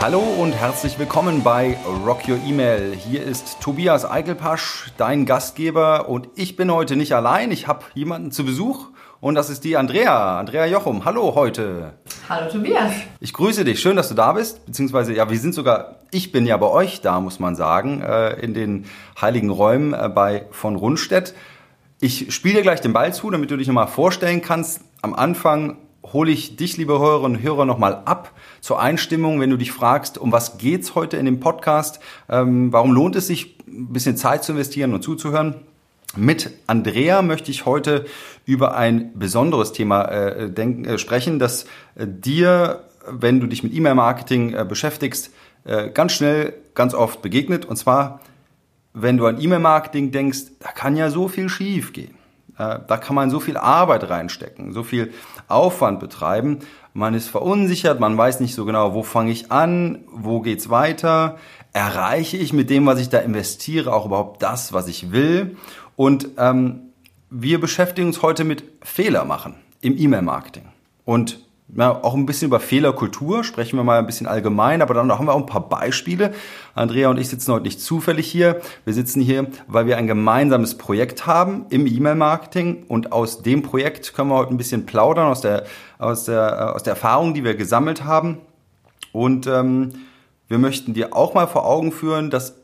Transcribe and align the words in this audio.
Hallo 0.00 0.20
und 0.20 0.52
herzlich 0.52 0.96
willkommen 1.00 1.42
bei 1.42 1.76
Rock 2.06 2.28
Your 2.28 2.38
Email. 2.46 2.94
Hier 2.94 3.24
ist 3.24 3.60
Tobias 3.60 4.08
Eichelpasch, 4.08 4.92
dein 4.96 5.26
Gastgeber 5.26 6.08
und 6.08 6.28
ich 6.36 6.54
bin 6.54 6.70
heute 6.70 6.94
nicht 6.94 7.16
allein. 7.16 7.50
Ich 7.50 7.66
habe 7.66 7.84
jemanden 7.94 8.30
zu 8.30 8.44
Besuch 8.44 8.90
und 9.20 9.34
das 9.34 9.50
ist 9.50 9.64
die 9.64 9.76
Andrea, 9.76 10.38
Andrea 10.38 10.66
Jochum. 10.66 11.04
Hallo 11.04 11.34
heute. 11.34 11.94
Hallo 12.28 12.48
Tobias. 12.48 12.92
Ich 13.18 13.32
grüße 13.32 13.64
dich, 13.64 13.80
schön, 13.80 13.96
dass 13.96 14.08
du 14.08 14.14
da 14.14 14.34
bist, 14.34 14.64
beziehungsweise 14.66 15.12
ja, 15.14 15.28
wir 15.28 15.38
sind 15.38 15.52
sogar, 15.52 15.96
ich 16.12 16.30
bin 16.30 16.46
ja 16.46 16.56
bei 16.58 16.68
euch 16.68 17.00
da, 17.00 17.18
muss 17.18 17.40
man 17.40 17.56
sagen, 17.56 18.00
äh, 18.00 18.34
in 18.34 18.54
den 18.54 18.84
heiligen 19.20 19.50
Räumen 19.50 19.94
äh, 19.94 20.08
bei 20.08 20.46
von 20.52 20.76
Rundstedt. 20.76 21.34
Ich 22.00 22.32
spiele 22.32 22.54
dir 22.54 22.62
gleich 22.62 22.80
den 22.80 22.92
Ball 22.92 23.12
zu, 23.12 23.32
damit 23.32 23.50
du 23.50 23.56
dich 23.56 23.66
nochmal 23.66 23.88
vorstellen 23.88 24.42
kannst. 24.42 24.80
Am 25.02 25.12
Anfang 25.12 25.76
hole 26.04 26.30
ich 26.30 26.56
dich, 26.56 26.76
liebe 26.76 26.98
Hörerinnen 26.98 27.38
und 27.38 27.42
Hörer, 27.42 27.64
nochmal 27.64 28.02
ab 28.04 28.32
zur 28.60 28.80
Einstimmung, 28.80 29.40
wenn 29.40 29.50
du 29.50 29.56
dich 29.56 29.72
fragst, 29.72 30.18
um 30.18 30.32
was 30.32 30.58
geht's 30.58 30.94
heute 30.94 31.16
in 31.16 31.26
dem 31.26 31.40
Podcast? 31.40 32.00
Ähm, 32.28 32.72
warum 32.72 32.92
lohnt 32.92 33.16
es 33.16 33.26
sich, 33.26 33.58
ein 33.66 33.92
bisschen 33.92 34.16
Zeit 34.16 34.44
zu 34.44 34.52
investieren 34.52 34.94
und 34.94 35.02
zuzuhören? 35.02 35.54
Mit 36.16 36.50
Andrea 36.66 37.22
möchte 37.22 37.50
ich 37.50 37.66
heute 37.66 38.06
über 38.46 38.76
ein 38.76 39.18
besonderes 39.18 39.72
Thema 39.72 40.04
äh, 40.06 40.50
denk, 40.50 40.86
äh, 40.86 40.98
sprechen, 40.98 41.38
das 41.38 41.64
äh, 41.96 42.06
dir, 42.06 42.84
wenn 43.06 43.40
du 43.40 43.46
dich 43.46 43.62
mit 43.62 43.74
E-Mail-Marketing 43.74 44.54
äh, 44.54 44.64
beschäftigst, 44.64 45.30
äh, 45.64 45.90
ganz 45.90 46.12
schnell, 46.12 46.54
ganz 46.74 46.94
oft 46.94 47.20
begegnet. 47.20 47.66
Und 47.66 47.76
zwar, 47.76 48.20
wenn 48.94 49.18
du 49.18 49.26
an 49.26 49.40
E-Mail-Marketing 49.40 50.10
denkst, 50.10 50.44
da 50.60 50.70
kann 50.70 50.96
ja 50.96 51.10
so 51.10 51.28
viel 51.28 51.50
schief 51.50 51.92
gehen. 51.92 52.14
Äh, 52.58 52.80
da 52.86 52.96
kann 52.96 53.14
man 53.14 53.30
so 53.30 53.38
viel 53.38 53.56
Arbeit 53.56 54.08
reinstecken, 54.08 54.72
so 54.72 54.82
viel 54.82 55.12
Aufwand 55.48 56.00
betreiben. 56.00 56.60
Man 56.94 57.14
ist 57.14 57.28
verunsichert, 57.28 58.00
man 58.00 58.16
weiß 58.16 58.40
nicht 58.40 58.54
so 58.54 58.64
genau, 58.64 58.94
wo 58.94 59.02
fange 59.02 59.30
ich 59.30 59.50
an, 59.52 60.04
wo 60.10 60.40
geht's 60.40 60.70
weiter, 60.70 61.38
erreiche 61.72 62.36
ich 62.36 62.52
mit 62.52 62.70
dem, 62.70 62.86
was 62.86 62.98
ich 62.98 63.08
da 63.08 63.18
investiere, 63.18 63.92
auch 63.92 64.06
überhaupt 64.06 64.42
das, 64.42 64.72
was 64.72 64.88
ich 64.88 65.12
will. 65.12 65.56
Und 65.96 66.28
ähm, 66.38 66.92
wir 67.30 67.60
beschäftigen 67.60 68.08
uns 68.08 68.22
heute 68.22 68.44
mit 68.44 68.64
Fehler 68.82 69.24
machen 69.24 69.54
im 69.80 69.96
E-Mail-Marketing. 69.96 70.64
Und 71.04 71.40
ja, 71.74 72.02
auch 72.02 72.14
ein 72.14 72.24
bisschen 72.24 72.48
über 72.48 72.60
Fehlerkultur, 72.60 73.44
sprechen 73.44 73.76
wir 73.76 73.84
mal 73.84 73.98
ein 73.98 74.06
bisschen 74.06 74.26
allgemein, 74.26 74.80
aber 74.80 74.94
dann 74.94 75.10
haben 75.12 75.26
wir 75.26 75.34
auch 75.34 75.40
ein 75.40 75.46
paar 75.46 75.68
Beispiele. 75.68 76.32
Andrea 76.74 77.10
und 77.10 77.18
ich 77.18 77.28
sitzen 77.28 77.52
heute 77.52 77.64
nicht 77.64 77.80
zufällig 77.80 78.30
hier. 78.30 78.60
Wir 78.84 78.94
sitzen 78.94 79.20
hier, 79.20 79.48
weil 79.66 79.86
wir 79.86 79.98
ein 79.98 80.06
gemeinsames 80.06 80.78
Projekt 80.78 81.26
haben 81.26 81.66
im 81.68 81.86
E-Mail-Marketing 81.86 82.84
und 82.88 83.12
aus 83.12 83.42
dem 83.42 83.62
Projekt 83.62 84.14
können 84.14 84.30
wir 84.30 84.36
heute 84.36 84.54
ein 84.54 84.56
bisschen 84.56 84.86
plaudern, 84.86 85.26
aus 85.26 85.42
der, 85.42 85.64
aus 85.98 86.24
der, 86.24 86.48
äh, 86.48 86.74
aus 86.74 86.84
der 86.84 86.94
Erfahrung, 86.94 87.34
die 87.34 87.44
wir 87.44 87.54
gesammelt 87.54 88.04
haben. 88.04 88.38
Und 89.12 89.46
ähm, 89.46 89.90
wir 90.48 90.58
möchten 90.58 90.94
dir 90.94 91.14
auch 91.14 91.34
mal 91.34 91.46
vor 91.46 91.66
Augen 91.66 91.92
führen, 91.92 92.30
dass 92.30 92.54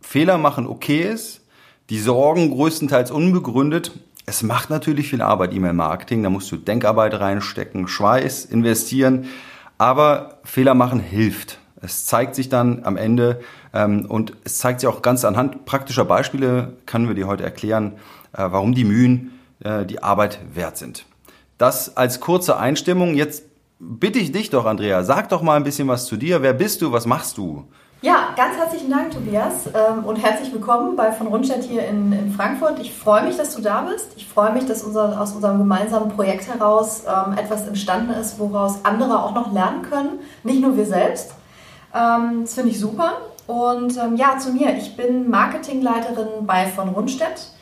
Fehler 0.00 0.36
machen 0.36 0.66
okay 0.66 1.02
ist, 1.02 1.42
die 1.90 1.98
Sorgen 1.98 2.50
größtenteils 2.50 3.12
unbegründet 3.12 3.92
es 4.26 4.42
macht 4.42 4.70
natürlich 4.70 5.10
viel 5.10 5.22
Arbeit, 5.22 5.52
E-Mail-Marketing. 5.52 6.22
Da 6.22 6.30
musst 6.30 6.50
du 6.50 6.56
Denkarbeit 6.56 7.18
reinstecken, 7.20 7.88
Schweiß 7.88 8.46
investieren. 8.46 9.26
Aber 9.76 10.38
Fehler 10.44 10.74
machen 10.74 11.00
hilft. 11.00 11.58
Es 11.80 12.06
zeigt 12.06 12.34
sich 12.34 12.48
dann 12.48 12.84
am 12.84 12.96
Ende 12.96 13.40
ähm, 13.74 14.06
und 14.06 14.32
es 14.44 14.58
zeigt 14.58 14.80
sich 14.80 14.88
auch 14.88 15.02
ganz 15.02 15.24
anhand 15.24 15.66
praktischer 15.66 16.06
Beispiele, 16.06 16.72
können 16.86 17.08
wir 17.08 17.14
dir 17.14 17.26
heute 17.26 17.44
erklären, 17.44 17.92
äh, 18.32 18.38
warum 18.38 18.74
die 18.74 18.84
Mühen 18.84 19.38
äh, 19.60 19.84
die 19.84 20.02
Arbeit 20.02 20.38
wert 20.54 20.78
sind. 20.78 21.04
Das 21.58 21.96
als 21.96 22.20
kurze 22.20 22.56
Einstimmung. 22.56 23.14
Jetzt 23.14 23.44
bitte 23.78 24.18
ich 24.18 24.32
dich 24.32 24.48
doch, 24.48 24.64
Andrea, 24.64 25.04
sag 25.04 25.28
doch 25.28 25.42
mal 25.42 25.56
ein 25.56 25.64
bisschen 25.64 25.88
was 25.88 26.06
zu 26.06 26.16
dir. 26.16 26.40
Wer 26.40 26.54
bist 26.54 26.80
du? 26.80 26.92
Was 26.92 27.04
machst 27.04 27.36
du? 27.36 27.68
Ja, 28.04 28.34
ganz 28.36 28.58
herzlichen 28.58 28.90
Dank, 28.90 29.12
Tobias, 29.12 29.66
ähm, 29.68 30.04
und 30.04 30.16
herzlich 30.16 30.52
willkommen 30.52 30.94
bei 30.94 31.10
von 31.10 31.26
Rundstedt 31.26 31.64
hier 31.64 31.88
in, 31.88 32.12
in 32.12 32.30
Frankfurt. 32.32 32.78
Ich 32.78 32.92
freue 32.92 33.24
mich, 33.24 33.38
dass 33.38 33.56
du 33.56 33.62
da 33.62 33.80
bist. 33.80 34.08
Ich 34.16 34.28
freue 34.28 34.52
mich, 34.52 34.66
dass 34.66 34.82
unser, 34.82 35.18
aus 35.18 35.32
unserem 35.32 35.56
gemeinsamen 35.56 36.10
Projekt 36.10 36.46
heraus 36.46 37.04
ähm, 37.08 37.32
etwas 37.38 37.66
entstanden 37.66 38.12
ist, 38.12 38.38
woraus 38.38 38.84
andere 38.84 39.22
auch 39.22 39.34
noch 39.34 39.54
lernen 39.54 39.80
können, 39.88 40.18
nicht 40.42 40.60
nur 40.60 40.76
wir 40.76 40.84
selbst. 40.84 41.32
Ähm, 41.94 42.42
das 42.42 42.52
finde 42.52 42.72
ich 42.72 42.78
super. 42.78 43.12
Und 43.46 43.98
ja, 44.16 44.36
zu 44.38 44.52
mir. 44.52 44.76
Ich 44.76 44.98
bin 44.98 45.30
Marketingleiterin 45.30 46.46
bei 46.46 46.66
von 46.66 46.90
Rundstedt. 46.90 47.52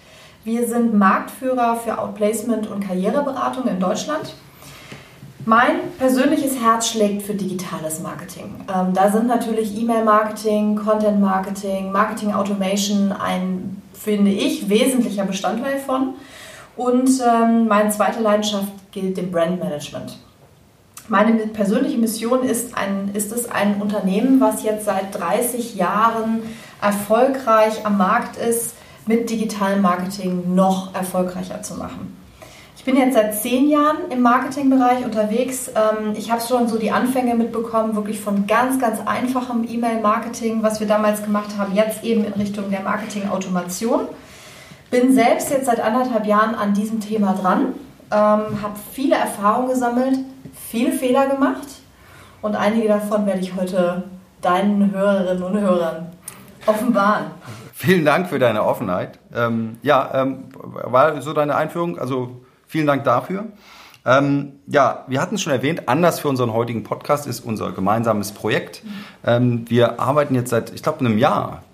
Wir 0.43 0.67
sind 0.67 0.93
Marktführer 0.93 1.77
für 1.77 2.01
Outplacement 2.01 2.69
und 2.69 2.85
Karriereberatung 2.85 3.69
in 3.69 3.79
Deutschland. 3.79 4.35
Mein 5.45 5.91
persönliches 5.99 6.61
Herz 6.61 6.91
schlägt 6.91 7.23
für 7.23 7.35
digitales 7.35 8.01
Marketing. 8.01 8.65
Ähm, 8.73 8.95
da 8.95 9.11
sind 9.11 9.27
natürlich 9.27 9.77
E-Mail-Marketing, 9.77 10.77
Content-Marketing, 10.77 11.91
Marketing-Automation 11.91 13.11
ein, 13.11 13.83
finde 13.93 14.31
ich, 14.31 14.69
wesentlicher 14.69 15.25
Bestandteil 15.25 15.79
von. 15.79 16.15
Und 16.77 17.11
ähm, 17.21 17.67
meine 17.67 17.91
zweite 17.91 18.21
Leidenschaft 18.21 18.69
gilt 18.93 19.17
dem 19.17 19.33
Brandmanagement. 19.33 20.17
Meine 21.09 21.33
persönliche 21.49 21.99
Mission 21.99 22.45
ist, 22.45 22.77
ein, 22.77 23.11
ist 23.13 23.33
es, 23.33 23.51
ein 23.51 23.83
Unternehmen, 23.83 24.41
was 24.41 24.63
jetzt 24.63 24.85
seit 24.85 25.19
30 25.19 25.75
Jahren 25.75 26.43
erfolgreich 26.81 27.85
am 27.85 27.99
Markt 27.99 28.37
ist, 28.37 28.75
mit 29.07 29.29
digitalem 29.29 29.83
Marketing 29.83 30.55
noch 30.55 30.95
erfolgreicher 30.95 31.63
zu 31.63 31.75
machen. 31.75 32.17
Ich 32.77 32.85
bin 32.85 32.97
jetzt 32.97 33.15
seit 33.15 33.35
zehn 33.41 33.69
Jahren 33.69 34.11
im 34.11 34.23
Marketingbereich 34.23 35.05
unterwegs. 35.05 35.69
Ähm, 35.69 36.15
ich 36.17 36.33
habe 36.33 36.41
schon 36.41 36.67
so 36.69 36.79
die 36.79 36.91
Anfänge 36.91 37.35
mitbekommen, 37.35 37.95
wirklich 37.95 38.21
von 38.21 38.47
ganz, 38.47 38.81
ganz 38.81 38.99
einfachem 39.07 39.65
E-Mail-Marketing, 39.69 40.63
was 40.63 40.81
wir 40.81 40.87
damals 40.87 41.23
gemacht 41.23 41.51
haben, 41.59 41.75
jetzt 41.75 42.03
eben 42.03 42.25
in 42.25 42.33
Richtung 42.33 42.71
der 42.71 42.81
Marketing-Automation. 42.81 44.09
Bin 44.91 45.15
selbst 45.15 45.51
jetzt 45.51 45.67
seit 45.67 45.81
anderthalb 45.81 46.27
Jahren 46.27 46.55
an 46.55 46.75
diesem 46.75 47.01
Thema 47.01 47.35
dran, 47.35 47.75
ähm, 48.11 48.63
habe 48.63 48.75
viele 48.93 49.15
Erfahrungen 49.15 49.69
gesammelt, 49.69 50.19
viele 50.55 50.93
Fehler 50.93 51.29
gemacht 51.29 51.67
und 52.43 52.57
einige 52.57 52.89
davon 52.89 53.25
werde 53.27 53.41
ich 53.41 53.55
heute 53.55 54.03
deinen 54.41 54.91
Hörerinnen 54.91 55.43
und 55.43 55.61
Hörern 55.61 56.13
offenbaren. 56.67 57.27
Vielen 57.73 58.05
Dank 58.05 58.29
für 58.29 58.39
deine 58.39 58.65
Offenheit. 58.65 59.19
Ähm, 59.35 59.79
ja, 59.83 60.11
ähm, 60.15 60.45
war 60.55 61.23
so 61.23 61.33
deine 61.33 61.55
Einführung, 61.55 61.99
also 61.99 62.43
Vielen 62.73 62.87
Dank 62.87 63.05
dafür. 63.05 63.45
Ähm, 64.07 64.53
ja, 64.67 65.05
wir 65.07 65.21
hatten 65.21 65.35
es 65.35 65.43
schon 65.43 65.53
erwähnt, 65.53 65.91
anders 65.91 66.21
für 66.21 66.29
unseren 66.29 66.55
heutigen 66.55 66.85
Podcast 66.85 67.27
ist 67.27 67.41
unser 67.41 67.71
gemeinsames 67.73 68.33
Projekt. 68.33 68.83
Ähm, 69.27 69.67
wir 69.69 70.01
arbeiten 70.01 70.35
jetzt 70.35 70.49
seit, 70.49 70.73
ich 70.73 70.83
glaube, 70.83 71.01
einem 71.01 71.19
Jahr 71.19 71.65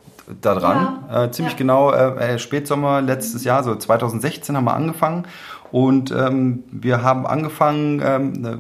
daran. 0.41 1.05
Ja. 1.09 1.27
Äh, 1.27 1.31
ziemlich 1.31 1.53
ja. 1.53 1.59
genau, 1.59 1.93
äh, 1.93 2.35
äh 2.35 2.39
Spätsommer 2.41 3.01
letztes 3.01 3.45
Jahr, 3.45 3.63
so 3.63 3.77
2016 3.77 4.57
haben 4.57 4.65
wir 4.65 4.75
angefangen. 4.75 5.29
Und 5.71 6.11
ähm, 6.11 6.65
wir 6.73 7.05
haben 7.05 7.29
angefangen, 7.29 8.03
ähm, 8.05 8.33
ne, 8.33 8.59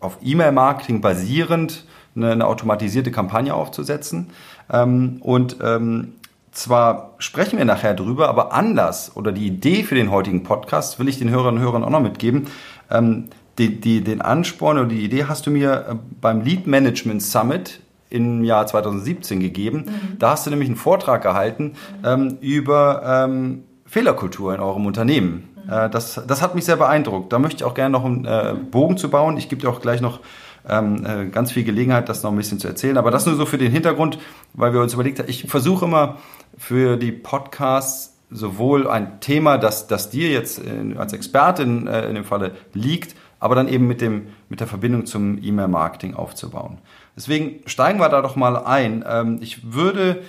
auf 0.00 0.18
E-Mail-Marketing 0.24 1.00
basierend 1.00 1.84
eine, 2.16 2.32
eine, 2.32 2.46
automatisierte 2.48 3.12
Kampagne 3.12 3.54
aufzusetzen. 3.54 4.30
Ähm, 4.72 5.18
und 5.20 5.58
ähm, 5.62 6.14
zwar 6.60 7.14
sprechen 7.18 7.58
wir 7.58 7.64
nachher 7.64 7.94
drüber, 7.94 8.28
aber 8.28 8.52
anders 8.52 9.12
oder 9.16 9.32
die 9.32 9.46
Idee 9.46 9.82
für 9.82 9.94
den 9.94 10.10
heutigen 10.10 10.42
Podcast 10.42 10.98
will 10.98 11.08
ich 11.08 11.18
den 11.18 11.30
Hörerinnen 11.30 11.58
und 11.58 11.64
Hörern 11.64 11.84
auch 11.84 11.90
noch 11.90 12.00
mitgeben. 12.00 12.46
Ähm, 12.90 13.28
die, 13.58 13.80
die, 13.80 14.02
den 14.02 14.20
Ansporn 14.20 14.78
oder 14.78 14.88
die 14.88 15.04
Idee 15.04 15.24
hast 15.24 15.46
du 15.46 15.50
mir 15.50 15.86
äh, 15.88 15.94
beim 16.20 16.42
Lead 16.42 16.66
Management 16.66 17.22
Summit 17.22 17.80
im 18.10 18.44
Jahr 18.44 18.66
2017 18.66 19.40
gegeben. 19.40 19.84
Mhm. 19.86 20.18
Da 20.18 20.30
hast 20.30 20.46
du 20.46 20.50
nämlich 20.50 20.68
einen 20.68 20.76
Vortrag 20.76 21.22
gehalten 21.22 21.74
ähm, 22.04 22.38
über 22.40 23.02
ähm, 23.04 23.64
Fehlerkultur 23.86 24.54
in 24.54 24.60
eurem 24.60 24.86
Unternehmen. 24.86 25.48
Mhm. 25.64 25.72
Äh, 25.72 25.90
das, 25.90 26.20
das 26.26 26.42
hat 26.42 26.54
mich 26.54 26.64
sehr 26.64 26.76
beeindruckt. 26.76 27.32
Da 27.32 27.38
möchte 27.38 27.56
ich 27.56 27.64
auch 27.64 27.74
gerne 27.74 27.92
noch 27.92 28.04
einen 28.04 28.24
äh, 28.24 28.54
Bogen 28.70 28.96
zu 28.96 29.08
bauen. 29.10 29.36
Ich 29.36 29.48
gebe 29.48 29.62
dir 29.62 29.68
auch 29.68 29.80
gleich 29.80 30.00
noch 30.00 30.20
ähm, 30.68 31.04
äh, 31.06 31.26
ganz 31.26 31.52
viel 31.52 31.64
Gelegenheit, 31.64 32.08
das 32.08 32.22
noch 32.22 32.30
ein 32.30 32.36
bisschen 32.36 32.58
zu 32.58 32.68
erzählen. 32.68 32.98
Aber 32.98 33.10
das 33.10 33.26
nur 33.26 33.36
so 33.36 33.46
für 33.46 33.58
den 33.58 33.72
Hintergrund, 33.72 34.18
weil 34.54 34.72
wir 34.72 34.80
uns 34.80 34.94
überlegt 34.94 35.18
haben, 35.18 35.28
ich 35.28 35.46
versuche 35.48 35.84
immer 35.84 36.16
für 36.56 36.96
die 36.96 37.12
Podcasts 37.12 38.16
sowohl 38.30 38.88
ein 38.88 39.20
Thema, 39.20 39.58
das, 39.58 39.86
das 39.86 40.10
dir 40.10 40.30
jetzt 40.30 40.58
in, 40.58 40.96
als 40.96 41.12
Expertin 41.12 41.86
äh, 41.86 42.08
in 42.08 42.14
dem 42.14 42.24
Falle 42.24 42.52
liegt, 42.74 43.16
aber 43.40 43.54
dann 43.54 43.68
eben 43.68 43.86
mit, 43.86 44.00
dem, 44.00 44.28
mit 44.48 44.60
der 44.60 44.66
Verbindung 44.66 45.06
zum 45.06 45.42
E-Mail-Marketing 45.42 46.14
aufzubauen. 46.14 46.78
Deswegen 47.16 47.60
steigen 47.66 47.98
wir 47.98 48.08
da 48.08 48.22
doch 48.22 48.36
mal 48.36 48.56
ein. 48.56 49.04
Ähm, 49.08 49.38
ich 49.40 49.72
würde 49.72 50.22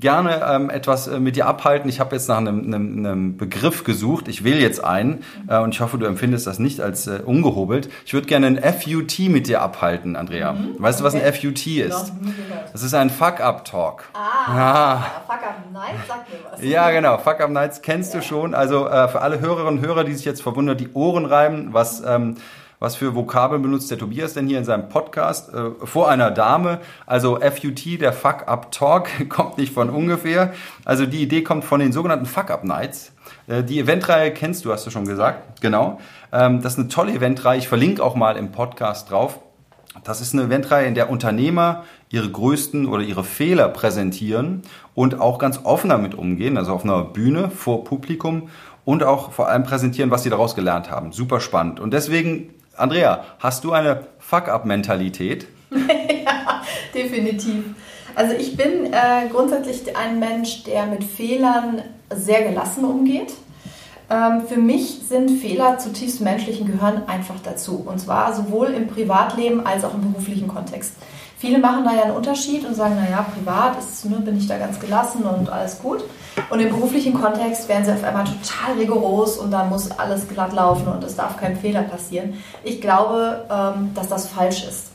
gerne 0.00 0.42
ähm, 0.48 0.70
etwas 0.70 1.06
äh, 1.06 1.20
mit 1.20 1.36
dir 1.36 1.46
abhalten. 1.46 1.88
Ich 1.88 2.00
habe 2.00 2.16
jetzt 2.16 2.28
nach 2.28 2.38
einem, 2.38 2.64
einem, 2.64 2.98
einem, 2.98 3.36
Begriff 3.36 3.84
gesucht. 3.84 4.28
Ich 4.28 4.42
will 4.42 4.60
jetzt 4.60 4.82
einen 4.82 5.22
äh, 5.48 5.58
und 5.58 5.74
ich 5.74 5.80
hoffe, 5.80 5.98
du 5.98 6.06
empfindest 6.06 6.46
das 6.46 6.58
nicht 6.58 6.80
als 6.80 7.06
äh, 7.06 7.20
ungehobelt. 7.24 7.88
Ich 8.04 8.12
würde 8.12 8.26
gerne 8.26 8.48
ein 8.48 8.58
FUT 8.58 9.18
mit 9.30 9.46
dir 9.46 9.62
abhalten, 9.62 10.16
Andrea. 10.16 10.52
Mhm. 10.52 10.74
Weißt 10.78 11.00
du, 11.00 11.04
was 11.04 11.14
okay. 11.14 11.24
ein 11.24 11.32
FUT 11.32 11.66
ist? 11.66 12.12
Das 12.72 12.82
ist 12.82 12.94
ein 12.94 13.08
Fuck-Up-Talk. 13.08 14.04
Ah, 14.14 14.18
ah. 14.48 15.06
Fuck-Up-Nights, 15.26 16.08
sag 16.08 16.28
mir 16.28 16.50
was. 16.50 16.62
Ja, 16.62 16.90
genau. 16.90 17.18
Fuck-Up-Nights 17.18 17.82
kennst 17.82 18.14
ja. 18.14 18.20
du 18.20 18.26
schon. 18.26 18.54
Also 18.54 18.88
äh, 18.88 19.08
für 19.08 19.20
alle 19.20 19.40
Hörerinnen 19.40 19.78
und 19.78 19.86
Hörer, 19.86 20.04
die 20.04 20.14
sich 20.14 20.24
jetzt 20.24 20.42
verwundert 20.42 20.80
die 20.80 20.92
Ohren 20.92 21.24
reiben, 21.24 21.68
was... 21.72 22.02
Ähm, 22.04 22.36
was 22.84 22.96
für 22.96 23.14
Vokabeln 23.14 23.62
benutzt 23.62 23.90
der 23.90 23.96
Tobias 23.96 24.34
denn 24.34 24.46
hier 24.46 24.58
in 24.58 24.66
seinem 24.66 24.90
Podcast? 24.90 25.52
Äh, 25.54 25.70
vor 25.82 26.10
einer 26.10 26.30
Dame. 26.30 26.80
Also 27.06 27.40
FUT, 27.40 27.98
der 27.98 28.12
Fuck-Up-Talk, 28.12 29.08
kommt 29.30 29.56
nicht 29.56 29.72
von 29.72 29.88
ungefähr. 29.88 30.52
Also 30.84 31.06
die 31.06 31.22
Idee 31.22 31.42
kommt 31.42 31.64
von 31.64 31.80
den 31.80 31.92
sogenannten 31.92 32.26
Fuck-Up-Nights. 32.26 33.12
Äh, 33.46 33.62
die 33.62 33.80
Eventreihe 33.80 34.32
kennst 34.32 34.66
du, 34.66 34.72
hast 34.72 34.84
du 34.84 34.90
schon 34.90 35.06
gesagt. 35.06 35.62
Genau. 35.62 35.98
Ähm, 36.30 36.60
das 36.60 36.74
ist 36.74 36.78
eine 36.78 36.88
tolle 36.88 37.12
Eventreihe. 37.12 37.58
Ich 37.58 37.68
verlinke 37.68 38.04
auch 38.04 38.16
mal 38.16 38.36
im 38.36 38.52
Podcast 38.52 39.10
drauf. 39.10 39.38
Das 40.02 40.20
ist 40.20 40.34
eine 40.34 40.42
Eventreihe, 40.42 40.86
in 40.86 40.94
der 40.94 41.08
Unternehmer 41.08 41.84
ihre 42.10 42.30
größten 42.30 42.86
oder 42.86 43.02
ihre 43.02 43.24
Fehler 43.24 43.68
präsentieren 43.68 44.60
und 44.94 45.22
auch 45.22 45.38
ganz 45.38 45.60
offen 45.64 45.88
damit 45.88 46.14
umgehen, 46.14 46.58
also 46.58 46.74
auf 46.74 46.84
einer 46.84 47.02
Bühne 47.02 47.48
vor 47.48 47.84
Publikum 47.84 48.50
und 48.84 49.04
auch 49.04 49.32
vor 49.32 49.48
allem 49.48 49.62
präsentieren, 49.62 50.10
was 50.10 50.22
sie 50.22 50.30
daraus 50.30 50.54
gelernt 50.54 50.90
haben. 50.90 51.12
Super 51.12 51.40
spannend. 51.40 51.80
Und 51.80 51.92
deswegen 51.92 52.50
Andrea, 52.76 53.24
hast 53.38 53.64
du 53.64 53.72
eine 53.72 54.06
Fuck-up-Mentalität? 54.18 55.46
ja, 55.70 56.62
definitiv. 56.92 57.64
Also 58.16 58.34
ich 58.34 58.56
bin 58.56 58.92
äh, 58.92 59.28
grundsätzlich 59.30 59.96
ein 59.96 60.18
Mensch, 60.18 60.64
der 60.64 60.86
mit 60.86 61.04
Fehlern 61.04 61.82
sehr 62.14 62.42
gelassen 62.42 62.84
umgeht. 62.84 63.32
Ähm, 64.10 64.42
für 64.46 64.56
mich 64.56 65.00
sind 65.08 65.30
Fehler 65.40 65.78
zutiefst 65.78 66.20
menschlichen 66.20 66.66
gehören 66.66 67.02
einfach 67.06 67.36
dazu. 67.42 67.84
Und 67.86 68.00
zwar 68.00 68.34
sowohl 68.34 68.68
im 68.68 68.88
Privatleben 68.88 69.66
als 69.66 69.84
auch 69.84 69.94
im 69.94 70.12
beruflichen 70.12 70.48
Kontext. 70.48 70.94
Viele 71.38 71.58
machen 71.58 71.84
da 71.84 71.94
ja 71.94 72.02
einen 72.02 72.16
Unterschied 72.16 72.66
und 72.66 72.74
sagen, 72.74 72.96
naja, 72.96 73.26
privat 73.34 73.78
ist, 73.78 74.04
ne, 74.06 74.16
bin 74.16 74.36
ich 74.36 74.46
da 74.46 74.58
ganz 74.58 74.80
gelassen 74.80 75.24
und 75.24 75.50
alles 75.50 75.80
gut. 75.80 76.04
Und 76.50 76.60
im 76.60 76.68
beruflichen 76.68 77.14
Kontext 77.14 77.68
werden 77.68 77.84
sie 77.84 77.92
auf 77.92 78.04
einmal 78.04 78.24
total 78.24 78.76
rigoros 78.78 79.38
und 79.38 79.50
da 79.50 79.64
muss 79.64 79.90
alles 79.92 80.28
glatt 80.28 80.52
laufen 80.52 80.88
und 80.88 81.02
es 81.04 81.16
darf 81.16 81.36
kein 81.36 81.56
Fehler 81.56 81.82
passieren. 81.82 82.34
Ich 82.62 82.80
glaube, 82.80 83.44
ähm, 83.50 83.90
dass 83.94 84.08
das 84.08 84.28
falsch 84.28 84.66
ist. 84.66 84.88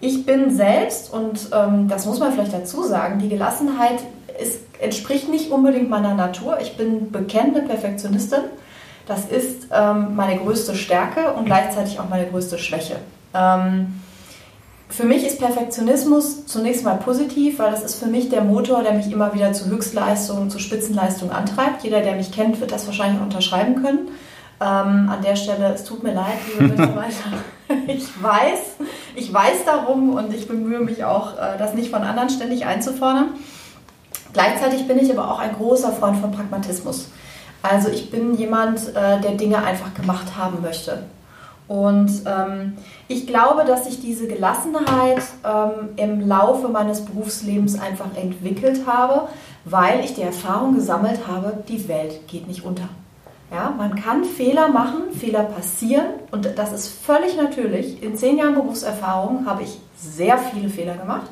Ich 0.00 0.26
bin 0.26 0.54
selbst, 0.54 1.12
und 1.12 1.48
ähm, 1.52 1.88
das 1.88 2.04
muss 2.04 2.18
man 2.18 2.32
vielleicht 2.32 2.52
dazu 2.52 2.82
sagen, 2.82 3.18
die 3.18 3.28
Gelassenheit 3.28 4.00
ist, 4.40 4.60
entspricht 4.78 5.28
nicht 5.30 5.50
unbedingt 5.50 5.88
meiner 5.88 6.14
Natur. 6.14 6.58
Ich 6.60 6.76
bin 6.76 7.10
bekennende 7.10 7.62
Perfektionistin. 7.62 8.40
Das 9.06 9.24
ist 9.24 9.68
ähm, 9.72 10.16
meine 10.16 10.38
größte 10.38 10.74
Stärke 10.74 11.32
und 11.32 11.46
gleichzeitig 11.46 11.98
auch 12.00 12.08
meine 12.08 12.26
größte 12.26 12.58
Schwäche. 12.58 12.96
Ähm, 13.32 14.00
für 14.88 15.04
mich 15.04 15.26
ist 15.26 15.40
Perfektionismus 15.40 16.46
zunächst 16.46 16.84
mal 16.84 16.96
positiv, 16.96 17.58
weil 17.58 17.70
das 17.70 17.82
ist 17.82 17.96
für 17.96 18.06
mich 18.06 18.28
der 18.28 18.42
Motor, 18.42 18.82
der 18.82 18.92
mich 18.92 19.10
immer 19.10 19.34
wieder 19.34 19.52
zu 19.52 19.66
Höchstleistungen, 19.66 20.48
zu 20.48 20.58
Spitzenleistungen 20.58 21.34
antreibt. 21.34 21.82
Jeder, 21.82 22.00
der 22.00 22.14
mich 22.14 22.30
kennt, 22.30 22.60
wird 22.60 22.72
das 22.72 22.86
wahrscheinlich 22.86 23.20
unterschreiben 23.20 23.82
können. 23.82 24.08
Ähm, 24.60 25.10
an 25.10 25.18
der 25.22 25.36
Stelle, 25.36 25.74
es 25.74 25.84
tut 25.84 26.02
mir 26.02 26.14
leid, 26.14 26.38
liebe 26.52 26.68
Mitarbeiter. 26.68 27.32
ich 27.88 28.22
weiß, 28.22 28.60
ich 29.16 29.32
weiß 29.32 29.64
darum 29.66 30.14
und 30.14 30.32
ich 30.32 30.48
bemühe 30.48 30.80
mich 30.80 31.04
auch, 31.04 31.36
äh, 31.36 31.58
das 31.58 31.74
nicht 31.74 31.90
von 31.90 32.02
anderen 32.02 32.30
ständig 32.30 32.64
einzufordern. 32.64 33.30
Gleichzeitig 34.32 34.86
bin 34.86 34.98
ich 34.98 35.10
aber 35.10 35.30
auch 35.30 35.40
ein 35.40 35.54
großer 35.54 35.92
Freund 35.92 36.18
von 36.18 36.30
Pragmatismus. 36.30 37.08
Also 37.62 37.88
ich 37.88 38.10
bin 38.10 38.36
jemand, 38.36 38.94
äh, 38.94 39.20
der 39.20 39.32
Dinge 39.32 39.62
einfach 39.62 39.92
gemacht 39.94 40.36
haben 40.38 40.62
möchte. 40.62 41.02
Und 41.68 42.22
ähm, 42.26 42.76
ich 43.08 43.26
glaube, 43.26 43.64
dass 43.64 43.88
ich 43.88 44.00
diese 44.00 44.28
Gelassenheit 44.28 45.22
ähm, 45.44 45.90
im 45.96 46.28
Laufe 46.28 46.68
meines 46.68 47.04
Berufslebens 47.04 47.78
einfach 47.78 48.16
entwickelt 48.16 48.86
habe, 48.86 49.28
weil 49.64 50.04
ich 50.04 50.14
die 50.14 50.22
Erfahrung 50.22 50.76
gesammelt 50.76 51.26
habe, 51.26 51.64
die 51.68 51.88
Welt 51.88 52.28
geht 52.28 52.46
nicht 52.46 52.64
unter. 52.64 52.88
Ja, 53.50 53.72
man 53.76 53.94
kann 53.94 54.24
Fehler 54.24 54.68
machen, 54.68 55.12
Fehler 55.12 55.44
passieren 55.44 56.06
und 56.32 56.48
das 56.56 56.72
ist 56.72 56.88
völlig 56.88 57.36
natürlich. 57.36 58.02
In 58.02 58.16
zehn 58.16 58.38
Jahren 58.38 58.54
Berufserfahrung 58.54 59.46
habe 59.46 59.62
ich 59.62 59.78
sehr 59.96 60.38
viele 60.38 60.68
Fehler 60.68 60.94
gemacht. 60.94 61.30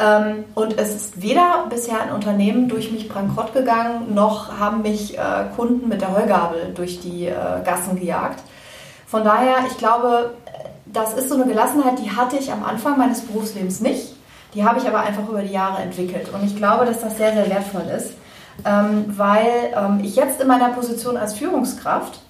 Ähm, 0.00 0.44
und 0.54 0.78
es 0.78 0.94
ist 0.94 1.22
weder 1.22 1.66
bisher 1.68 2.00
ein 2.00 2.12
Unternehmen 2.12 2.68
durch 2.68 2.92
mich 2.92 3.08
bankrott 3.08 3.52
gegangen, 3.52 4.14
noch 4.14 4.58
haben 4.58 4.82
mich 4.82 5.18
äh, 5.18 5.20
Kunden 5.56 5.88
mit 5.88 6.00
der 6.00 6.16
Heugabel 6.16 6.72
durch 6.74 7.00
die 7.00 7.26
äh, 7.26 7.34
Gassen 7.64 7.98
gejagt. 7.98 8.40
Von 9.08 9.24
daher, 9.24 9.64
ich 9.66 9.78
glaube, 9.78 10.34
das 10.84 11.14
ist 11.14 11.30
so 11.30 11.34
eine 11.34 11.46
Gelassenheit, 11.46 11.98
die 11.98 12.10
hatte 12.10 12.36
ich 12.36 12.52
am 12.52 12.62
Anfang 12.62 12.98
meines 12.98 13.22
Berufslebens 13.22 13.80
nicht. 13.80 14.14
Die 14.54 14.64
habe 14.64 14.78
ich 14.78 14.86
aber 14.86 15.00
einfach 15.00 15.26
über 15.26 15.40
die 15.40 15.52
Jahre 15.52 15.82
entwickelt. 15.82 16.28
Und 16.32 16.44
ich 16.44 16.56
glaube, 16.56 16.84
dass 16.84 17.00
das 17.00 17.16
sehr, 17.16 17.32
sehr 17.32 17.48
wertvoll 17.48 17.84
ist, 17.96 18.12
ähm, 18.66 19.06
weil 19.16 19.72
ähm, 19.74 20.00
ich 20.02 20.16
jetzt 20.16 20.40
in 20.42 20.46
meiner 20.46 20.68
Position 20.70 21.16
als 21.16 21.34
Führungskraft 21.34 22.20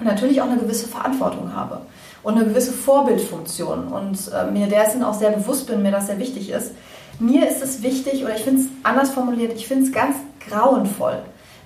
natürlich 0.00 0.42
auch 0.42 0.50
eine 0.50 0.58
gewisse 0.58 0.86
Verantwortung 0.86 1.54
habe 1.54 1.80
und 2.22 2.36
eine 2.36 2.44
gewisse 2.44 2.72
Vorbildfunktion 2.72 3.88
und 3.88 4.18
äh, 4.32 4.50
mir 4.50 4.66
dessen 4.66 5.02
auch 5.02 5.14
sehr 5.14 5.30
bewusst 5.30 5.66
bin, 5.66 5.82
mir 5.82 5.92
das 5.92 6.06
sehr 6.06 6.18
wichtig 6.18 6.50
ist. 6.50 6.72
Mir 7.20 7.48
ist 7.48 7.62
es 7.62 7.82
wichtig, 7.82 8.24
oder 8.24 8.34
ich 8.34 8.42
finde 8.42 8.62
es 8.62 8.68
anders 8.82 9.10
formuliert, 9.10 9.52
ich 9.54 9.66
finde 9.66 9.86
es 9.86 9.92
ganz 9.92 10.16
grauenvoll, 10.48 11.18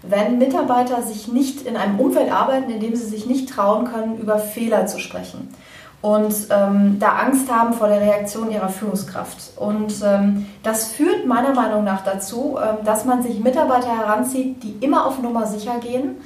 wenn 0.02 0.38
Mitarbeiter 0.38 1.02
sich 1.02 1.28
nicht 1.28 1.62
in 1.62 1.76
einem 1.76 1.98
Umfeld 1.98 2.30
arbeiten, 2.30 2.70
in 2.70 2.80
dem 2.80 2.96
sie 2.96 3.06
sich 3.06 3.26
nicht 3.26 3.48
trauen 3.48 3.86
können, 3.86 4.18
über 4.18 4.38
Fehler 4.38 4.86
zu 4.86 4.98
sprechen 4.98 5.48
und 6.02 6.34
ähm, 6.50 6.98
da 7.00 7.16
Angst 7.16 7.50
haben 7.50 7.72
vor 7.72 7.88
der 7.88 8.00
Reaktion 8.00 8.50
ihrer 8.52 8.68
Führungskraft. 8.68 9.56
Und 9.56 9.92
ähm, 10.04 10.46
das 10.62 10.92
führt 10.92 11.26
meiner 11.26 11.52
Meinung 11.52 11.82
nach 11.82 12.04
dazu, 12.04 12.58
ähm, 12.62 12.84
dass 12.84 13.04
man 13.04 13.22
sich 13.22 13.40
Mitarbeiter 13.40 13.88
heranzieht, 13.88 14.62
die 14.62 14.76
immer 14.84 15.06
auf 15.06 15.20
Nummer 15.20 15.46
sicher 15.46 15.80
gehen, 15.80 16.18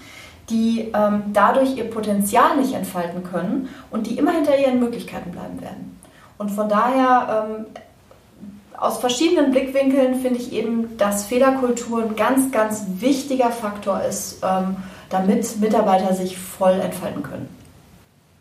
die 0.51 0.93
ähm, 0.93 1.23
dadurch 1.33 1.77
ihr 1.77 1.89
Potenzial 1.89 2.57
nicht 2.57 2.75
entfalten 2.75 3.23
können 3.23 3.71
und 3.91 4.07
die 4.07 4.19
immer 4.19 4.33
hinter 4.33 4.59
ihren 4.59 4.81
Möglichkeiten 4.81 5.31
bleiben 5.31 5.63
werden. 5.63 5.99
Und 6.37 6.51
von 6.51 6.69
daher 6.69 7.47
ähm, 7.49 7.67
aus 8.81 8.99
verschiedenen 8.99 9.51
Blickwinkeln 9.51 10.21
finde 10.21 10.41
ich 10.41 10.53
eben, 10.53 10.97
dass 10.97 11.27
Fehlerkultur 11.27 12.03
ein 12.03 12.17
ganz, 12.17 12.51
ganz 12.51 12.85
wichtiger 12.99 13.51
Faktor 13.51 14.03
ist, 14.03 14.39
ähm, 14.43 14.77
damit 15.11 15.61
Mitarbeiter 15.61 16.15
sich 16.15 16.39
voll 16.39 16.81
entfalten 16.81 17.23
können. 17.23 17.49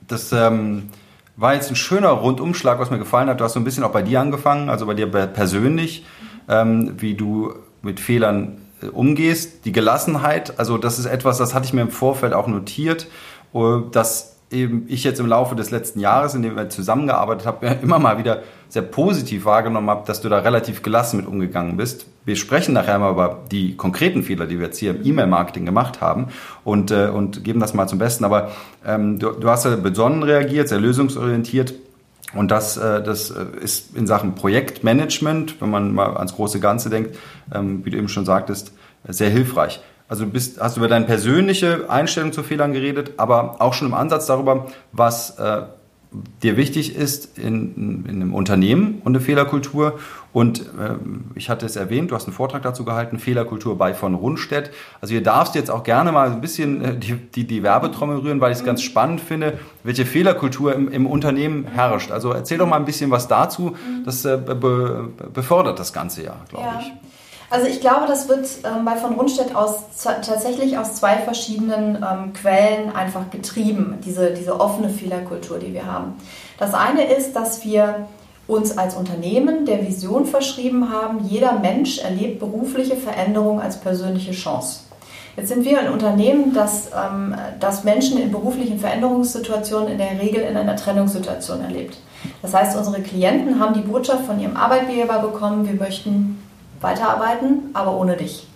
Das 0.08 0.32
ähm, 0.32 0.90
war 1.36 1.54
jetzt 1.54 1.70
ein 1.70 1.76
schöner 1.76 2.10
Rundumschlag, 2.10 2.80
was 2.80 2.90
mir 2.90 2.98
gefallen 2.98 3.30
hat. 3.30 3.42
Du 3.42 3.44
hast 3.44 3.54
so 3.54 3.60
ein 3.60 3.66
bisschen 3.66 3.84
auch 3.84 3.92
bei 3.92 4.02
dir 4.02 4.22
angefangen, 4.22 4.70
also 4.70 4.86
bei 4.86 4.94
dir 4.94 5.08
persönlich, 5.08 6.06
ähm, 6.48 6.94
wie 6.98 7.16
du 7.16 7.54
mit 7.82 8.00
Fehlern 8.00 8.62
äh, 8.82 8.88
umgehst. 8.88 9.66
Die 9.66 9.74
Gelassenheit, 9.74 10.58
also 10.58 10.78
das 10.78 11.00
ist 11.00 11.06
etwas, 11.06 11.38
das 11.38 11.54
hatte 11.54 11.66
ich 11.66 11.74
mir 11.74 11.82
im 11.82 11.92
Vorfeld 11.92 12.34
auch 12.34 12.48
notiert, 12.48 13.08
äh, 13.54 13.60
dass 13.92 14.39
eben 14.52 14.86
ich 14.88 15.04
jetzt 15.04 15.20
im 15.20 15.28
Laufe 15.28 15.56
des 15.56 15.72
letzten 15.72 16.00
Jahres, 16.00 16.34
in 16.34 16.42
dem 16.42 16.56
wir 16.56 16.70
zusammengearbeitet 16.70 17.46
haben, 17.46 17.68
immer 17.82 18.00
mal 18.00 18.18
wieder 18.18 18.42
sehr 18.68 18.82
positiv 18.84 19.46
wahrgenommen 19.46 19.90
habe, 19.90 20.06
dass 20.06 20.22
du 20.22 20.30
da 20.30 20.40
relativ 20.40 20.84
gelassen 20.84 21.18
mit 21.18 21.28
umgegangen 21.28 21.78
bist. 21.78 22.06
Wir 22.26 22.36
sprechen 22.36 22.74
nachher 22.74 23.00
mal 23.00 23.12
über 23.12 23.40
die 23.52 23.76
konkreten 23.76 24.24
Fehler, 24.24 24.46
die 24.46 24.60
wir 24.60 24.68
jetzt 24.68 24.78
hier 24.78 24.92
im 24.92 25.06
E-Mail-Marketing 25.06 25.66
gemacht 25.66 26.02
haben 26.02 26.28
und, 26.64 26.92
äh, 26.92 27.08
und 27.08 27.44
geben 27.44 27.60
das 27.60 27.74
mal 27.74 27.88
zum 27.88 28.00
Besten. 28.00 28.26
Aber 28.26 28.52
ähm, 28.86 29.18
du, 29.18 29.32
du 29.32 29.50
hast 29.50 29.66
ja 29.66 29.76
besonnen 29.76 30.24
reagiert, 30.24 30.70
sehr 30.70 30.80
lösungsorientiert. 30.80 31.74
Und 32.36 32.52
das, 32.52 32.78
äh, 32.78 33.02
das 33.02 33.32
äh, 33.32 33.46
ist 33.62 33.96
in 33.96 34.06
Sachen 34.06 34.36
Projektmanagement, 34.36 35.60
wenn 35.62 35.72
man 35.72 35.94
mal 35.94 36.16
ans 36.18 36.36
große 36.36 36.60
Ganze 36.60 36.92
denkt, 36.92 37.18
ähm, 37.54 37.84
wie 37.84 37.90
du 37.90 37.98
eben 37.98 38.10
schon 38.10 38.26
sagtest, 38.26 38.72
sehr 39.08 39.30
hilfreich. 39.30 39.82
Also 40.10 40.26
du 40.26 40.32
bist, 40.32 40.60
hast 40.60 40.76
über 40.76 40.88
deine 40.88 41.06
persönliche 41.06 41.90
Einstellung 41.90 42.34
zu 42.34 42.42
Fehlern 42.42 42.74
geredet, 42.74 43.14
aber 43.18 43.62
auch 43.62 43.74
schon 43.74 43.88
im 43.88 43.94
Ansatz 43.94 44.26
darüber, 44.26 44.66
was 44.92 45.38
äh, 45.38 45.62
dir 46.42 46.58
wichtig 46.58 46.96
ist 46.96 47.38
in, 47.38 48.06
in 48.06 48.16
einem 48.16 48.34
Unternehmen 48.34 49.02
und 49.06 49.16
eine 49.16 49.24
Fehlerkultur. 49.24 50.00
Und 50.34 50.62
äh, 50.62 50.96
ich 51.36 51.52
hatte 51.52 51.68
es 51.68 51.76
erwähnt, 51.76 52.10
du 52.10 52.16
hast 52.16 52.26
einen 52.26 52.34
Vortrag 52.34 52.64
dazu 52.64 52.84
gehalten, 52.86 53.20
Fehlerkultur 53.20 53.78
bei 53.78 53.94
von 53.94 54.16
Rundstedt. 54.16 54.72
Also 55.02 55.14
ihr 55.14 55.22
darfst 55.22 55.54
jetzt 55.54 55.70
auch 55.70 55.84
gerne 55.84 56.12
mal 56.12 56.32
ein 56.32 56.42
bisschen 56.42 56.84
äh, 56.84 56.96
die, 56.98 57.14
die, 57.14 57.46
die 57.46 57.62
Werbetrommel 57.62 58.18
rühren, 58.18 58.42
weil 58.42 58.52
ich 58.52 58.60
es 58.60 58.66
ganz 58.66 58.82
spannend 58.82 59.22
finde, 59.22 59.60
welche 59.84 60.06
Fehlerkultur 60.06 60.74
im, 60.74 60.92
im 60.92 61.06
Unternehmen 61.06 61.66
herrscht. 61.66 62.12
Also 62.12 62.32
erzähl 62.32 62.58
doch 62.58 62.68
mal 62.68 62.78
ein 62.78 62.86
bisschen 62.86 63.12
was 63.12 63.28
dazu. 63.28 63.76
Das 64.06 64.26
äh, 64.26 64.38
be, 64.38 65.10
befördert 65.32 65.78
das 65.78 65.94
Ganze 65.94 66.24
ja, 66.24 66.36
glaube 66.50 66.66
ja. 66.66 66.80
ich. 66.80 66.92
Also 67.50 67.66
ich 67.66 67.82
glaube, 67.82 68.06
das 68.08 68.30
wird 68.30 68.48
ähm, 68.64 68.86
bei 68.86 68.96
von 68.96 69.14
Rundstedt 69.16 69.56
aus 69.56 69.80
tatsächlich 70.04 70.78
aus 70.78 70.96
zwei 70.96 71.18
verschiedenen 71.18 71.96
ähm, 71.96 72.34
Quellen 72.34 72.96
einfach 72.96 73.32
getrieben, 73.32 73.98
diese, 74.06 74.32
diese 74.32 74.60
offene 74.60 74.90
Fehlerkultur, 74.90 75.58
die 75.58 75.74
wir 75.74 75.86
haben. 75.86 76.14
Das 76.60 76.74
eine 76.74 77.06
ist, 77.06 77.36
dass 77.36 77.64
wir 77.66 78.08
uns 78.48 78.78
als 78.78 78.96
Unternehmen 78.96 79.66
der 79.66 79.88
Vision 79.88 80.26
verschrieben 80.26 80.92
haben, 80.92 81.26
jeder 81.28 81.54
Mensch 81.54 82.00
erlebt 82.00 82.40
berufliche 82.40 82.96
Veränderung 82.96 83.62
als 83.62 83.80
persönliche 83.80 84.32
Chance. 84.32 84.82
Jetzt 85.36 85.50
sind 85.50 85.64
wir 85.64 85.80
ein 85.80 85.92
Unternehmen, 85.92 86.54
das, 86.54 86.88
ähm, 86.88 87.36
das 87.60 87.84
Menschen 87.84 88.20
in 88.20 88.32
beruflichen 88.32 88.80
Veränderungssituationen 88.80 89.90
in 89.90 89.98
der 89.98 90.20
Regel 90.20 90.42
in 90.42 90.58
einer 90.58 90.76
Trennungssituation 90.76 91.62
erlebt. 91.62 91.98
Das 92.42 92.54
heißt, 92.54 92.78
unsere 92.78 93.02
Klienten 93.02 93.60
haben 93.60 93.74
die 93.74 93.88
Botschaft 93.88 94.26
von 94.26 94.40
ihrem 94.40 94.58
Arbeitgeber 94.58 95.20
bekommen, 95.20 95.68
wir 95.68 95.76
möchten 95.76 96.39
weiterarbeiten, 96.82 97.70
aber 97.74 97.98
ohne 97.98 98.18
dich. 98.18 98.48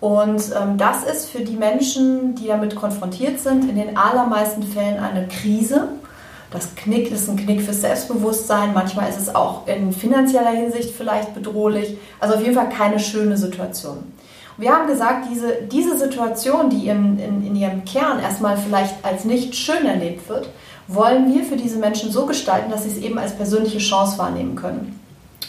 Und 0.00 0.42
ähm, 0.60 0.78
das 0.78 1.04
ist 1.04 1.30
für 1.30 1.40
die 1.40 1.56
Menschen, 1.56 2.34
die 2.34 2.48
damit 2.48 2.74
konfrontiert 2.74 3.38
sind, 3.38 3.70
in 3.70 3.76
den 3.76 3.96
allermeisten 3.96 4.64
Fällen 4.64 4.98
eine 4.98 5.28
Krise. 5.28 5.88
Das 6.50 6.74
Knick 6.74 7.10
ist 7.12 7.28
ein 7.28 7.36
Knick 7.36 7.62
fürs 7.62 7.82
Selbstbewusstsein. 7.82 8.74
Manchmal 8.74 9.08
ist 9.08 9.20
es 9.20 9.34
auch 9.34 9.66
in 9.68 9.92
finanzieller 9.92 10.50
Hinsicht 10.50 10.90
vielleicht 10.90 11.34
bedrohlich. 11.34 11.96
Also 12.18 12.34
auf 12.34 12.42
jeden 12.42 12.54
Fall 12.54 12.68
keine 12.68 12.98
schöne 12.98 13.36
Situation. 13.36 14.12
Wir 14.58 14.72
haben 14.72 14.88
gesagt, 14.88 15.28
diese, 15.30 15.62
diese 15.70 15.96
Situation, 15.96 16.68
die 16.68 16.88
in, 16.88 17.18
in, 17.18 17.46
in 17.46 17.56
ihrem 17.56 17.84
Kern 17.84 18.20
erstmal 18.20 18.56
vielleicht 18.56 19.04
als 19.04 19.24
nicht 19.24 19.54
schön 19.54 19.86
erlebt 19.86 20.28
wird, 20.28 20.50
wollen 20.88 21.32
wir 21.32 21.44
für 21.44 21.56
diese 21.56 21.78
Menschen 21.78 22.10
so 22.10 22.26
gestalten, 22.26 22.70
dass 22.70 22.82
sie 22.82 22.90
es 22.90 22.98
eben 22.98 23.18
als 23.18 23.36
persönliche 23.36 23.78
Chance 23.78 24.18
wahrnehmen 24.18 24.56
können. 24.56 25.00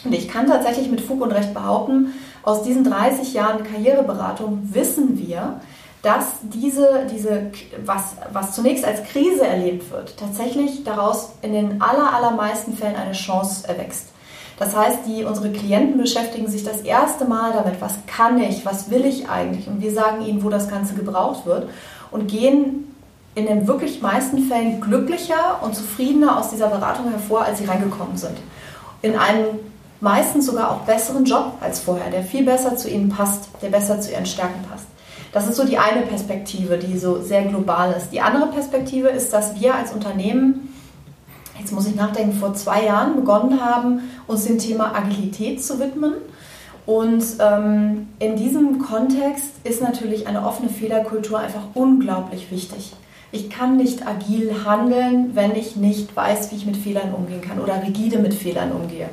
Und 0.04 0.12
ich 0.12 0.28
kann 0.28 0.46
tatsächlich 0.46 0.90
mit 0.90 1.00
Fug 1.00 1.22
und 1.22 1.32
Recht 1.32 1.54
behaupten, 1.54 2.14
aus 2.42 2.62
diesen 2.62 2.84
30 2.84 3.32
Jahren 3.32 3.64
Karriereberatung 3.64 4.68
wissen 4.72 5.18
wir, 5.18 5.60
dass 6.02 6.26
diese, 6.42 7.06
diese 7.10 7.50
was, 7.84 8.16
was 8.30 8.52
zunächst 8.52 8.84
als 8.84 9.02
Krise 9.04 9.46
erlebt 9.46 9.90
wird, 9.90 10.18
tatsächlich 10.18 10.84
daraus 10.84 11.32
in 11.40 11.54
den 11.54 11.80
aller, 11.80 12.12
allermeisten 12.14 12.76
Fällen 12.76 12.96
eine 12.96 13.12
Chance 13.12 13.66
erwächst. 13.66 14.08
Das 14.58 14.76
heißt, 14.76 15.00
die, 15.06 15.24
unsere 15.24 15.50
Klienten 15.50 15.98
beschäftigen 15.98 16.46
sich 16.46 16.62
das 16.62 16.82
erste 16.82 17.24
Mal 17.24 17.52
damit, 17.52 17.80
was 17.80 17.94
kann 18.06 18.40
ich, 18.40 18.64
was 18.64 18.90
will 18.90 19.04
ich 19.04 19.28
eigentlich? 19.28 19.66
Und 19.66 19.80
wir 19.80 19.92
sagen 19.92 20.24
ihnen, 20.24 20.44
wo 20.44 20.50
das 20.50 20.68
Ganze 20.68 20.94
gebraucht 20.94 21.46
wird 21.46 21.68
und 22.10 22.28
gehen 22.28 22.94
in 23.34 23.46
den 23.46 23.66
wirklich 23.66 24.00
meisten 24.00 24.38
Fällen 24.46 24.80
glücklicher 24.80 25.60
und 25.62 25.74
zufriedener 25.74 26.38
aus 26.38 26.50
dieser 26.50 26.68
Beratung 26.68 27.10
hervor, 27.10 27.42
als 27.42 27.58
sie 27.58 27.64
reingekommen 27.64 28.16
sind. 28.16 28.36
In 29.02 29.16
einem 29.16 29.58
meistens 30.04 30.44
sogar 30.44 30.70
auch 30.70 30.80
besseren 30.80 31.24
Job 31.24 31.54
als 31.60 31.80
vorher, 31.80 32.10
der 32.10 32.22
viel 32.22 32.44
besser 32.44 32.76
zu 32.76 32.90
ihnen 32.90 33.08
passt, 33.08 33.48
der 33.62 33.70
besser 33.70 34.00
zu 34.00 34.12
ihren 34.12 34.26
Stärken 34.26 34.62
passt. 34.70 34.84
Das 35.32 35.48
ist 35.48 35.56
so 35.56 35.64
die 35.64 35.78
eine 35.78 36.02
Perspektive, 36.02 36.76
die 36.76 36.98
so 36.98 37.22
sehr 37.22 37.42
global 37.46 37.92
ist. 37.96 38.10
Die 38.10 38.20
andere 38.20 38.48
Perspektive 38.48 39.08
ist, 39.08 39.32
dass 39.32 39.58
wir 39.58 39.74
als 39.74 39.92
Unternehmen, 39.92 40.74
jetzt 41.58 41.72
muss 41.72 41.88
ich 41.88 41.96
nachdenken, 41.96 42.34
vor 42.38 42.52
zwei 42.54 42.84
Jahren 42.84 43.16
begonnen 43.16 43.64
haben, 43.64 44.02
uns 44.26 44.44
dem 44.44 44.58
Thema 44.58 44.94
Agilität 44.94 45.64
zu 45.64 45.80
widmen. 45.80 46.12
Und 46.84 47.24
ähm, 47.40 48.08
in 48.18 48.36
diesem 48.36 48.80
Kontext 48.80 49.52
ist 49.64 49.80
natürlich 49.80 50.26
eine 50.28 50.46
offene 50.46 50.68
Fehlerkultur 50.68 51.38
einfach 51.38 51.62
unglaublich 51.72 52.50
wichtig. 52.50 52.92
Ich 53.32 53.48
kann 53.48 53.78
nicht 53.78 54.06
agil 54.06 54.54
handeln, 54.66 55.30
wenn 55.34 55.56
ich 55.56 55.76
nicht 55.76 56.14
weiß, 56.14 56.52
wie 56.52 56.56
ich 56.56 56.66
mit 56.66 56.76
Fehlern 56.76 57.14
umgehen 57.14 57.40
kann 57.40 57.58
oder 57.58 57.82
rigide 57.82 58.18
mit 58.18 58.34
Fehlern 58.34 58.70
umgehe. 58.70 59.08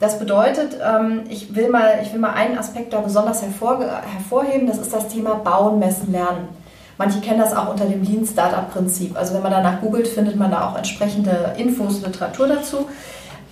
Das 0.00 0.18
bedeutet, 0.18 0.78
ähm, 0.82 1.24
ich, 1.28 1.54
will 1.54 1.68
mal, 1.68 2.00
ich 2.02 2.12
will 2.12 2.20
mal 2.20 2.32
einen 2.32 2.58
Aspekt 2.58 2.92
da 2.92 3.00
besonders 3.00 3.42
hervor, 3.42 3.78
hervorheben, 3.80 4.66
das 4.66 4.78
ist 4.78 4.92
das 4.92 5.08
Thema 5.08 5.34
Bauen, 5.34 5.78
Messen, 5.78 6.10
Lernen. 6.10 6.48
Manche 6.96 7.20
kennen 7.20 7.38
das 7.38 7.54
auch 7.54 7.70
unter 7.70 7.84
dem 7.84 8.02
Lean 8.02 8.26
Startup 8.26 8.70
Prinzip. 8.72 9.16
Also 9.16 9.34
wenn 9.34 9.42
man 9.42 9.52
danach 9.52 9.80
googelt, 9.80 10.08
findet 10.08 10.36
man 10.36 10.50
da 10.50 10.68
auch 10.68 10.76
entsprechende 10.76 11.54
Infos, 11.56 12.02
Literatur 12.02 12.48
dazu. 12.48 12.88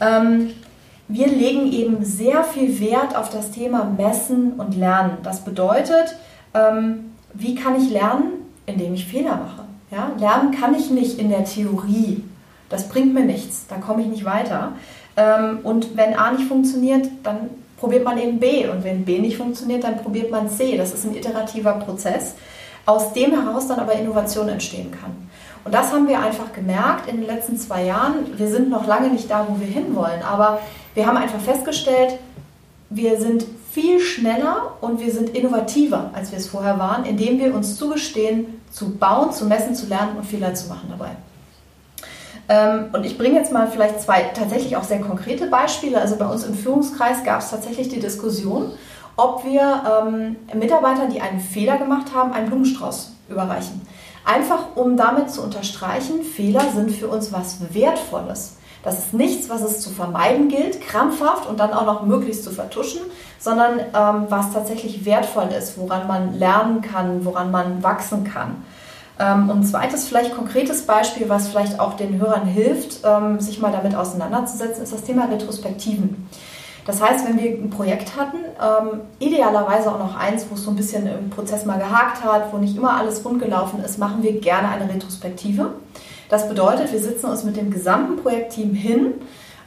Ähm, 0.01 0.51
wir 1.07 1.29
legen 1.29 1.71
eben 1.71 2.05
sehr 2.05 2.45
viel 2.45 2.81
Wert 2.81 3.17
auf 3.17 3.31
das 3.31 3.51
Thema 3.51 3.85
Messen 3.85 4.55
und 4.55 4.77
Lernen. 4.77 5.19
Das 5.23 5.41
bedeutet, 5.41 6.17
ähm, 6.55 7.13
wie 7.35 7.55
kann 7.55 7.77
ich 7.77 7.91
lernen, 7.91 8.33
indem 8.67 8.95
ich 8.95 9.07
Fehler 9.07 9.37
mache? 9.37 9.65
Ja, 9.91 10.13
lernen 10.19 10.51
kann 10.51 10.75
ich 10.75 10.91
nicht 10.91 11.19
in 11.19 11.31
der 11.31 11.45
Theorie. 11.45 12.25
Das 12.69 12.89
bringt 12.89 13.15
mir 13.15 13.25
nichts. 13.25 13.67
Da 13.69 13.77
komme 13.77 14.03
ich 14.03 14.09
nicht 14.09 14.25
weiter. 14.27 14.73
Ähm, 15.19 15.59
und 15.65 15.97
wenn 15.97 16.15
A 16.15 16.31
nicht 16.31 16.47
funktioniert, 16.47 17.09
dann 17.25 17.51
probiert 17.77 18.05
man 18.05 18.17
eben 18.19 18.39
B. 18.39 18.69
Und 18.69 18.85
wenn 18.85 19.05
B 19.05 19.19
nicht 19.19 19.37
funktioniert, 19.37 19.85
dann 19.85 19.99
probiert 19.99 20.31
man 20.31 20.49
C. 20.49 20.77
Das 20.77 20.95
ist 20.95 21.05
ein 21.05 21.15
iterativer 21.15 21.73
Prozess, 21.73 22.37
aus 22.87 23.13
dem 23.13 23.33
heraus 23.33 23.67
dann 23.67 23.81
aber 23.81 23.95
Innovation 23.95 24.49
entstehen 24.49 24.93
kann. 24.93 25.29
Und 25.65 25.75
das 25.75 25.93
haben 25.93 26.09
wir 26.09 26.21
einfach 26.21 26.53
gemerkt 26.53 27.11
in 27.11 27.19
den 27.19 27.27
letzten 27.27 27.59
zwei 27.59 27.85
Jahren. 27.85 28.39
Wir 28.39 28.49
sind 28.49 28.71
noch 28.71 28.87
lange 28.87 29.09
nicht 29.11 29.31
da, 29.31 29.47
wo 29.49 29.61
wir 29.61 29.67
hinwollen, 29.67 30.23
aber 30.23 30.61
wir 30.95 31.07
haben 31.07 31.17
einfach 31.17 31.41
festgestellt, 31.41 32.15
wir 32.91 33.21
sind 33.21 33.45
viel 33.73 34.01
schneller 34.01 34.75
und 34.81 35.01
wir 35.01 35.13
sind 35.13 35.31
innovativer, 35.37 36.11
als 36.15 36.31
wir 36.31 36.39
es 36.39 36.49
vorher 36.49 36.79
waren, 36.79 37.05
indem 37.05 37.39
wir 37.39 37.55
uns 37.55 37.77
zugestehen, 37.77 38.61
zu 38.71 38.97
bauen, 38.97 39.33
zu 39.33 39.45
messen, 39.45 39.75
zu 39.75 39.87
lernen 39.87 40.17
und 40.17 40.25
Fehler 40.25 40.55
zu 40.55 40.69
machen 40.69 40.89
dabei. 40.91 41.11
Ähm, 42.49 42.87
und 42.93 43.05
ich 43.05 43.19
bringe 43.19 43.39
jetzt 43.39 43.53
mal 43.53 43.69
vielleicht 43.69 44.01
zwei 44.01 44.23
tatsächlich 44.35 44.77
auch 44.77 44.85
sehr 44.85 45.01
konkrete 45.01 45.47
Beispiele. 45.47 46.01
Also 46.01 46.17
bei 46.17 46.27
uns 46.27 46.45
im 46.45 46.55
Führungskreis 46.55 47.25
gab 47.25 47.41
es 47.41 47.51
tatsächlich 47.51 47.89
die 47.89 48.01
Diskussion, 48.01 48.73
ob 49.17 49.45
wir 49.45 49.83
ähm, 50.07 50.37
Mitarbeiter, 50.59 51.07
die 51.07 51.21
einen 51.21 51.41
Fehler 51.41 51.77
gemacht 51.77 52.15
haben, 52.15 52.33
einen 52.33 52.47
Blumenstrauß 52.47 53.13
überreichen. 53.29 53.83
Einfach 54.25 54.77
um 54.77 54.97
damit 54.97 55.31
zu 55.31 55.43
unterstreichen, 55.43 56.23
Fehler 56.23 56.65
sind 56.75 56.91
für 56.91 57.09
uns 57.09 57.33
was 57.33 57.75
Wertvolles. 57.75 58.57
Das 58.83 58.99
ist 58.99 59.13
nichts, 59.13 59.51
was 59.51 59.63
es 59.63 59.81
zu 59.81 59.91
vermeiden 59.91 60.49
gilt, 60.49 60.81
krampfhaft 60.81 61.47
und 61.49 61.59
dann 61.59 61.73
auch 61.73 61.85
noch 61.85 62.07
möglichst 62.07 62.45
zu 62.45 62.51
vertuschen, 62.51 63.01
sondern 63.39 63.81
ähm, 63.81 64.27
was 64.29 64.53
tatsächlich 64.53 65.05
wertvoll 65.05 65.49
ist, 65.49 65.79
woran 65.79 66.07
man 66.07 66.39
lernen 66.39 66.81
kann, 66.81 67.25
woran 67.25 67.51
man 67.51 67.83
wachsen 67.83 68.25
kann. 68.25 68.63
Ähm, 69.19 69.51
und 69.51 69.61
ein 69.61 69.65
zweites, 69.65 70.07
vielleicht 70.07 70.35
konkretes 70.35 70.83
Beispiel, 70.83 71.29
was 71.29 71.49
vielleicht 71.49 71.81
auch 71.81 71.95
den 71.95 72.21
Hörern 72.21 72.47
hilft, 72.47 73.01
ähm, 73.05 73.41
sich 73.41 73.61
mal 73.61 73.73
damit 73.73 73.95
auseinanderzusetzen, 73.95 74.85
ist 74.85 74.93
das 74.93 75.03
Thema 75.03 75.25
Retrospektiven. 75.25 76.29
Das 76.87 77.03
heißt, 77.03 77.29
wenn 77.29 77.39
wir 77.39 77.51
ein 77.51 77.69
Projekt 77.69 78.17
hatten, 78.17 78.39
ähm, 78.39 79.01
idealerweise 79.19 79.93
auch 79.93 79.99
noch 79.99 80.17
eins, 80.17 80.47
wo 80.49 80.55
es 80.55 80.65
so 80.65 80.71
ein 80.71 80.77
bisschen 80.77 81.07
im 81.07 81.29
Prozess 81.29 81.67
mal 81.67 81.79
gehakt 81.79 82.25
hat, 82.25 82.51
wo 82.51 82.57
nicht 82.57 82.77
immer 82.77 82.97
alles 82.97 83.23
rund 83.25 83.43
gelaufen 83.43 83.85
ist, 83.85 83.99
machen 83.99 84.23
wir 84.23 84.41
gerne 84.41 84.69
eine 84.69 84.89
Retrospektive. 84.89 85.73
Das 86.31 86.49
bedeutet, 86.49 86.91
wir 86.91 87.01
sitzen 87.01 87.27
uns 87.27 87.45
mit 87.45 87.57
dem 87.59 87.71
gesamten 87.71 88.17
Projektteam 88.23 88.73
hin 88.73 89.15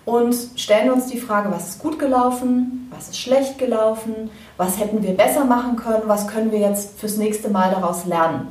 und 0.03 0.35
stellen 0.55 0.91
uns 0.91 1.07
die 1.07 1.19
Frage, 1.19 1.51
was 1.51 1.69
ist 1.69 1.79
gut 1.79 1.99
gelaufen, 1.99 2.89
was 2.89 3.09
ist 3.09 3.19
schlecht 3.19 3.59
gelaufen, 3.59 4.31
was 4.57 4.79
hätten 4.79 5.03
wir 5.03 5.15
besser 5.15 5.45
machen 5.45 5.75
können, 5.75 6.03
was 6.07 6.27
können 6.27 6.51
wir 6.51 6.59
jetzt 6.59 6.99
fürs 6.99 7.17
nächste 7.17 7.49
Mal 7.49 7.69
daraus 7.69 8.05
lernen. 8.05 8.47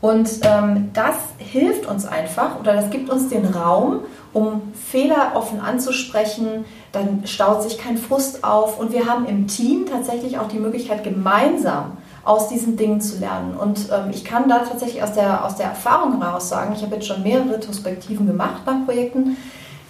Und 0.00 0.30
ähm, 0.42 0.90
das 0.92 1.16
hilft 1.38 1.86
uns 1.86 2.06
einfach 2.06 2.60
oder 2.60 2.74
das 2.74 2.90
gibt 2.90 3.10
uns 3.10 3.28
den 3.28 3.46
Raum, 3.46 4.00
um 4.32 4.72
Fehler 4.72 5.32
offen 5.34 5.60
anzusprechen. 5.60 6.64
Dann 6.92 7.26
staut 7.26 7.62
sich 7.64 7.78
kein 7.78 7.98
Frust 7.98 8.44
auf 8.44 8.78
und 8.78 8.92
wir 8.92 9.06
haben 9.06 9.26
im 9.26 9.48
Team 9.48 9.86
tatsächlich 9.86 10.38
auch 10.38 10.48
die 10.48 10.60
Möglichkeit, 10.60 11.02
gemeinsam 11.02 11.96
aus 12.24 12.48
diesen 12.48 12.76
Dingen 12.76 13.00
zu 13.00 13.18
lernen. 13.18 13.56
Und 13.56 13.88
ähm, 13.90 14.10
ich 14.10 14.24
kann 14.24 14.48
da 14.48 14.58
tatsächlich 14.60 15.02
aus 15.02 15.14
der, 15.14 15.44
aus 15.44 15.56
der 15.56 15.66
Erfahrung 15.66 16.20
heraus 16.22 16.48
sagen, 16.48 16.74
ich 16.76 16.82
habe 16.82 16.96
jetzt 16.96 17.06
schon 17.06 17.22
mehrere 17.22 17.54
Retrospektiven 17.54 18.26
gemacht 18.26 18.62
nach 18.66 18.84
Projekten, 18.84 19.36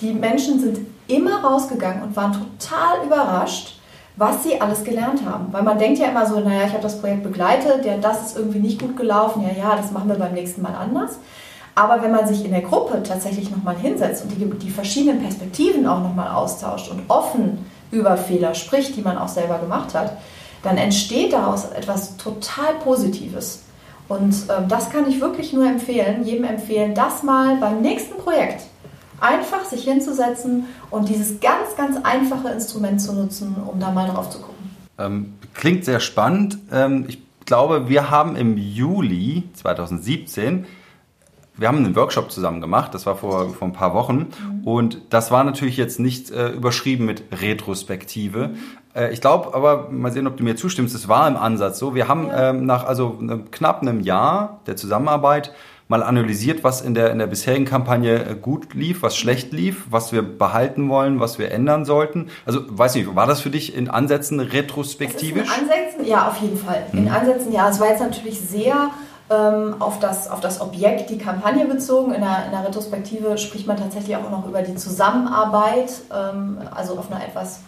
die 0.00 0.12
Menschen 0.12 0.60
sind 0.60 0.78
immer 1.08 1.42
rausgegangen 1.42 2.02
und 2.02 2.16
waren 2.16 2.32
total 2.32 3.04
überrascht, 3.04 3.77
was 4.18 4.42
sie 4.42 4.60
alles 4.60 4.84
gelernt 4.84 5.24
haben. 5.24 5.46
Weil 5.52 5.62
man 5.62 5.78
denkt 5.78 6.00
ja 6.00 6.08
immer 6.08 6.26
so, 6.26 6.40
naja, 6.40 6.66
ich 6.66 6.72
habe 6.72 6.82
das 6.82 7.00
Projekt 7.00 7.22
begleitet, 7.22 7.84
ja, 7.84 7.96
das 7.96 8.26
ist 8.26 8.36
irgendwie 8.36 8.58
nicht 8.58 8.80
gut 8.80 8.96
gelaufen, 8.96 9.42
ja, 9.42 9.56
ja, 9.56 9.76
das 9.76 9.92
machen 9.92 10.08
wir 10.08 10.16
beim 10.16 10.34
nächsten 10.34 10.60
Mal 10.60 10.74
anders. 10.74 11.18
Aber 11.76 12.02
wenn 12.02 12.10
man 12.10 12.26
sich 12.26 12.44
in 12.44 12.50
der 12.50 12.62
Gruppe 12.62 13.04
tatsächlich 13.04 13.52
nochmal 13.52 13.76
hinsetzt 13.76 14.24
und 14.24 14.30
die, 14.30 14.44
die 14.58 14.70
verschiedenen 14.70 15.22
Perspektiven 15.22 15.86
auch 15.86 16.00
nochmal 16.00 16.34
austauscht 16.34 16.90
und 16.90 17.02
offen 17.06 17.64
über 17.92 18.16
Fehler 18.16 18.54
spricht, 18.54 18.96
die 18.96 19.02
man 19.02 19.16
auch 19.16 19.28
selber 19.28 19.58
gemacht 19.58 19.94
hat, 19.94 20.18
dann 20.64 20.76
entsteht 20.76 21.32
daraus 21.32 21.66
etwas 21.66 22.16
total 22.16 22.74
Positives. 22.82 23.62
Und 24.08 24.34
äh, 24.48 24.66
das 24.66 24.90
kann 24.90 25.08
ich 25.08 25.20
wirklich 25.20 25.52
nur 25.52 25.66
empfehlen, 25.66 26.24
jedem 26.24 26.44
empfehlen, 26.44 26.94
das 26.94 27.22
mal 27.22 27.56
beim 27.56 27.80
nächsten 27.80 28.16
Projekt 28.16 28.62
einfach 29.20 29.64
sich 29.64 29.84
hinzusetzen 29.84 30.66
und 30.90 31.08
dieses 31.08 31.40
ganz, 31.40 31.76
ganz 31.76 31.96
einfache 32.02 32.48
Instrument 32.48 33.00
zu 33.00 33.12
nutzen, 33.12 33.56
um 33.66 33.80
da 33.80 33.90
mal 33.90 34.08
drauf 34.08 34.30
zu 34.30 34.38
gucken. 34.38 34.54
Ähm, 34.98 35.34
klingt 35.54 35.84
sehr 35.84 36.00
spannend. 36.00 36.58
Ähm, 36.72 37.04
ich 37.08 37.22
glaube, 37.44 37.88
wir 37.88 38.10
haben 38.10 38.36
im 38.36 38.56
Juli 38.56 39.44
2017 39.54 40.66
wir 41.58 41.66
haben 41.66 41.78
einen 41.78 41.96
Workshop 41.96 42.30
zusammen 42.30 42.60
gemacht, 42.60 42.94
das 42.94 43.04
war 43.04 43.16
vor, 43.16 43.50
vor 43.50 43.66
ein 43.66 43.72
paar 43.72 43.92
Wochen. 43.92 44.28
Mhm. 44.40 44.64
Und 44.64 45.00
das 45.10 45.30
war 45.30 45.42
natürlich 45.42 45.76
jetzt 45.76 45.98
nicht 45.98 46.30
äh, 46.30 46.50
überschrieben 46.50 47.04
mit 47.04 47.24
Retrospektive. 47.32 48.50
Äh, 48.94 49.12
ich 49.12 49.20
glaube 49.20 49.54
aber, 49.54 49.88
mal 49.90 50.12
sehen, 50.12 50.28
ob 50.28 50.36
du 50.36 50.44
mir 50.44 50.54
zustimmst, 50.54 50.94
es 50.94 51.08
war 51.08 51.26
im 51.26 51.36
Ansatz 51.36 51.80
so. 51.80 51.94
Wir 51.96 52.06
haben 52.06 52.28
ja. 52.28 52.50
ähm, 52.50 52.64
nach 52.64 52.84
also 52.84 53.18
knapp 53.50 53.82
einem 53.82 54.00
Jahr 54.00 54.60
der 54.66 54.76
Zusammenarbeit 54.76 55.52
mal 55.88 56.02
analysiert, 56.02 56.62
was 56.62 56.82
in 56.82 56.94
der, 56.94 57.10
in 57.10 57.18
der 57.18 57.26
bisherigen 57.26 57.64
Kampagne 57.64 58.24
äh, 58.24 58.34
gut 58.34 58.74
lief, 58.74 59.02
was 59.02 59.16
schlecht 59.16 59.52
lief, 59.52 59.86
was 59.90 60.12
wir 60.12 60.22
behalten 60.22 60.88
wollen, 60.88 61.18
was 61.18 61.38
wir 61.38 61.50
ändern 61.50 61.86
sollten? 61.86 62.28
Also, 62.44 62.60
weiß 62.68 62.94
nicht, 62.94 63.14
war 63.16 63.26
das 63.26 63.40
für 63.40 63.50
dich 63.50 63.74
in 63.74 63.88
Ansätzen 63.88 64.38
retrospektivisch? 64.38 65.48
in 65.48 65.62
Ansätzen, 65.64 66.04
ja, 66.04 66.28
auf 66.28 66.36
jeden 66.36 66.58
Fall. 66.58 66.86
In 66.92 67.04
mhm. 67.04 67.10
Ansätzen, 67.10 67.52
ja. 67.52 67.68
Es 67.70 67.80
war 67.80 67.88
jetzt 67.88 68.00
natürlich 68.00 68.38
sehr 68.38 68.90
ähm, 69.30 69.76
auf, 69.78 69.98
das, 69.98 70.30
auf 70.30 70.40
das 70.40 70.60
Objekt, 70.60 71.08
die 71.08 71.18
Kampagne 71.18 71.64
bezogen. 71.64 72.12
In 72.12 72.20
der, 72.20 72.44
in 72.44 72.50
der 72.50 72.66
Retrospektive 72.66 73.38
spricht 73.38 73.66
man 73.66 73.78
tatsächlich 73.78 74.16
auch 74.16 74.30
noch 74.30 74.46
über 74.46 74.60
die 74.60 74.74
Zusammenarbeit, 74.74 75.90
ähm, 76.14 76.58
also 76.74 76.98
auf 76.98 77.10
einer 77.10 77.24
etwas 77.24 77.60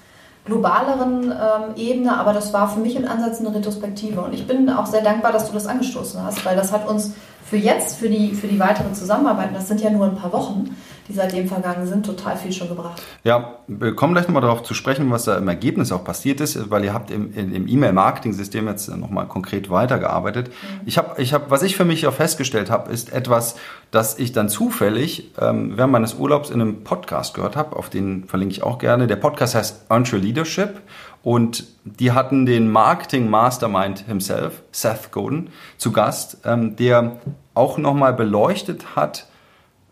globaleren 0.44 1.30
ähm, 1.30 1.76
Ebene, 1.76 2.18
aber 2.18 2.32
das 2.32 2.52
war 2.52 2.68
für 2.68 2.80
mich 2.80 2.96
im 2.96 3.06
Ansatz 3.06 3.40
eine 3.40 3.54
Retrospektive 3.54 4.22
und 4.22 4.32
ich 4.32 4.46
bin 4.46 4.70
auch 4.70 4.86
sehr 4.86 5.02
dankbar, 5.02 5.32
dass 5.32 5.46
du 5.46 5.52
das 5.52 5.66
angestoßen 5.66 6.24
hast, 6.24 6.44
weil 6.46 6.56
das 6.56 6.72
hat 6.72 6.88
uns 6.88 7.12
für 7.44 7.56
jetzt, 7.56 7.98
für 7.98 8.08
die, 8.08 8.34
für 8.34 8.46
die 8.46 8.58
weitere 8.58 8.92
Zusammenarbeit, 8.92 9.50
das 9.54 9.68
sind 9.68 9.80
ja 9.80 9.90
nur 9.90 10.06
ein 10.06 10.16
paar 10.16 10.32
Wochen, 10.32 10.76
die 11.08 11.12
seitdem 11.12 11.48
vergangen 11.48 11.86
sind, 11.86 12.06
total 12.06 12.36
viel 12.36 12.52
schon 12.52 12.68
gebracht. 12.68 13.02
Ja, 13.24 13.58
wir 13.66 13.96
kommen 13.96 14.14
gleich 14.14 14.28
nochmal 14.28 14.42
darauf 14.42 14.62
zu 14.62 14.74
sprechen, 14.74 15.10
was 15.10 15.24
da 15.24 15.36
im 15.36 15.48
Ergebnis 15.48 15.90
auch 15.90 16.04
passiert 16.04 16.40
ist, 16.40 16.70
weil 16.70 16.84
ihr 16.84 16.94
habt 16.94 17.10
im, 17.10 17.34
im 17.34 17.66
E-Mail-Marketing-System 17.66 18.68
jetzt 18.68 18.88
nochmal 18.96 19.26
konkret 19.26 19.70
weitergearbeitet. 19.70 20.48
Mhm. 20.48 20.80
Ich 20.86 20.98
habe, 20.98 21.20
ich 21.20 21.34
hab, 21.34 21.50
was 21.50 21.62
ich 21.62 21.76
für 21.76 21.84
mich 21.84 22.06
auch 22.06 22.12
festgestellt 22.12 22.70
habe, 22.70 22.92
ist 22.92 23.12
etwas, 23.12 23.56
das 23.90 24.18
ich 24.18 24.30
dann 24.32 24.48
zufällig 24.48 25.32
ähm, 25.40 25.76
während 25.76 25.92
meines 25.92 26.14
Urlaubs 26.14 26.50
in 26.50 26.60
einem 26.60 26.84
Podcast 26.84 27.34
gehört 27.34 27.56
habe, 27.56 27.74
auf 27.74 27.90
den 27.90 28.24
verlinke 28.28 28.52
ich 28.52 28.62
auch 28.62 28.78
gerne. 28.78 29.08
Der 29.08 29.16
Podcast 29.16 29.56
heißt 29.56 29.86
Your 29.90 30.20
Leadership 30.20 30.80
und 31.22 31.64
die 31.84 32.12
hatten 32.12 32.46
den 32.46 32.70
Marketing 32.70 33.28
Mastermind 33.28 34.06
himself, 34.06 34.62
Seth 34.72 35.10
Godin, 35.10 35.50
zu 35.76 35.92
Gast, 35.92 36.38
ähm, 36.44 36.76
der 36.76 37.18
auch 37.54 37.78
nochmal 37.78 38.14
beleuchtet 38.14 38.96
hat, 38.96 39.26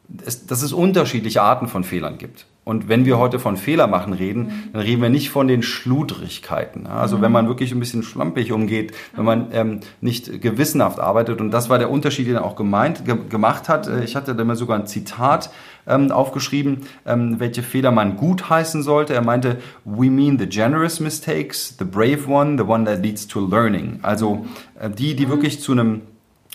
dass 0.09 0.63
es 0.63 0.73
unterschiedliche 0.73 1.43
Arten 1.43 1.69
von 1.69 1.85
Fehlern 1.85 2.17
gibt. 2.17 2.47
Und 2.69 2.87
wenn 2.87 3.07
wir 3.07 3.19
heute 3.19 3.39
von 3.39 3.57
Fehler 3.57 3.87
machen 3.87 4.13
reden, 4.13 4.43
mhm. 4.43 4.73
dann 4.75 4.83
reden 4.83 5.01
wir 5.01 5.09
nicht 5.09 5.31
von 5.31 5.49
den 5.49 5.63
Schludrigkeiten. 5.63 6.87
Also 6.87 7.17
mhm. 7.17 7.23
wenn 7.23 7.33
man 7.33 7.49
wirklich 7.49 7.73
ein 7.73 7.81
bisschen 7.81 8.03
schlampig 8.03 8.53
umgeht, 8.53 8.93
wenn 9.17 9.25
man 9.25 9.47
ähm, 9.53 9.81
nicht 10.03 10.43
gewissenhaft 10.43 11.01
arbeitet. 11.01 11.41
Und 11.41 11.51
das 11.51 11.71
war 11.71 11.79
der 11.79 11.91
Unterschied, 11.91 12.27
den 12.27 12.35
er 12.35 12.45
auch 12.45 12.57
gemeint, 12.57 13.07
ge 13.07 13.17
gemacht 13.31 13.71
hat. 13.71 13.89
Äh, 13.89 14.05
ich 14.05 14.17
hatte 14.17 14.35
da 14.35 14.45
mal 14.45 14.55
sogar 14.55 14.79
ein 14.79 14.87
Zitat 14.87 15.49
ähm, 15.87 16.13
aufgeschrieben, 16.13 16.83
ähm, 17.07 17.41
welche 17.41 17.63
Fehler 17.63 17.91
man 17.91 18.19
gut 18.19 18.51
heißen 18.51 18.83
sollte. 18.83 19.15
Er 19.15 19.25
meinte, 19.25 19.57
we 19.87 20.11
mean 20.11 20.39
the 20.39 20.47
generous 20.47 21.01
mistakes, 21.01 21.75
the 21.79 21.87
brave 21.87 22.29
one, 22.29 22.59
the 22.59 22.65
one 22.65 22.85
that 22.85 23.03
leads 23.03 23.27
to 23.27 23.41
learning. 23.41 24.01
Also 24.03 24.45
äh, 24.79 24.91
die, 24.91 25.17
die 25.17 25.25
mhm. 25.25 25.31
wirklich 25.31 25.63
zu 25.63 25.73
einem 25.73 26.03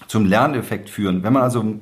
zum 0.05 0.25
Lerneffekt 0.25 0.91
führen. 0.91 1.23
Wenn 1.23 1.33
man 1.33 1.41
also 1.41 1.79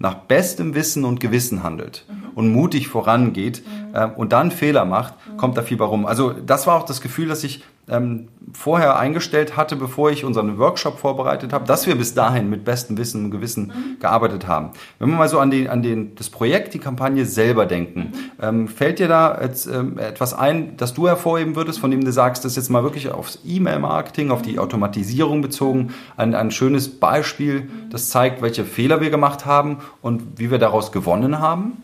nach 0.00 0.14
bestem 0.14 0.74
Wissen 0.74 1.04
und 1.04 1.20
Gewissen 1.20 1.62
handelt 1.62 2.06
mhm. 2.08 2.30
und 2.34 2.52
mutig 2.52 2.88
vorangeht 2.88 3.62
mhm. 3.64 3.94
äh, 3.94 4.06
und 4.06 4.32
dann 4.32 4.50
Fehler 4.50 4.84
macht, 4.86 5.14
kommt 5.36 5.56
da 5.56 5.62
viel 5.62 5.76
bei 5.76 5.84
rum. 5.84 6.06
Also 6.06 6.32
das 6.32 6.66
war 6.66 6.76
auch 6.76 6.86
das 6.86 7.02
Gefühl, 7.02 7.28
das 7.28 7.44
ich 7.44 7.62
ähm, 7.90 8.28
vorher 8.52 8.98
eingestellt 8.98 9.56
hatte, 9.56 9.76
bevor 9.76 10.10
ich 10.10 10.24
unseren 10.24 10.58
Workshop 10.58 10.98
vorbereitet 10.98 11.52
habe, 11.52 11.66
dass 11.66 11.86
wir 11.86 11.94
bis 11.94 12.14
dahin 12.14 12.50
mit 12.50 12.64
bestem 12.64 12.96
Wissen 12.96 13.26
und 13.26 13.30
Gewissen 13.30 13.66
mhm. 13.66 14.00
gearbeitet 14.00 14.46
haben. 14.46 14.70
Wenn 14.98 15.10
wir 15.10 15.16
mal 15.16 15.28
so 15.28 15.38
an, 15.38 15.50
den, 15.50 15.68
an 15.68 15.82
den, 15.82 16.14
das 16.14 16.30
Projekt, 16.30 16.74
die 16.74 16.78
Kampagne 16.78 17.26
selber 17.26 17.66
denken, 17.66 18.00
mhm. 18.00 18.14
ähm, 18.42 18.68
fällt 18.68 18.98
dir 18.98 19.08
da 19.08 19.40
jetzt, 19.42 19.66
ähm, 19.66 19.98
etwas 19.98 20.34
ein, 20.34 20.76
das 20.76 20.94
du 20.94 21.08
hervorheben 21.08 21.56
würdest, 21.56 21.78
von 21.80 21.90
dem 21.90 22.04
du 22.04 22.12
sagst, 22.12 22.44
das 22.44 22.52
ist 22.52 22.56
jetzt 22.56 22.70
mal 22.70 22.82
wirklich 22.82 23.10
aufs 23.10 23.40
E-Mail-Marketing, 23.44 24.30
auf 24.30 24.42
die. 24.42 24.60
Automatisierung 24.60 25.42
bezogen, 25.42 25.92
ein, 26.16 26.34
ein 26.34 26.50
schönes 26.50 26.88
Beispiel, 27.00 27.62
mhm. 27.62 27.90
das 27.90 28.10
zeigt, 28.10 28.42
welche 28.42 28.64
Fehler 28.64 29.00
wir 29.00 29.10
gemacht 29.10 29.46
haben 29.46 29.78
und 30.00 30.38
wie 30.38 30.50
wir 30.50 30.58
daraus 30.58 30.92
gewonnen 30.92 31.40
haben? 31.40 31.82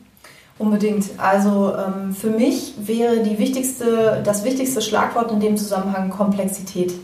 Unbedingt. 0.59 1.05
Also 1.19 1.75
ähm, 1.75 2.15
für 2.15 2.31
mich 2.31 2.75
wäre 2.79 3.19
die 3.19 3.39
wichtigste, 3.39 4.23
das 4.25 4.43
wichtigste 4.43 4.81
Schlagwort 4.81 5.31
in 5.31 5.41
dem 5.41 5.57
Zusammenhang 5.57 6.09
Komplexität. 6.09 6.95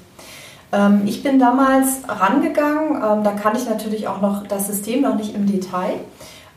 Ähm, 0.73 1.03
ich 1.05 1.23
bin 1.23 1.39
damals 1.39 2.01
rangegangen, 2.09 2.97
ähm, 2.97 3.25
da 3.25 3.33
kannte 3.33 3.61
ich 3.61 3.69
natürlich 3.69 4.09
auch 4.09 4.23
noch 4.23 4.47
das 4.47 4.69
System 4.69 5.03
noch 5.03 5.17
nicht 5.17 5.35
im 5.35 5.47
Detail 5.47 6.01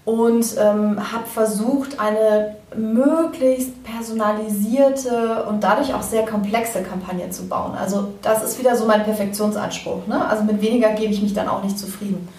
und 0.06 0.56
ähm, 0.58 1.00
habe 1.12 1.26
versucht, 1.26 2.00
eine 2.00 2.56
möglichst 2.78 3.84
personalisierte 3.84 5.46
und 5.50 5.64
dadurch 5.64 5.94
auch 5.94 6.04
sehr 6.04 6.26
komplexe 6.26 6.82
Kampagne 6.84 7.30
zu 7.30 7.48
bauen. 7.50 7.74
Also 7.76 8.10
das 8.22 8.44
ist 8.44 8.60
wieder 8.60 8.78
so 8.78 8.86
mein 8.86 9.04
Perfektionsanspruch. 9.04 10.08
Ne? 10.08 10.26
Also 10.28 10.44
mit 10.44 10.62
weniger 10.62 10.92
gebe 10.92 11.12
ich 11.12 11.22
mich 11.22 11.34
dann 11.34 11.50
auch 11.50 11.64
nicht 11.64 11.78
zufrieden. 11.78 12.30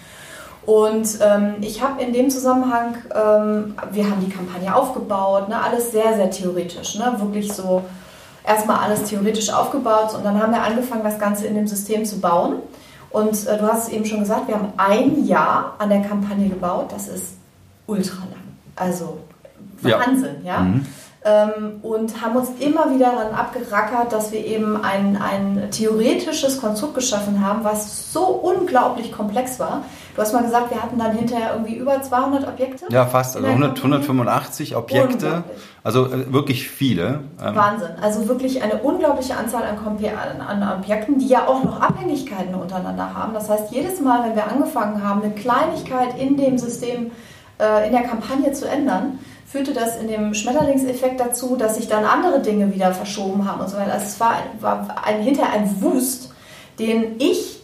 Und 0.67 1.19
ähm, 1.21 1.55
ich 1.61 1.81
habe 1.81 2.03
in 2.03 2.11
dem 2.11 2.29
Zusammenhang, 2.29 2.97
ähm, 3.15 3.75
wir 3.91 4.09
haben 4.09 4.19
die 4.19 4.29
Kampagne 4.29 4.75
aufgebaut, 4.75 5.47
ne, 5.47 5.61
alles 5.61 5.93
sehr, 5.93 6.13
sehr 6.17 6.29
theoretisch, 6.29 6.95
ne, 6.95 7.15
wirklich 7.19 7.53
so 7.53 7.83
erstmal 8.45 8.79
alles 8.79 9.05
theoretisch 9.05 9.49
aufgebaut 9.49 10.13
und 10.13 10.25
dann 10.25 10.41
haben 10.41 10.51
wir 10.51 10.61
angefangen, 10.61 11.05
das 11.05 11.19
Ganze 11.19 11.47
in 11.47 11.55
dem 11.55 11.67
System 11.67 12.03
zu 12.03 12.19
bauen. 12.19 12.55
Und 13.11 13.47
äh, 13.47 13.57
du 13.57 13.65
hast 13.65 13.87
es 13.87 13.93
eben 13.93 14.03
schon 14.03 14.19
gesagt, 14.19 14.49
wir 14.49 14.55
haben 14.55 14.73
ein 14.75 15.25
Jahr 15.25 15.75
an 15.77 15.87
der 15.87 16.01
Kampagne 16.01 16.49
gebaut, 16.49 16.87
das 16.91 17.07
ist 17.07 17.35
ultra 17.85 18.17
lang. 18.17 18.43
Also 18.75 19.19
Wahnsinn, 19.81 20.43
ja. 20.43 20.55
ja? 20.55 20.59
Mhm. 20.59 20.85
Ähm, 21.23 21.79
und 21.81 22.21
haben 22.21 22.35
uns 22.35 22.49
immer 22.59 22.93
wieder 22.93 23.11
daran 23.11 23.33
abgerackert, 23.33 24.11
dass 24.11 24.33
wir 24.33 24.45
eben 24.45 24.81
ein, 24.83 25.17
ein 25.17 25.71
theoretisches 25.71 26.59
Konstrukt 26.59 26.95
geschaffen 26.95 27.45
haben, 27.45 27.63
was 27.63 28.11
so 28.11 28.25
unglaublich 28.25 29.11
komplex 29.11 29.59
war. 29.59 29.83
Du 30.17 30.23
hast 30.23 30.33
mal 30.33 30.41
gesagt, 30.41 30.71
wir 30.71 30.81
hatten 30.81 30.97
dann 30.97 31.15
hinterher 31.15 31.51
irgendwie 31.53 31.75
über 31.75 32.01
200 32.01 32.47
Objekte. 32.47 32.87
Ja, 32.89 33.05
fast, 33.05 33.35
also 33.35 33.47
100, 33.47 33.77
185 33.77 34.75
Objekte, 34.75 35.43
also 35.83 36.07
äh, 36.07 36.33
wirklich 36.33 36.71
viele. 36.71 37.19
Ähm. 37.39 37.55
Wahnsinn, 37.55 37.89
also 38.01 38.27
wirklich 38.27 38.63
eine 38.63 38.81
unglaubliche 38.81 39.37
Anzahl 39.37 39.61
an, 39.61 40.41
an, 40.41 40.79
Objekten, 40.79 41.19
die 41.19 41.27
ja 41.27 41.47
auch 41.47 41.63
noch 41.63 41.79
Abhängigkeiten 41.79 42.55
untereinander 42.55 43.13
haben. 43.13 43.35
Das 43.35 43.47
heißt, 43.47 43.71
jedes 43.71 44.01
Mal, 44.01 44.27
wenn 44.27 44.35
wir 44.35 44.47
angefangen 44.47 45.07
haben, 45.07 45.21
eine 45.21 45.35
Kleinigkeit 45.35 46.19
in 46.19 46.35
dem 46.35 46.57
System, 46.57 47.11
äh, 47.61 47.85
in 47.85 47.91
der 47.91 48.01
Kampagne 48.01 48.51
zu 48.53 48.67
ändern, 48.67 49.19
führte 49.45 49.75
das 49.75 49.97
in 49.97 50.07
dem 50.07 50.33
Schmetterlingseffekt 50.33 51.19
dazu, 51.19 51.57
dass 51.57 51.75
sich 51.75 51.87
dann 51.89 52.05
andere 52.05 52.41
Dinge 52.41 52.73
wieder 52.73 52.91
verschoben 52.91 53.47
haben 53.47 53.61
und 53.61 53.69
so 53.69 53.77
weiter. 53.77 53.93
Also 53.93 54.05
es 54.07 54.19
war, 54.19 54.37
war 54.61 54.95
ein, 55.05 55.21
hinterher 55.21 55.53
ein 55.53 55.79
Wust, 55.79 56.33
den 56.79 57.17
ich 57.19 57.56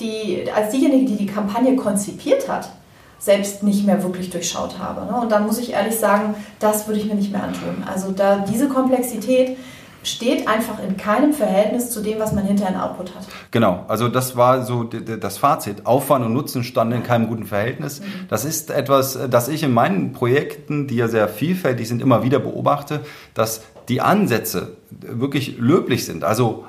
die, 0.00 0.44
als 0.54 0.70
diejenige, 0.70 1.06
die 1.06 1.16
die 1.16 1.26
Kampagne 1.26 1.76
konzipiert 1.76 2.48
hat, 2.48 2.70
selbst 3.18 3.62
nicht 3.62 3.84
mehr 3.84 4.02
wirklich 4.02 4.30
durchschaut 4.30 4.78
habe. 4.78 5.04
Ne? 5.10 5.20
Und 5.20 5.32
dann 5.32 5.46
muss 5.46 5.58
ich 5.58 5.72
ehrlich 5.72 5.96
sagen, 5.96 6.34
das 6.60 6.86
würde 6.86 7.00
ich 7.00 7.06
mir 7.06 7.14
nicht 7.14 7.32
mehr 7.32 7.42
antun. 7.42 7.84
Also 7.86 8.12
da 8.12 8.44
diese 8.48 8.68
Komplexität 8.68 9.56
steht 10.04 10.46
einfach 10.46 10.82
in 10.82 10.96
keinem 10.96 11.32
Verhältnis 11.32 11.90
zu 11.90 12.00
dem, 12.00 12.20
was 12.20 12.32
man 12.32 12.44
hinterher 12.44 12.74
in 12.74 12.80
Output 12.80 13.14
hat. 13.14 13.26
Genau, 13.50 13.84
also 13.88 14.08
das 14.08 14.36
war 14.36 14.64
so 14.64 14.84
das 14.84 15.38
Fazit. 15.38 15.86
Aufwand 15.86 16.24
und 16.24 16.32
Nutzen 16.32 16.62
standen 16.62 16.94
in 16.94 17.02
keinem 17.02 17.28
guten 17.28 17.44
Verhältnis. 17.44 18.00
Mhm. 18.00 18.04
Das 18.28 18.44
ist 18.44 18.70
etwas, 18.70 19.18
das 19.28 19.48
ich 19.48 19.64
in 19.64 19.72
meinen 19.72 20.12
Projekten, 20.12 20.86
die 20.86 20.96
ja 20.96 21.08
sehr 21.08 21.28
vielfältig 21.28 21.88
sind, 21.88 22.00
immer 22.00 22.22
wieder 22.22 22.38
beobachte, 22.38 23.00
dass 23.34 23.62
die 23.88 24.00
Ansätze 24.00 24.76
wirklich 24.90 25.58
löblich 25.58 26.04
sind. 26.06 26.22
Also 26.22 26.64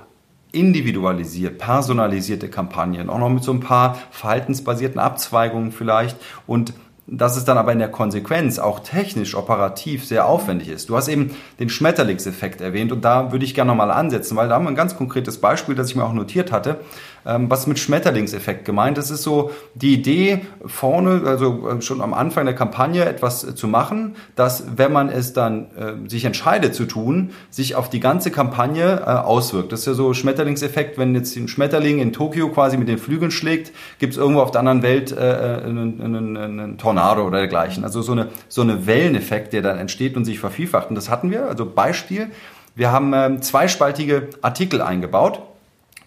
individualisiert, 0.51 1.59
personalisierte 1.59 2.49
Kampagnen, 2.49 3.09
auch 3.09 3.19
noch 3.19 3.29
mit 3.29 3.43
so 3.43 3.51
ein 3.51 3.59
paar 3.59 3.97
verhaltensbasierten 4.11 4.99
Abzweigungen 4.99 5.71
vielleicht 5.71 6.17
und 6.47 6.73
dass 7.11 7.37
es 7.37 7.45
dann 7.45 7.57
aber 7.57 7.71
in 7.71 7.79
der 7.79 7.89
Konsequenz 7.89 8.59
auch 8.59 8.81
technisch 8.81 9.35
operativ 9.35 10.05
sehr 10.05 10.27
aufwendig 10.27 10.69
ist. 10.69 10.89
Du 10.89 10.95
hast 10.95 11.07
eben 11.07 11.31
den 11.59 11.69
Schmetterlingseffekt 11.69 12.61
erwähnt 12.61 12.91
und 12.91 13.03
da 13.03 13.31
würde 13.31 13.45
ich 13.45 13.55
gerne 13.55 13.69
nochmal 13.69 13.91
ansetzen, 13.91 14.35
weil 14.37 14.47
da 14.47 14.55
haben 14.55 14.65
wir 14.65 14.69
ein 14.69 14.75
ganz 14.75 14.95
konkretes 14.95 15.39
Beispiel, 15.39 15.75
das 15.75 15.89
ich 15.89 15.95
mir 15.95 16.05
auch 16.05 16.13
notiert 16.13 16.51
hatte. 16.51 16.79
Ähm, 17.25 17.49
was 17.49 17.67
mit 17.67 17.79
Schmetterlingseffekt 17.79 18.65
gemeint. 18.65 18.97
Das 18.97 19.11
ist 19.11 19.23
so 19.23 19.51
die 19.75 19.93
Idee 19.93 20.41
vorne, 20.65 21.23
also 21.25 21.69
äh, 21.69 21.81
schon 21.81 22.01
am 22.01 22.13
Anfang 22.13 22.45
der 22.45 22.55
Kampagne 22.55 23.05
etwas 23.05 23.55
zu 23.55 23.67
machen, 23.67 24.15
dass 24.35 24.77
wenn 24.77 24.93
man 24.93 25.09
es 25.09 25.33
dann 25.33 25.67
äh, 25.75 26.09
sich 26.09 26.25
entscheidet 26.25 26.73
zu 26.73 26.85
tun, 26.85 27.31
sich 27.49 27.75
auf 27.75 27.89
die 27.89 27.99
ganze 27.99 28.31
Kampagne 28.31 29.01
äh, 29.01 29.09
auswirkt. 29.09 29.71
Das 29.71 29.81
ist 29.81 29.87
ja 29.87 29.93
so 29.93 30.13
Schmetterlingseffekt, 30.13 30.97
wenn 30.97 31.13
jetzt 31.13 31.35
ein 31.35 31.47
Schmetterling 31.47 31.99
in 31.99 32.13
Tokio 32.13 32.49
quasi 32.49 32.77
mit 32.77 32.87
den 32.87 32.97
Flügeln 32.97 33.31
schlägt, 33.31 33.73
gibt 33.99 34.13
es 34.13 34.17
irgendwo 34.17 34.41
auf 34.41 34.51
der 34.51 34.59
anderen 34.59 34.81
Welt 34.81 35.11
äh, 35.11 35.15
einen, 35.15 36.01
einen, 36.01 36.37
einen 36.37 36.77
Tornado 36.77 37.25
oder 37.25 37.39
dergleichen. 37.39 37.83
Also 37.83 38.01
so 38.01 38.13
eine 38.13 38.29
so 38.47 38.61
eine 38.61 38.87
Welleneffekt, 38.87 39.53
der 39.53 39.61
dann 39.61 39.77
entsteht 39.77 40.15
und 40.15 40.25
sich 40.25 40.39
vervielfacht. 40.39 40.89
Und 40.89 40.95
das 40.95 41.09
hatten 41.09 41.31
wir. 41.31 41.45
Also 41.45 41.65
Beispiel: 41.65 42.27
Wir 42.75 42.91
haben 42.91 43.13
ähm, 43.13 43.41
zweispaltige 43.41 44.29
Artikel 44.41 44.81
eingebaut 44.81 45.41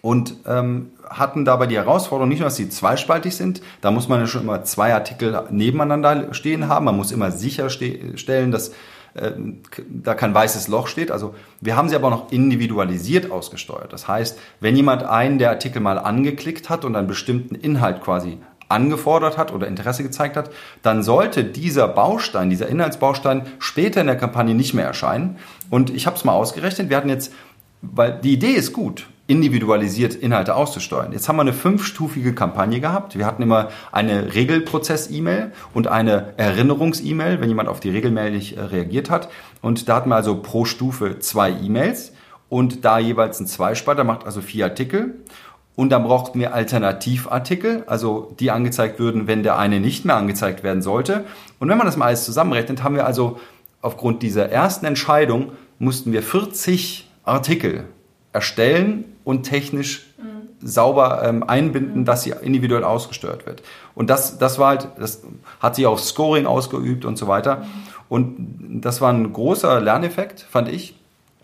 und 0.03 0.35
ähm, 0.45 0.91
hatten 1.09 1.45
dabei 1.45 1.65
die 1.65 1.77
Herausforderung 1.77 2.27
nicht 2.27 2.39
nur, 2.39 2.47
dass 2.47 2.57
sie 2.57 2.67
zweispaltig 2.67 3.37
sind, 3.37 3.61
da 3.79 3.89
muss 3.89 4.09
man 4.09 4.19
ja 4.19 4.27
schon 4.27 4.41
immer 4.41 4.65
zwei 4.65 4.93
Artikel 4.93 5.43
nebeneinander 5.49 6.33
stehen 6.33 6.67
haben, 6.67 6.83
man 6.83 6.97
muss 6.97 7.13
immer 7.13 7.31
sicherstellen, 7.31 8.51
dass 8.51 8.71
äh, 9.13 9.31
da 9.87 10.13
kein 10.13 10.33
weißes 10.33 10.67
Loch 10.67 10.87
steht. 10.87 11.09
Also 11.09 11.35
wir 11.61 11.77
haben 11.77 11.87
sie 11.87 11.95
aber 11.95 12.09
noch 12.09 12.33
individualisiert 12.33 13.31
ausgesteuert. 13.31 13.93
Das 13.93 14.09
heißt, 14.09 14.37
wenn 14.59 14.75
jemand 14.75 15.03
einen 15.03 15.37
der 15.37 15.51
Artikel 15.51 15.79
mal 15.79 15.97
angeklickt 15.97 16.69
hat 16.69 16.83
und 16.83 16.97
einen 16.97 17.07
bestimmten 17.07 17.55
Inhalt 17.55 18.01
quasi 18.01 18.39
angefordert 18.67 19.37
hat 19.37 19.53
oder 19.53 19.67
Interesse 19.67 20.03
gezeigt 20.03 20.35
hat, 20.35 20.49
dann 20.81 21.01
sollte 21.01 21.45
dieser 21.45 21.87
Baustein, 21.87 22.49
dieser 22.49 22.67
Inhaltsbaustein 22.67 23.43
später 23.57 24.01
in 24.01 24.07
der 24.07 24.17
Kampagne 24.17 24.53
nicht 24.53 24.73
mehr 24.73 24.85
erscheinen. 24.85 25.37
Und 25.69 25.91
ich 25.91 26.07
habe 26.07 26.17
es 26.17 26.25
mal 26.25 26.33
ausgerechnet, 26.33 26.89
wir 26.89 26.97
hatten 26.97 27.07
jetzt, 27.07 27.31
weil 27.81 28.19
die 28.19 28.33
Idee 28.33 28.51
ist 28.51 28.73
gut, 28.73 29.07
individualisiert 29.25 30.15
Inhalte 30.15 30.55
auszusteuern. 30.55 31.13
Jetzt 31.13 31.29
haben 31.29 31.37
wir 31.37 31.43
eine 31.43 31.53
fünfstufige 31.53 32.35
Kampagne 32.35 32.81
gehabt. 32.81 33.17
Wir 33.17 33.25
hatten 33.25 33.41
immer 33.41 33.69
eine 33.91 34.33
Regelprozess-E-Mail 34.33 35.53
und 35.73 35.87
eine 35.87 36.33
Erinnerungs-E-Mail, 36.37 37.39
wenn 37.39 37.47
jemand 37.47 37.69
auf 37.69 37.79
die 37.79 37.89
Regelmail 37.89 38.31
nicht 38.31 38.57
äh, 38.57 38.61
reagiert 38.61 39.09
hat. 39.09 39.29
Und 39.61 39.87
da 39.87 39.95
hatten 39.95 40.09
wir 40.09 40.17
also 40.17 40.41
pro 40.41 40.65
Stufe 40.65 41.19
zwei 41.19 41.51
E-Mails 41.51 42.11
und 42.49 42.83
da 42.83 42.99
jeweils 42.99 43.39
ein 43.39 43.47
Zweispalter, 43.47 44.03
macht 44.03 44.25
also 44.25 44.41
vier 44.41 44.65
Artikel. 44.65 45.15
Und 45.75 45.89
dann 45.89 46.03
brauchten 46.03 46.39
wir 46.39 46.53
Alternativartikel, 46.53 47.83
also 47.87 48.35
die 48.39 48.51
angezeigt 48.51 48.99
würden, 48.99 49.25
wenn 49.25 49.41
der 49.41 49.57
eine 49.57 49.79
nicht 49.79 50.05
mehr 50.05 50.17
angezeigt 50.17 50.63
werden 50.63 50.83
sollte. 50.83 51.25
Und 51.59 51.69
wenn 51.69 51.77
man 51.77 51.87
das 51.87 51.97
mal 51.97 52.05
alles 52.07 52.25
zusammenrechnet, 52.25 52.83
haben 52.83 52.95
wir 52.95 53.07
also 53.07 53.39
aufgrund 53.81 54.21
dieser 54.21 54.49
ersten 54.51 54.85
Entscheidung 54.85 55.53
mussten 55.79 56.11
wir 56.11 56.21
40 56.21 57.09
Artikel 57.23 57.85
erstellen 58.33 59.05
und 59.23 59.43
technisch 59.43 60.07
mhm. 60.17 60.67
sauber 60.67 61.21
ähm, 61.23 61.43
einbinden, 61.43 62.01
mhm. 62.01 62.05
dass 62.05 62.23
sie 62.23 62.31
individuell 62.41 62.83
ausgesteuert 62.83 63.45
wird. 63.45 63.63
Und 63.95 64.09
das, 64.09 64.37
das 64.37 64.59
war 64.59 64.69
halt, 64.69 64.89
das 64.99 65.21
hat 65.59 65.75
sich 65.75 65.85
auf 65.85 66.01
Scoring 66.01 66.45
ausgeübt 66.45 67.05
und 67.05 67.17
so 67.17 67.27
weiter. 67.27 67.57
Mhm. 67.57 67.63
Und 68.09 68.81
das 68.81 68.99
war 68.99 69.13
ein 69.13 69.31
großer 69.31 69.79
Lerneffekt, 69.79 70.41
fand 70.41 70.67
ich. 70.67 70.95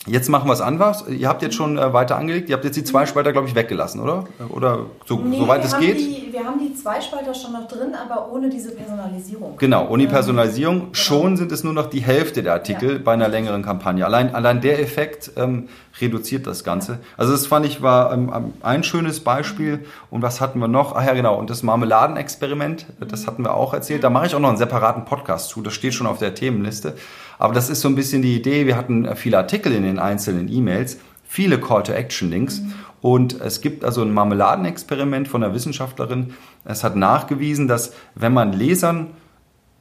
Jetzt 0.07 0.29
machen 0.29 0.47
wir 0.47 0.53
es 0.53 0.61
anders. 0.61 1.05
Ihr 1.07 1.27
habt 1.27 1.41
jetzt 1.41 1.55
schon 1.55 1.77
äh, 1.77 1.93
weiter 1.93 2.15
angelegt. 2.15 2.49
Ihr 2.49 2.55
habt 2.55 2.63
jetzt 2.63 2.77
die 2.77 2.85
Zweispalter, 2.85 3.33
glaube 3.33 3.47
ich, 3.47 3.55
weggelassen, 3.55 3.99
oder? 3.99 4.23
Oder 4.49 4.85
so, 5.05 5.17
nee, 5.17 5.37
soweit 5.37 5.63
es 5.63 5.77
geht? 5.77 5.99
Die, 5.99 6.29
wir 6.31 6.45
haben 6.45 6.57
die 6.57 6.73
Zweispalter 6.73 7.33
schon 7.33 7.51
noch 7.51 7.67
drin, 7.67 7.93
aber 7.93 8.31
ohne 8.31 8.49
diese 8.49 8.71
Personalisierung. 8.71 9.57
Genau, 9.57 9.89
ohne 9.89 10.03
die 10.03 10.05
ähm, 10.05 10.11
Personalisierung. 10.11 10.79
Genau. 10.79 10.89
Schon 10.93 11.35
sind 11.35 11.51
es 11.51 11.65
nur 11.65 11.73
noch 11.73 11.87
die 11.87 11.99
Hälfte 11.99 12.43
der 12.43 12.53
Artikel 12.53 12.93
ja. 12.93 12.99
bei 13.03 13.13
einer 13.13 13.27
längeren 13.27 13.61
Kampagne. 13.61 14.05
Allein, 14.05 14.33
allein 14.33 14.61
der 14.61 14.79
Effekt 14.79 15.31
ähm, 15.35 15.67
reduziert 15.99 16.47
das 16.47 16.63
Ganze. 16.63 16.99
Also 17.17 17.33
das 17.33 17.47
fand 17.47 17.65
ich 17.65 17.81
war 17.81 18.13
ähm, 18.13 18.31
ähm, 18.33 18.53
ein 18.61 18.83
schönes 18.83 19.19
Beispiel. 19.19 19.85
Und 20.09 20.21
was 20.21 20.39
hatten 20.39 20.59
wir 20.59 20.69
noch? 20.69 20.95
Ach 20.95 21.05
ja, 21.05 21.13
genau. 21.13 21.37
Und 21.37 21.49
das 21.49 21.61
Marmeladenexperiment, 21.61 22.85
das 22.99 23.27
hatten 23.27 23.43
wir 23.43 23.53
auch 23.53 23.73
erzählt. 23.73 24.03
Da 24.03 24.09
mache 24.09 24.27
ich 24.27 24.35
auch 24.35 24.39
noch 24.39 24.49
einen 24.49 24.57
separaten 24.57 25.03
Podcast 25.03 25.49
zu. 25.49 25.61
Das 25.61 25.73
steht 25.73 25.93
schon 25.93 26.07
auf 26.07 26.19
der 26.19 26.33
Themenliste. 26.35 26.95
Aber 27.39 27.53
das 27.53 27.69
ist 27.69 27.81
so 27.81 27.87
ein 27.87 27.95
bisschen 27.95 28.21
die 28.21 28.35
Idee. 28.35 28.67
Wir 28.67 28.77
hatten 28.77 29.05
äh, 29.05 29.15
viele 29.15 29.37
Artikel 29.39 29.71
in 29.71 29.81
den 29.81 29.97
einzelnen 29.97 30.51
E-Mails, 30.51 30.99
viele 31.23 31.59
Call-to-Action-Links. 31.59 32.59
Mhm. 32.59 32.73
Und 33.01 33.39
es 33.39 33.61
gibt 33.61 33.85
also 33.85 34.01
ein 34.01 34.13
Marmeladenexperiment 34.13 35.29
von 35.29 35.41
einer 35.41 35.53
Wissenschaftlerin. 35.55 36.33
Es 36.65 36.83
hat 36.83 36.97
nachgewiesen, 36.97 37.69
dass 37.69 37.93
wenn 38.13 38.33
man 38.33 38.51
Lesern 38.51 39.07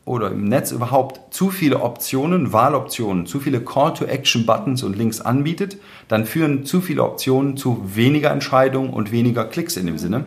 oder 0.04 0.30
im 0.30 0.44
Netz 0.44 0.70
überhaupt 0.70 1.34
zu 1.34 1.50
viele 1.50 1.82
Optionen, 1.82 2.52
Wahloptionen, 2.52 3.26
zu 3.26 3.40
viele 3.40 3.60
Call-to-Action-Buttons 3.60 4.84
und 4.84 4.96
Links 4.96 5.20
anbietet, 5.20 5.78
dann 6.06 6.24
führen 6.24 6.64
zu 6.64 6.80
viele 6.80 7.02
Optionen 7.02 7.56
zu 7.56 7.82
weniger 7.94 8.30
Entscheidungen 8.30 8.90
und 8.90 9.10
weniger 9.10 9.44
Klicks 9.44 9.76
in 9.76 9.86
dem 9.86 9.98
Sinne. 9.98 10.24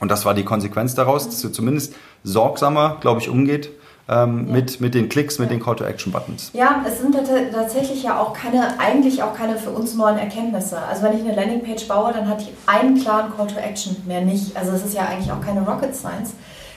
Und 0.00 0.10
das 0.10 0.26
war 0.26 0.34
die 0.34 0.44
Konsequenz 0.44 0.96
daraus, 0.96 1.26
dass 1.26 1.44
ihr 1.44 1.52
zumindest 1.52 1.94
sorgsamer, 2.24 2.98
glaube 3.00 3.20
ich, 3.20 3.30
umgeht 3.30 3.70
ähm, 4.08 4.46
ja. 4.46 4.52
mit, 4.54 4.80
mit 4.80 4.94
den 4.94 5.08
Klicks, 5.08 5.38
mit 5.38 5.50
den 5.50 5.60
Call-to-Action-Buttons. 5.60 6.50
Ja, 6.52 6.84
es 6.86 7.00
sind 7.00 7.14
tatsächlich 7.52 8.02
ja 8.02 8.18
auch 8.20 8.32
keine, 8.32 8.78
eigentlich 8.78 9.22
auch 9.22 9.34
keine 9.34 9.56
für 9.56 9.70
uns 9.70 9.94
neuen 9.94 10.18
Erkenntnisse. 10.18 10.78
Also 10.78 11.02
wenn 11.02 11.14
ich 11.14 11.24
eine 11.24 11.34
Landingpage 11.34 11.88
baue, 11.88 12.12
dann 12.12 12.28
hat 12.28 12.40
die 12.40 12.52
einen 12.66 13.00
klaren 13.00 13.34
Call-to-Action, 13.36 13.96
mehr 14.06 14.22
nicht. 14.22 14.56
Also 14.56 14.72
es 14.72 14.84
ist 14.84 14.94
ja 14.94 15.02
eigentlich 15.02 15.32
auch 15.32 15.40
keine 15.40 15.62
Rocket 15.62 15.94
Science. 15.94 16.34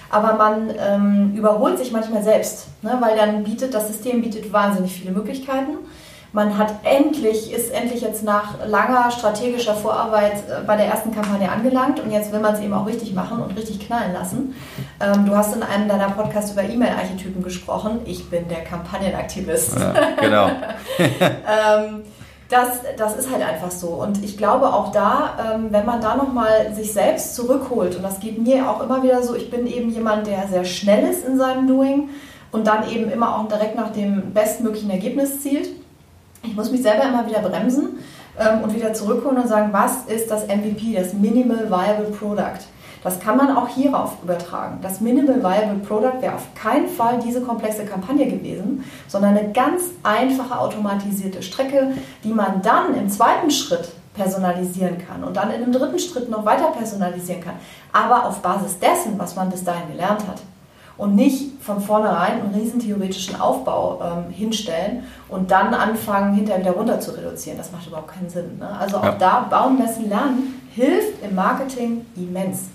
Aber 0.10 0.34
man 0.34 0.74
ähm, 0.80 1.34
überholt 1.36 1.78
sich 1.78 1.92
manchmal 1.92 2.24
selbst, 2.24 2.68
ne? 2.82 2.98
weil 3.00 3.16
dann 3.16 3.44
bietet, 3.44 3.76
das 3.76 3.88
System 3.88 4.22
bietet 4.22 4.52
wahnsinnig 4.52 4.94
viele 4.94 5.12
Möglichkeiten 5.12 5.78
man 6.32 6.58
hat 6.58 6.74
endlich, 6.84 7.52
ist 7.52 7.72
endlich 7.72 8.02
jetzt 8.02 8.24
nach 8.24 8.66
langer 8.68 9.10
strategischer 9.12 9.74
Vorarbeit 9.74 10.34
äh, 10.34 10.64
bei 10.66 10.76
der 10.76 10.86
ersten 10.86 11.14
Kampagne 11.14 11.52
angelangt 11.52 12.00
und 12.00 12.12
jetzt 12.12 12.32
will 12.32 12.40
man 12.40 12.54
es 12.54 12.60
eben 12.60 12.74
auch 12.74 12.86
richtig 12.86 13.14
machen 13.14 13.42
und 13.42 13.58
richtig 13.58 13.80
knallen 13.80 14.14
lassen. 14.14 14.56
Ähm, 15.00 15.26
du 15.26 15.36
hast 15.36 15.56
in 15.56 15.64
einem 15.64 15.88
deiner 15.88 16.12
Podcasts 16.12 16.52
über 16.52 16.64
E-Mail-Archetypen 16.64 17.44
gesprochen. 17.44 18.02
Ich 18.06 18.30
bin 18.30 18.48
der 18.48 18.64
Kampagnenaktivist. 18.64 19.80
Ja, 19.80 19.94
genau. 20.22 20.48
ähm, 21.00 22.04
das, 22.50 22.82
das 22.98 23.16
ist 23.16 23.32
halt 23.32 23.44
einfach 23.44 23.72
so. 23.72 23.88
Und 23.90 24.24
ich 24.24 24.38
glaube 24.38 24.68
auch 24.74 24.92
da, 24.92 25.56
ähm, 25.56 25.68
wenn 25.72 25.86
man 25.86 26.02
da 26.02 26.16
nochmal 26.16 26.74
sich 26.74 26.94
selbst 26.94 27.36
zurückholt, 27.36 27.96
und 27.96 28.04
das 28.04 28.20
geht 28.20 28.42
mir 28.42 28.70
auch 28.70 28.82
immer 28.84 29.02
wieder 29.02 29.24
so, 29.24 29.36
ich 29.36 29.50
bin 29.50 29.66
eben 29.66 29.90
jemand, 29.90 30.28
der 30.28 30.48
sehr 30.48 30.66
schnell 30.66 31.10
ist 31.10 31.26
in 31.26 31.38
seinem 31.38 31.68
Doing 31.68 32.10
und 32.52 32.68
dann 32.68 32.90
eben 32.90 33.12
immer 33.12 33.36
auch 33.36 33.48
direkt 33.48 33.76
nach 33.76 33.92
dem 33.92 34.34
bestmöglichen 34.34 34.90
Ergebnis 34.90 35.42
zielt 35.42 35.70
ich 36.44 36.56
muss 36.56 36.72
mich 36.72 36.82
selber 36.82 37.04
immer 37.04 37.28
wieder 37.28 37.40
bremsen 37.40 38.00
ähm, 38.40 38.64
und 38.64 38.74
wieder 38.74 38.94
zurückholen 38.94 39.38
und 39.38 39.48
sagen, 39.48 39.70
was 39.72 40.06
ist 40.08 40.30
das 40.32 40.48
MVP, 40.48 40.96
das 40.96 41.14
Minimal 41.14 41.70
Viable 41.70 42.12
Product? 42.18 42.60
Das 43.02 43.20
kann 43.20 43.38
man 43.38 43.56
auch 43.56 43.70
hierauf 43.70 44.18
übertragen. 44.22 44.80
Das 44.82 45.00
Minimal 45.00 45.42
Viable 45.42 45.80
Product 45.88 46.22
wäre 46.22 46.36
auf 46.36 46.54
keinen 46.54 46.90
Fall 46.90 47.20
diese 47.26 47.42
komplexe 47.42 47.86
Kampagne 47.86 48.26
gewesen, 48.28 48.84
sondern 49.08 49.38
eine 49.38 49.52
ganz 49.54 49.84
einfache 50.04 50.60
automatisierte 50.60 51.42
Strecke, 51.42 51.94
die 52.24 52.34
man 52.34 52.62
dann 52.62 52.96
im 52.96 53.10
zweiten 53.10 53.52
Schritt 53.52 53.94
personalisieren 54.14 54.98
kann 54.98 55.24
und 55.24 55.38
dann 55.38 55.50
in 55.50 55.64
einem 55.64 55.72
dritten 55.72 56.00
Schritt 56.00 56.30
noch 56.30 56.44
weiter 56.44 56.72
personalisieren 56.72 57.42
kann, 57.42 57.54
aber 57.94 58.26
auf 58.26 58.42
Basis 58.42 58.78
dessen, 58.80 59.18
was 59.18 59.36
man 59.36 59.50
bis 59.50 59.64
dahin 59.64 59.88
gelernt 59.92 60.28
hat 60.28 60.42
und 61.00 61.16
nicht 61.16 61.62
von 61.62 61.80
vornherein 61.80 62.42
einen 62.42 62.54
riesen 62.54 62.80
theoretischen 62.80 63.40
Aufbau 63.40 64.02
ähm, 64.04 64.32
hinstellen 64.32 65.04
und 65.30 65.50
dann 65.50 65.74
anfangen, 65.74 66.36
hinterher 66.36 66.62
wieder 66.62 66.74
runter 66.74 67.00
zu 67.00 67.12
reduzieren. 67.12 67.58
Das 67.58 67.72
macht 67.72 67.88
überhaupt 67.88 68.10
keinen 68.10 68.30
Sinn. 68.30 68.60
Ne? 68.60 68.70
Also 68.78 68.98
auch 68.98 69.04
ja. 69.04 69.16
da 69.18 69.48
bauen, 69.50 69.80
messen, 69.80 70.10
lernen 70.10 70.62
hilft 70.76 71.24
im 71.24 71.36
Marketing 71.36 72.06
immens. 72.16 72.70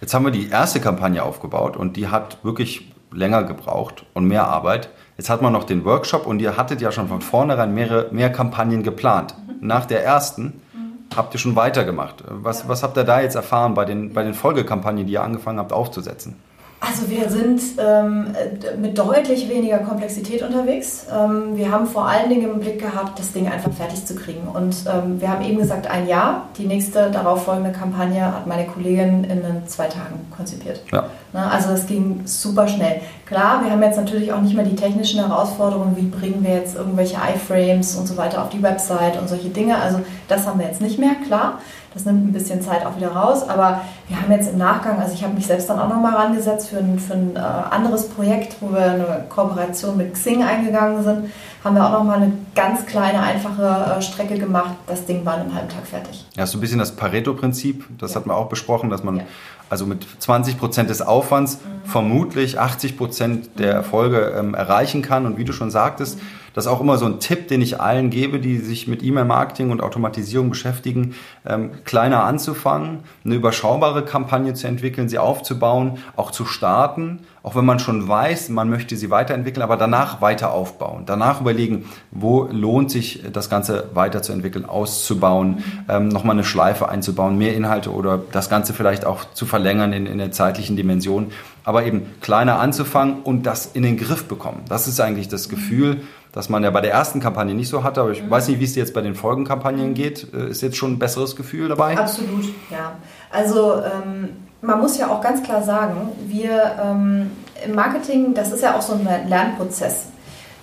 Jetzt 0.00 0.14
haben 0.14 0.24
wir 0.24 0.32
die 0.32 0.48
erste 0.48 0.80
Kampagne 0.80 1.22
aufgebaut 1.22 1.76
und 1.76 1.96
die 1.96 2.08
hat 2.08 2.42
wirklich 2.42 2.92
länger 3.12 3.44
gebraucht 3.44 4.06
und 4.14 4.26
mehr 4.26 4.46
Arbeit. 4.46 4.88
Jetzt 5.18 5.28
hat 5.28 5.42
man 5.42 5.52
noch 5.52 5.64
den 5.64 5.84
Workshop 5.84 6.26
und 6.26 6.40
ihr 6.40 6.56
hattet 6.56 6.80
ja 6.80 6.92
schon 6.92 7.08
von 7.08 7.20
vornherein 7.20 7.74
mehrere, 7.74 8.08
mehr 8.10 8.32
Kampagnen 8.32 8.82
geplant. 8.82 9.34
Mhm. 9.38 9.66
Nach 9.66 9.84
der 9.84 10.02
ersten 10.02 10.62
mhm. 10.72 11.16
habt 11.16 11.34
ihr 11.34 11.40
schon 11.40 11.56
weitergemacht. 11.56 12.24
Was, 12.26 12.62
ja. 12.62 12.68
was 12.68 12.82
habt 12.82 12.96
ihr 12.96 13.04
da 13.04 13.20
jetzt 13.20 13.36
erfahren 13.36 13.74
bei 13.74 13.84
den, 13.84 14.14
bei 14.14 14.22
den 14.22 14.34
Folgekampagnen, 14.34 15.06
die 15.06 15.12
ihr 15.12 15.22
angefangen 15.22 15.58
habt 15.58 15.72
aufzusetzen? 15.72 16.36
Also 16.78 17.08
wir 17.08 17.30
sind 17.30 17.60
ähm, 17.78 18.34
mit 18.80 18.98
deutlich 18.98 19.48
weniger 19.48 19.78
Komplexität 19.78 20.42
unterwegs. 20.42 21.06
Ähm, 21.10 21.56
wir 21.56 21.70
haben 21.70 21.86
vor 21.86 22.06
allen 22.06 22.28
Dingen 22.28 22.50
im 22.50 22.60
Blick 22.60 22.78
gehabt, 22.78 23.18
das 23.18 23.32
Ding 23.32 23.48
einfach 23.48 23.72
fertig 23.72 24.04
zu 24.04 24.14
kriegen. 24.14 24.46
Und 24.46 24.76
ähm, 24.86 25.20
wir 25.20 25.30
haben 25.30 25.42
eben 25.44 25.58
gesagt, 25.58 25.86
ein 25.86 26.06
Jahr. 26.06 26.48
Die 26.58 26.66
nächste 26.66 27.10
darauffolgende 27.10 27.72
Kampagne 27.72 28.26
hat 28.26 28.46
meine 28.46 28.66
Kollegin 28.66 29.24
in 29.24 29.42
zwei 29.66 29.86
Tagen 29.86 30.26
konzipiert. 30.36 30.82
Ja. 30.92 31.06
Ne, 31.32 31.50
also 31.50 31.70
es 31.70 31.86
ging 31.86 32.22
super 32.26 32.68
schnell. 32.68 33.00
Klar, 33.24 33.64
wir 33.64 33.70
haben 33.70 33.82
jetzt 33.82 33.96
natürlich 33.96 34.32
auch 34.32 34.40
nicht 34.40 34.54
mehr 34.54 34.64
die 34.64 34.76
technischen 34.76 35.26
Herausforderungen, 35.26 35.96
wie 35.96 36.06
bringen 36.06 36.44
wir 36.44 36.54
jetzt 36.54 36.76
irgendwelche 36.76 37.16
iFrames 37.16 37.96
und 37.96 38.06
so 38.06 38.16
weiter 38.16 38.42
auf 38.42 38.50
die 38.50 38.62
Website 38.62 39.18
und 39.18 39.28
solche 39.28 39.48
Dinge. 39.48 39.78
Also 39.78 40.00
das 40.28 40.46
haben 40.46 40.60
wir 40.60 40.66
jetzt 40.66 40.82
nicht 40.82 40.98
mehr, 40.98 41.14
klar. 41.26 41.58
Das 41.96 42.04
nimmt 42.04 42.28
ein 42.28 42.32
bisschen 42.32 42.60
Zeit 42.60 42.84
auch 42.84 42.94
wieder 42.94 43.08
raus, 43.08 43.48
aber 43.48 43.80
wir 44.06 44.20
haben 44.20 44.30
jetzt 44.30 44.52
im 44.52 44.58
Nachgang, 44.58 44.98
also 45.00 45.14
ich 45.14 45.24
habe 45.24 45.32
mich 45.32 45.46
selbst 45.46 45.70
dann 45.70 45.78
auch 45.78 45.88
nochmal 45.88 46.14
rangesetzt 46.14 46.68
für 46.68 46.76
ein, 46.76 46.98
für 46.98 47.14
ein 47.14 47.34
äh, 47.34 47.38
anderes 47.38 48.10
Projekt, 48.10 48.56
wo 48.60 48.70
wir 48.70 48.82
eine 48.82 49.24
Kooperation 49.30 49.96
mit 49.96 50.12
Xing 50.12 50.42
eingegangen 50.42 51.02
sind, 51.02 51.30
haben 51.64 51.74
wir 51.74 51.86
auch 51.86 51.92
nochmal 51.92 52.18
eine 52.18 52.32
ganz 52.54 52.84
kleine, 52.84 53.22
einfache 53.22 53.96
äh, 53.96 54.02
Strecke 54.02 54.38
gemacht. 54.38 54.74
Das 54.86 55.06
Ding 55.06 55.24
war 55.24 55.36
in 55.36 55.44
einem 55.44 55.54
halben 55.54 55.70
Tag 55.70 55.86
fertig. 55.86 56.26
Ja, 56.36 56.46
so 56.46 56.58
ein 56.58 56.60
bisschen 56.60 56.78
das 56.78 56.94
Pareto-Prinzip, 56.94 57.86
das 57.96 58.10
ja. 58.10 58.20
hatten 58.20 58.28
wir 58.28 58.36
auch 58.36 58.50
besprochen, 58.50 58.90
dass 58.90 59.02
man 59.02 59.16
ja. 59.16 59.22
Also 59.68 59.86
mit 59.86 60.06
20 60.18 60.58
Prozent 60.58 60.90
des 60.90 61.02
Aufwands 61.02 61.58
mhm. 61.58 61.88
vermutlich 61.88 62.58
80 62.58 62.96
Prozent 62.96 63.58
der 63.58 63.72
Erfolge 63.72 64.34
ähm, 64.38 64.54
erreichen 64.54 65.02
kann. 65.02 65.26
Und 65.26 65.38
wie 65.38 65.44
du 65.44 65.52
schon 65.52 65.70
sagtest, 65.70 66.18
das 66.56 66.64
ist 66.64 66.72
auch 66.72 66.80
immer 66.80 66.96
so 66.96 67.04
ein 67.04 67.20
Tipp, 67.20 67.48
den 67.48 67.60
ich 67.60 67.82
allen 67.82 68.08
gebe, 68.08 68.40
die 68.40 68.56
sich 68.56 68.88
mit 68.88 69.02
E-Mail-Marketing 69.02 69.70
und 69.70 69.82
Automatisierung 69.82 70.48
beschäftigen, 70.48 71.14
ähm, 71.46 71.72
kleiner 71.84 72.24
anzufangen, 72.24 73.00
eine 73.26 73.34
überschaubare 73.34 74.06
Kampagne 74.06 74.54
zu 74.54 74.66
entwickeln, 74.66 75.10
sie 75.10 75.18
aufzubauen, 75.18 75.98
auch 76.16 76.30
zu 76.30 76.46
starten, 76.46 77.20
auch 77.46 77.54
wenn 77.54 77.64
man 77.64 77.78
schon 77.78 78.08
weiß, 78.08 78.48
man 78.48 78.68
möchte 78.68 78.96
sie 78.96 79.08
weiterentwickeln, 79.08 79.62
aber 79.62 79.76
danach 79.76 80.20
weiter 80.20 80.50
aufbauen. 80.50 81.04
Danach 81.06 81.40
überlegen, 81.40 81.84
wo 82.10 82.48
lohnt 82.50 82.90
sich 82.90 83.22
das 83.32 83.48
Ganze 83.48 83.88
weiterzuentwickeln, 83.94 84.64
auszubauen, 84.64 85.62
ähm, 85.88 86.08
nochmal 86.08 86.34
eine 86.34 86.42
Schleife 86.42 86.88
einzubauen, 86.88 87.38
mehr 87.38 87.54
Inhalte 87.54 87.92
oder 87.92 88.20
das 88.32 88.50
Ganze 88.50 88.74
vielleicht 88.74 89.04
auch 89.04 89.32
zu 89.32 89.46
verlängern 89.46 89.92
in, 89.92 90.06
in 90.06 90.18
der 90.18 90.32
zeitlichen 90.32 90.76
Dimension. 90.76 91.30
Aber 91.62 91.84
eben 91.84 92.06
kleiner 92.20 92.58
anzufangen 92.58 93.22
und 93.22 93.44
das 93.46 93.66
in 93.66 93.84
den 93.84 93.96
Griff 93.96 94.24
bekommen. 94.24 94.62
Das 94.68 94.88
ist 94.88 94.98
eigentlich 94.98 95.28
das 95.28 95.48
Gefühl, 95.48 96.00
das 96.32 96.48
man 96.48 96.64
ja 96.64 96.70
bei 96.70 96.80
der 96.80 96.90
ersten 96.90 97.20
Kampagne 97.20 97.54
nicht 97.54 97.68
so 97.68 97.84
hatte. 97.84 98.00
Aber 98.00 98.10
ich 98.10 98.24
mhm. 98.24 98.30
weiß 98.30 98.48
nicht, 98.48 98.58
wie 98.58 98.64
es 98.64 98.74
jetzt 98.74 98.92
bei 98.92 99.02
den 99.02 99.14
Folgenkampagnen 99.14 99.94
geht. 99.94 100.34
Äh, 100.34 100.50
ist 100.50 100.62
jetzt 100.62 100.76
schon 100.76 100.94
ein 100.94 100.98
besseres 100.98 101.36
Gefühl 101.36 101.68
dabei? 101.68 101.96
Absolut, 101.96 102.46
ja. 102.72 102.96
Also 103.30 103.82
ähm, 103.82 104.30
man 104.62 104.80
muss 104.80 104.98
ja 104.98 105.08
auch 105.08 105.20
ganz 105.20 105.42
klar 105.42 105.62
sagen, 105.62 106.08
wir 106.26 106.76
ähm, 106.82 107.30
im 107.64 107.74
Marketing, 107.74 108.34
das 108.34 108.52
ist 108.52 108.62
ja 108.62 108.76
auch 108.76 108.82
so 108.82 108.94
ein 108.94 109.28
Lernprozess, 109.28 110.06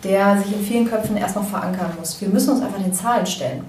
der 0.04 0.38
sich 0.38 0.54
in 0.54 0.64
vielen 0.64 0.90
Köpfen 0.90 1.18
erstmal 1.18 1.46
verankern 1.46 1.92
muss. 2.00 2.20
Wir 2.20 2.30
müssen 2.30 2.52
uns 2.52 2.62
einfach 2.62 2.82
den 2.82 2.94
Zahlen 2.94 3.26
stellen. 3.26 3.64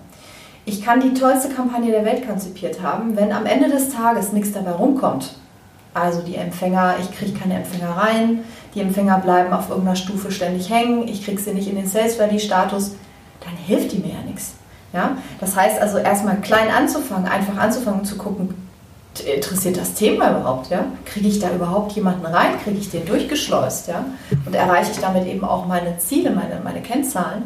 Ich 0.66 0.82
kann 0.82 1.00
die 1.00 1.12
tollste 1.12 1.50
Kampagne 1.50 1.90
der 1.90 2.04
Welt 2.04 2.26
konzipiert 2.26 2.82
haben, 2.82 3.16
wenn 3.16 3.32
am 3.32 3.44
Ende 3.44 3.68
des 3.68 3.90
Tages 3.90 4.32
nichts 4.32 4.52
dabei 4.52 4.72
rumkommt. 4.72 5.37
Also 5.92 6.22
die 6.22 6.37
Empfänger, 6.37 6.96
ich 7.00 7.16
kriege 7.16 7.38
keine 7.38 7.54
Empfänger 7.54 7.90
rein, 7.90 8.40
die 8.74 8.80
Empfänger 8.80 9.18
bleiben 9.18 9.52
auf 9.52 9.68
irgendeiner 9.68 9.94
Stufe 9.94 10.32
ständig 10.32 10.68
hängen, 10.70 11.06
ich 11.06 11.24
kriege 11.24 11.40
sie 11.40 11.52
nicht 11.52 11.68
in 11.68 11.76
den 11.76 11.87
Sales 11.87 12.18
Ready 12.18 12.40
Status, 12.40 12.96
dann 13.44 13.54
hilft 13.56 13.92
die 13.92 13.98
mir 13.98 14.14
ja 14.14 14.22
nichts. 14.26 14.54
Ja? 14.92 15.18
Das 15.38 15.54
heißt 15.54 15.80
also 15.80 15.98
erstmal 15.98 16.40
klein 16.40 16.68
anzufangen, 16.70 17.28
einfach 17.28 17.56
anzufangen 17.58 18.04
zu 18.04 18.16
gucken, 18.16 18.54
interessiert 19.20 19.77
das 19.77 19.94
Thema 19.94 20.31
überhaupt? 20.31 20.70
Ja? 20.70 20.87
Kriege 21.05 21.29
ich 21.29 21.38
da 21.38 21.50
überhaupt 21.53 21.92
jemanden 21.92 22.27
rein? 22.27 22.59
Kriege 22.62 22.79
ich 22.79 22.90
den 22.90 23.07
durchgeschleust? 23.07 23.88
Ja? 23.88 24.05
Und 24.46 24.55
erreiche 24.55 24.92
ich 24.92 24.98
damit 24.98 25.27
eben 25.27 25.44
auch 25.44 25.66
meine 25.66 25.98
Ziele, 25.98 26.31
meine, 26.31 26.61
meine 26.62 26.83
Kennzahlen? 26.83 27.44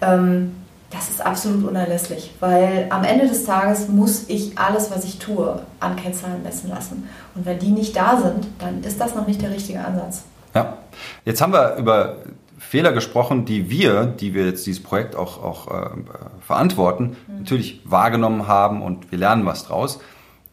Ähm, 0.00 0.52
das 0.90 1.10
ist 1.10 1.24
absolut 1.24 1.66
unerlässlich, 1.66 2.32
weil 2.38 2.86
am 2.90 3.02
Ende 3.02 3.26
des 3.26 3.44
Tages 3.44 3.88
muss 3.88 4.28
ich 4.28 4.56
alles, 4.56 4.90
was 4.90 5.04
ich 5.04 5.18
tue, 5.18 5.60
an 5.80 5.96
Kennzahlen 5.96 6.42
messen 6.42 6.70
lassen. 6.70 7.08
Und 7.34 7.44
wenn 7.44 7.58
die 7.58 7.70
nicht 7.70 7.96
da 7.96 8.16
sind, 8.16 8.46
dann 8.60 8.82
ist 8.84 9.00
das 9.00 9.14
noch 9.14 9.26
nicht 9.26 9.42
der 9.42 9.50
richtige 9.50 9.84
Ansatz. 9.84 10.22
Ja, 10.54 10.78
jetzt 11.24 11.42
haben 11.42 11.52
wir 11.52 11.76
über 11.76 12.16
Fehler 12.58 12.92
gesprochen, 12.92 13.44
die 13.44 13.68
wir, 13.68 14.06
die 14.06 14.32
wir 14.34 14.46
jetzt 14.46 14.66
dieses 14.66 14.82
Projekt 14.82 15.16
auch, 15.16 15.42
auch 15.42 15.68
äh, 15.68 15.90
verantworten, 16.40 17.16
mhm. 17.26 17.38
natürlich 17.38 17.80
wahrgenommen 17.84 18.48
haben 18.48 18.82
und 18.82 19.10
wir 19.10 19.18
lernen 19.18 19.44
was 19.44 19.64
draus. 19.64 20.00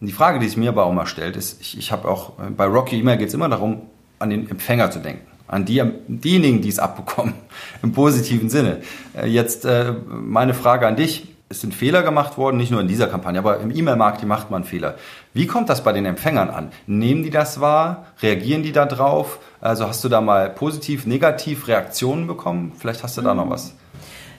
Und 0.03 0.07
die 0.07 0.13
Frage, 0.13 0.39
die 0.39 0.49
sich 0.49 0.57
mir 0.57 0.67
aber 0.67 0.83
auch 0.83 0.91
mal 0.91 1.05
stellt, 1.05 1.37
ist, 1.37 1.61
ich, 1.61 1.77
ich 1.77 1.93
habe 1.93 2.09
auch, 2.09 2.33
bei 2.57 2.65
Rocky 2.65 2.99
E-Mail 2.99 3.15
geht 3.15 3.29
es 3.29 3.33
immer 3.33 3.47
darum, 3.47 3.83
an 4.19 4.31
den 4.31 4.49
Empfänger 4.49 4.91
zu 4.91 4.99
denken. 4.99 5.25
An 5.47 5.63
die, 5.63 5.81
diejenigen, 6.09 6.61
die 6.61 6.67
es 6.67 6.77
abbekommen, 6.77 7.35
im 7.83 7.93
positiven 7.93 8.49
Sinne. 8.49 8.81
Äh, 9.15 9.27
jetzt 9.27 9.63
äh, 9.63 9.93
meine 10.09 10.53
Frage 10.53 10.87
an 10.87 10.97
dich. 10.97 11.29
Es 11.47 11.61
sind 11.61 11.73
Fehler 11.73 12.03
gemacht 12.03 12.37
worden, 12.37 12.57
nicht 12.57 12.69
nur 12.69 12.81
in 12.81 12.89
dieser 12.89 13.07
Kampagne, 13.07 13.39
aber 13.39 13.61
im 13.61 13.73
E-Mail-Marketing 13.73 14.27
macht 14.27 14.51
man 14.51 14.65
Fehler. 14.65 14.95
Wie 15.33 15.47
kommt 15.47 15.69
das 15.69 15.85
bei 15.85 15.93
den 15.93 16.05
Empfängern 16.05 16.49
an? 16.49 16.73
Nehmen 16.85 17.23
die 17.23 17.29
das 17.29 17.61
wahr? 17.61 18.07
Reagieren 18.21 18.61
die 18.61 18.73
da 18.73 18.85
drauf? 18.85 19.39
Also 19.61 19.87
hast 19.87 20.03
du 20.03 20.09
da 20.09 20.19
mal 20.19 20.49
positiv, 20.49 21.05
negativ 21.05 21.69
Reaktionen 21.69 22.27
bekommen? 22.27 22.73
Vielleicht 22.77 23.03
hast 23.03 23.17
du 23.17 23.21
da 23.21 23.33
noch 23.33 23.49
was. 23.49 23.73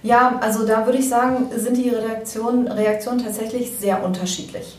Ja, 0.03 0.38
also 0.42 0.66
da 0.66 0.85
würde 0.85 0.98
ich 0.98 1.09
sagen, 1.09 1.46
sind 1.57 1.79
die 1.79 1.88
Reaktionen, 1.88 2.68
Reaktionen 2.68 3.24
tatsächlich 3.24 3.70
sehr 3.81 4.05
unterschiedlich. 4.05 4.77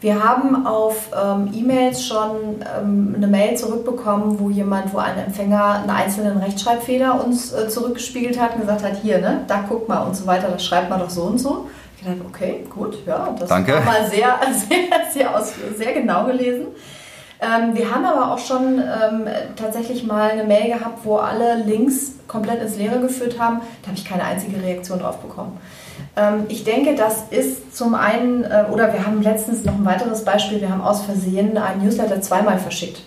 Wir 0.00 0.24
haben 0.24 0.66
auf 0.66 1.10
ähm, 1.14 1.50
E-Mails 1.54 2.06
schon 2.06 2.62
ähm, 2.78 3.14
eine 3.16 3.26
Mail 3.26 3.56
zurückbekommen, 3.56 4.40
wo 4.40 4.48
jemand, 4.48 4.94
wo 4.94 4.98
ein 4.98 5.18
Empfänger 5.18 5.80
einen 5.80 5.90
einzelnen 5.90 6.38
Rechtschreibfehler 6.38 7.22
uns 7.22 7.52
äh, 7.52 7.68
zurückgespiegelt 7.68 8.40
hat 8.40 8.54
und 8.54 8.62
gesagt 8.62 8.82
hat, 8.82 8.96
hier, 9.02 9.18
ne, 9.18 9.44
da 9.46 9.64
guck 9.68 9.88
mal 9.88 10.00
und 10.00 10.16
so 10.16 10.26
weiter, 10.26 10.48
das 10.48 10.64
schreibt 10.64 10.88
man 10.88 11.00
doch 11.00 11.10
so 11.10 11.24
und 11.24 11.38
so. 11.38 11.68
Ich 11.98 12.06
dachte, 12.06 12.22
okay, 12.26 12.64
gut, 12.70 12.96
ja, 13.06 13.34
das 13.38 13.50
Danke. 13.50 13.74
war 13.74 13.82
mal 13.82 14.06
sehr, 14.06 14.38
sehr, 14.68 15.10
sehr, 15.12 15.38
aus, 15.38 15.52
sehr 15.76 15.92
genau 15.92 16.24
gelesen. 16.24 16.68
Ähm, 17.42 17.74
wir 17.74 17.94
haben 17.94 18.06
aber 18.06 18.32
auch 18.32 18.38
schon 18.38 18.78
ähm, 18.78 19.26
tatsächlich 19.54 20.06
mal 20.06 20.30
eine 20.30 20.44
Mail 20.44 20.68
gehabt, 20.72 21.00
wo 21.04 21.16
alle 21.16 21.56
Links 21.56 22.12
komplett 22.26 22.62
ins 22.62 22.76
Leere 22.76 23.00
geführt 23.00 23.38
haben. 23.38 23.60
Da 23.82 23.88
habe 23.88 23.98
ich 23.98 24.04
keine 24.06 24.24
einzige 24.24 24.62
Reaktion 24.62 25.00
drauf 25.00 25.18
bekommen. 25.18 25.58
Ähm, 26.20 26.44
ich 26.48 26.64
denke, 26.64 26.94
das 26.94 27.24
ist 27.30 27.76
zum 27.76 27.94
einen, 27.94 28.44
äh, 28.44 28.66
oder 28.70 28.92
wir 28.92 29.06
haben 29.06 29.22
letztens 29.22 29.64
noch 29.64 29.74
ein 29.74 29.84
weiteres 29.84 30.24
Beispiel, 30.24 30.60
wir 30.60 30.70
haben 30.70 30.82
aus 30.82 31.02
Versehen 31.02 31.56
einen 31.56 31.84
Newsletter 31.84 32.20
zweimal 32.20 32.58
verschickt. 32.58 33.02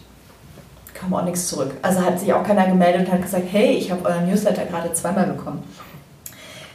Kam 0.94 1.14
auch 1.14 1.24
nichts 1.24 1.48
zurück. 1.48 1.72
Also 1.82 2.02
hat 2.02 2.20
sich 2.20 2.34
auch 2.34 2.44
keiner 2.44 2.66
gemeldet 2.66 3.08
und 3.08 3.14
hat 3.14 3.22
gesagt, 3.22 3.46
hey, 3.52 3.72
ich 3.72 3.92
habe 3.92 4.06
euren 4.06 4.28
Newsletter 4.30 4.66
gerade 4.66 4.94
zweimal 4.94 5.28
bekommen. 5.28 5.64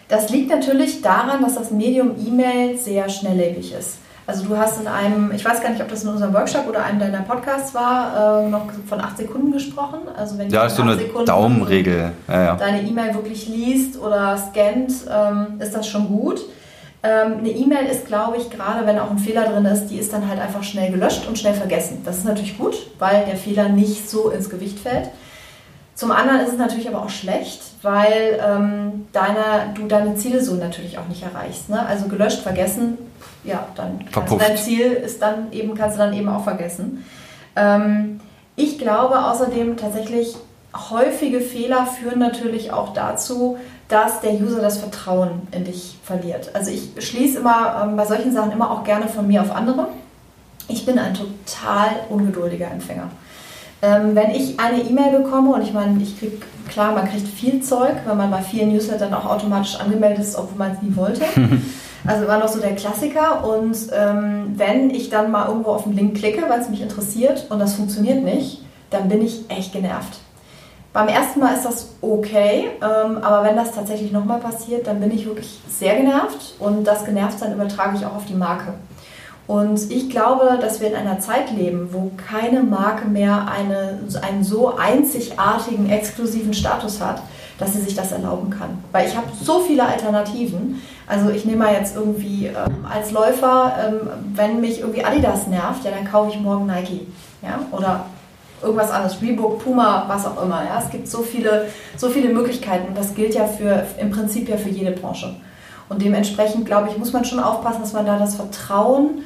Das 0.08 0.30
liegt 0.30 0.50
natürlich 0.50 1.02
daran, 1.02 1.42
dass 1.42 1.56
das 1.56 1.70
Medium 1.70 2.12
E-Mail 2.24 2.78
sehr 2.78 3.08
schnelllebig 3.08 3.72
ist. 3.72 3.98
Also 4.28 4.44
du 4.44 4.58
hast 4.58 4.78
in 4.78 4.86
einem, 4.86 5.32
ich 5.32 5.42
weiß 5.42 5.62
gar 5.62 5.70
nicht, 5.70 5.80
ob 5.80 5.88
das 5.88 6.02
in 6.02 6.10
unserem 6.10 6.34
Workshop 6.34 6.68
oder 6.68 6.84
einem 6.84 7.00
deiner 7.00 7.22
Podcasts 7.22 7.74
war, 7.74 8.42
äh, 8.44 8.50
noch 8.50 8.66
von 8.86 9.00
acht 9.00 9.16
Sekunden 9.16 9.52
gesprochen. 9.52 10.00
Also 10.18 10.36
wenn 10.36 10.50
ja, 10.50 10.66
ist 10.66 10.76
so 10.76 10.82
eine 10.82 10.96
Sekunden 10.96 11.24
Daumenregel. 11.24 12.12
Ja, 12.28 12.44
ja. 12.44 12.56
deine 12.56 12.82
E-Mail 12.82 13.14
wirklich 13.14 13.48
liest 13.48 13.98
oder 13.98 14.36
scannt, 14.36 14.92
ähm, 15.10 15.58
ist 15.60 15.74
das 15.74 15.88
schon 15.88 16.08
gut. 16.08 16.42
Ähm, 17.02 17.38
eine 17.38 17.48
E-Mail 17.48 17.86
ist, 17.86 18.06
glaube 18.06 18.36
ich, 18.36 18.50
gerade 18.50 18.86
wenn 18.86 18.98
auch 18.98 19.10
ein 19.10 19.16
Fehler 19.16 19.44
drin 19.44 19.64
ist, 19.64 19.86
die 19.86 19.96
ist 19.96 20.12
dann 20.12 20.28
halt 20.28 20.42
einfach 20.42 20.62
schnell 20.62 20.90
gelöscht 20.92 21.26
und 21.26 21.38
schnell 21.38 21.54
vergessen. 21.54 22.02
Das 22.04 22.18
ist 22.18 22.26
natürlich 22.26 22.58
gut, 22.58 22.76
weil 22.98 23.24
der 23.24 23.36
Fehler 23.36 23.70
nicht 23.70 24.10
so 24.10 24.28
ins 24.28 24.50
Gewicht 24.50 24.78
fällt. 24.78 25.08
Zum 25.98 26.12
anderen 26.12 26.38
ist 26.42 26.52
es 26.52 26.58
natürlich 26.58 26.86
aber 26.88 27.02
auch 27.02 27.10
schlecht, 27.10 27.60
weil 27.82 28.38
ähm, 28.40 29.08
deine, 29.12 29.74
du 29.74 29.88
deine 29.88 30.14
Ziele 30.14 30.40
so 30.40 30.54
natürlich 30.54 30.96
auch 30.96 31.08
nicht 31.08 31.24
erreichst. 31.24 31.68
Ne? 31.70 31.84
Also 31.84 32.06
gelöscht, 32.06 32.38
vergessen, 32.38 32.98
ja, 33.42 33.66
dann 33.74 34.04
Verpufft. 34.12 34.48
dein 34.48 34.56
Ziel 34.56 34.92
ist 34.92 35.20
dann 35.20 35.50
eben, 35.50 35.74
kannst 35.74 35.96
du 35.96 35.98
dann 35.98 36.12
eben 36.12 36.28
auch 36.28 36.44
vergessen. 36.44 37.04
Ähm, 37.56 38.20
ich 38.54 38.78
glaube 38.78 39.24
außerdem 39.24 39.76
tatsächlich, 39.76 40.36
häufige 40.88 41.40
Fehler 41.40 41.84
führen 41.86 42.20
natürlich 42.20 42.72
auch 42.72 42.92
dazu, 42.92 43.58
dass 43.88 44.20
der 44.20 44.34
User 44.34 44.60
das 44.60 44.78
Vertrauen 44.78 45.48
in 45.50 45.64
dich 45.64 45.98
verliert. 46.04 46.54
Also 46.54 46.70
ich 46.70 46.90
schließe 46.96 47.40
immer 47.40 47.82
ähm, 47.82 47.96
bei 47.96 48.06
solchen 48.06 48.32
Sachen 48.32 48.52
immer 48.52 48.70
auch 48.70 48.84
gerne 48.84 49.08
von 49.08 49.26
mir 49.26 49.42
auf 49.42 49.50
andere. 49.50 49.88
Ich 50.68 50.86
bin 50.86 50.96
ein 50.96 51.14
total 51.14 51.88
ungeduldiger 52.08 52.70
Empfänger. 52.70 53.10
Ähm, 53.80 54.14
wenn 54.14 54.30
ich 54.30 54.58
eine 54.58 54.82
E-Mail 54.82 55.20
bekomme 55.20 55.52
und 55.54 55.62
ich 55.62 55.72
meine, 55.72 56.02
ich 56.02 56.18
kriege, 56.18 56.38
klar, 56.68 56.92
man 56.92 57.08
kriegt 57.08 57.28
viel 57.28 57.62
Zeug, 57.62 57.94
weil 58.04 58.16
man 58.16 58.30
bei 58.30 58.42
vielen 58.42 58.72
Newslettern 58.72 59.14
auch 59.14 59.26
automatisch 59.26 59.76
angemeldet 59.78 60.20
ist, 60.20 60.36
obwohl 60.36 60.58
man 60.58 60.72
es 60.72 60.82
nie 60.82 60.96
wollte. 60.96 61.22
Also 62.06 62.26
war 62.26 62.38
noch 62.38 62.48
so 62.48 62.60
der 62.60 62.74
Klassiker. 62.74 63.46
Und 63.46 63.76
ähm, 63.92 64.54
wenn 64.56 64.90
ich 64.90 65.10
dann 65.10 65.30
mal 65.30 65.48
irgendwo 65.48 65.70
auf 65.70 65.84
den 65.84 65.94
Link 65.94 66.16
klicke, 66.16 66.48
weil 66.48 66.60
es 66.60 66.70
mich 66.70 66.80
interessiert 66.80 67.46
und 67.50 67.58
das 67.58 67.74
funktioniert 67.74 68.24
nicht, 68.24 68.62
dann 68.90 69.08
bin 69.08 69.22
ich 69.22 69.50
echt 69.50 69.72
genervt. 69.72 70.20
Beim 70.92 71.08
ersten 71.08 71.40
Mal 71.40 71.54
ist 71.54 71.66
das 71.66 71.90
okay, 72.00 72.70
ähm, 72.80 73.18
aber 73.18 73.44
wenn 73.44 73.56
das 73.56 73.72
tatsächlich 73.72 74.10
nochmal 74.10 74.40
passiert, 74.40 74.86
dann 74.86 75.00
bin 75.00 75.10
ich 75.10 75.26
wirklich 75.26 75.60
sehr 75.68 75.96
genervt 75.96 76.54
und 76.58 76.84
das 76.84 77.04
genervt 77.04 77.42
dann 77.42 77.52
übertrage 77.52 77.98
ich 77.98 78.06
auch 78.06 78.16
auf 78.16 78.24
die 78.24 78.34
Marke. 78.34 78.72
Und 79.48 79.90
ich 79.90 80.10
glaube, 80.10 80.58
dass 80.60 80.82
wir 80.82 80.88
in 80.88 80.94
einer 80.94 81.20
Zeit 81.20 81.50
leben, 81.50 81.88
wo 81.90 82.10
keine 82.28 82.62
Marke 82.62 83.08
mehr 83.08 83.48
eine, 83.50 83.98
einen 84.20 84.44
so 84.44 84.76
einzigartigen, 84.76 85.88
exklusiven 85.88 86.52
Status 86.52 87.00
hat, 87.00 87.22
dass 87.58 87.72
sie 87.72 87.80
sich 87.80 87.94
das 87.94 88.12
erlauben 88.12 88.50
kann. 88.50 88.78
Weil 88.92 89.08
ich 89.08 89.16
habe 89.16 89.26
so 89.42 89.60
viele 89.60 89.86
Alternativen. 89.86 90.82
Also 91.06 91.30
ich 91.30 91.46
nehme 91.46 91.64
mal 91.64 91.72
jetzt 91.72 91.96
irgendwie 91.96 92.48
ähm, 92.48 92.84
als 92.92 93.10
Läufer, 93.10 93.72
ähm, 93.82 94.10
wenn 94.34 94.60
mich 94.60 94.80
irgendwie 94.80 95.02
Adidas 95.02 95.46
nervt, 95.46 95.82
ja, 95.82 95.92
dann 95.92 96.04
kaufe 96.04 96.30
ich 96.30 96.38
morgen 96.38 96.66
Nike. 96.66 97.06
Ja? 97.40 97.60
Oder 97.72 98.04
irgendwas 98.62 98.90
anderes, 98.90 99.22
Reebok, 99.22 99.64
Puma, 99.64 100.04
was 100.08 100.26
auch 100.26 100.42
immer. 100.42 100.62
Ja? 100.62 100.78
Es 100.84 100.90
gibt 100.90 101.08
so 101.08 101.22
viele, 101.22 101.68
so 101.96 102.10
viele 102.10 102.34
Möglichkeiten. 102.34 102.94
Das 102.94 103.14
gilt 103.14 103.34
ja 103.34 103.46
für 103.46 103.86
im 103.98 104.10
Prinzip 104.10 104.46
ja 104.46 104.58
für 104.58 104.68
jede 104.68 104.90
Branche. 104.90 105.34
Und 105.88 106.02
dementsprechend, 106.02 106.66
glaube 106.66 106.90
ich, 106.90 106.98
muss 106.98 107.14
man 107.14 107.24
schon 107.24 107.40
aufpassen, 107.40 107.80
dass 107.80 107.94
man 107.94 108.04
da 108.04 108.18
das 108.18 108.34
Vertrauen 108.34 109.22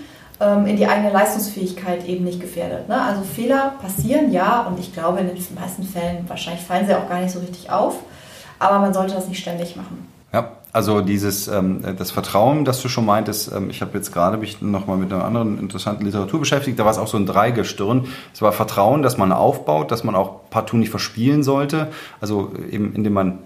in 0.66 0.76
die 0.76 0.86
eigene 0.86 1.10
Leistungsfähigkeit 1.10 2.06
eben 2.06 2.24
nicht 2.24 2.40
gefährdet. 2.40 2.88
Ne? 2.88 3.00
Also 3.00 3.22
Fehler 3.22 3.74
passieren, 3.80 4.32
ja, 4.32 4.62
und 4.62 4.78
ich 4.78 4.92
glaube 4.92 5.20
in 5.20 5.28
den 5.28 5.36
meisten 5.54 5.82
Fällen, 5.82 6.24
wahrscheinlich 6.28 6.64
fallen 6.64 6.86
sie 6.86 6.94
auch 6.94 7.08
gar 7.08 7.20
nicht 7.20 7.32
so 7.32 7.40
richtig 7.40 7.70
auf 7.70 7.96
aber 8.62 8.78
man 8.78 8.94
sollte 8.94 9.14
das 9.14 9.28
nicht 9.28 9.40
ständig 9.40 9.76
machen. 9.76 10.06
Ja, 10.32 10.52
also 10.72 11.02
dieses 11.02 11.48
ähm, 11.48 11.82
das 11.98 12.10
Vertrauen, 12.10 12.64
das 12.64 12.80
du 12.80 12.88
schon 12.88 13.04
meintest, 13.04 13.52
ähm, 13.52 13.68
ich 13.68 13.82
habe 13.82 13.98
jetzt 13.98 14.12
gerade 14.12 14.38
mich 14.38 14.62
nochmal 14.62 14.96
mit 14.96 15.12
einer 15.12 15.24
anderen 15.24 15.58
interessanten 15.58 16.04
Literatur 16.06 16.40
beschäftigt, 16.40 16.78
da 16.78 16.84
war 16.84 16.92
es 16.92 16.98
auch 16.98 17.08
so 17.08 17.18
ein 17.18 17.26
Dreigestirn. 17.26 18.06
Es 18.32 18.40
war 18.40 18.52
Vertrauen, 18.52 19.02
dass 19.02 19.18
man 19.18 19.32
aufbaut, 19.32 19.90
dass 19.90 20.04
man 20.04 20.14
auch 20.14 20.48
partout 20.48 20.78
nicht 20.78 20.90
verspielen 20.90 21.42
sollte, 21.42 21.88
also 22.20 22.52
eben 22.70 22.94
indem 22.94 23.12
man 23.12 23.38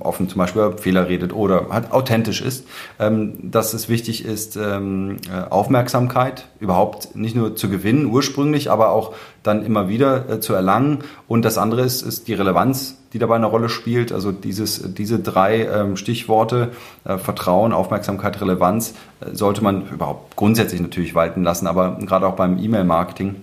offen 0.00 0.28
zum 0.28 0.38
Beispiel 0.38 0.72
Fehler 0.76 1.08
redet 1.08 1.32
oder 1.32 1.66
halt 1.70 1.92
authentisch 1.92 2.40
ist, 2.40 2.66
ähm, 2.98 3.50
dass 3.50 3.74
es 3.74 3.88
wichtig 3.88 4.24
ist, 4.24 4.56
ähm, 4.56 5.18
äh, 5.30 5.50
Aufmerksamkeit 5.50 6.48
überhaupt 6.60 7.14
nicht 7.14 7.36
nur 7.36 7.56
zu 7.56 7.68
gewinnen 7.68 8.06
ursprünglich, 8.06 8.70
aber 8.70 8.90
auch 8.90 9.14
dann 9.42 9.64
immer 9.64 9.88
wieder 9.88 10.28
äh, 10.28 10.40
zu 10.40 10.54
erlangen. 10.54 11.00
Und 11.28 11.44
das 11.44 11.58
andere 11.58 11.82
ist, 11.82 12.02
ist 12.02 12.28
die 12.28 12.34
Relevanz, 12.34 12.96
die 13.12 13.18
dabei 13.18 13.36
eine 13.36 13.46
Rolle 13.46 13.68
spielt. 13.68 14.12
Also 14.12 14.32
dieses, 14.32 14.94
diese 14.94 15.18
drei 15.18 15.66
ähm, 15.66 15.96
Stichworte, 15.96 16.70
äh, 17.04 17.18
Vertrauen, 17.18 17.72
Aufmerksamkeit, 17.72 18.40
Relevanz, 18.40 18.94
sollte 19.32 19.62
man 19.62 19.88
überhaupt 19.88 20.34
grundsätzlich 20.34 20.80
natürlich 20.80 21.14
walten 21.14 21.44
lassen, 21.44 21.68
aber 21.68 21.96
gerade 22.00 22.26
auch 22.26 22.34
beim 22.34 22.58
E-Mail-Marketing. 22.58 23.36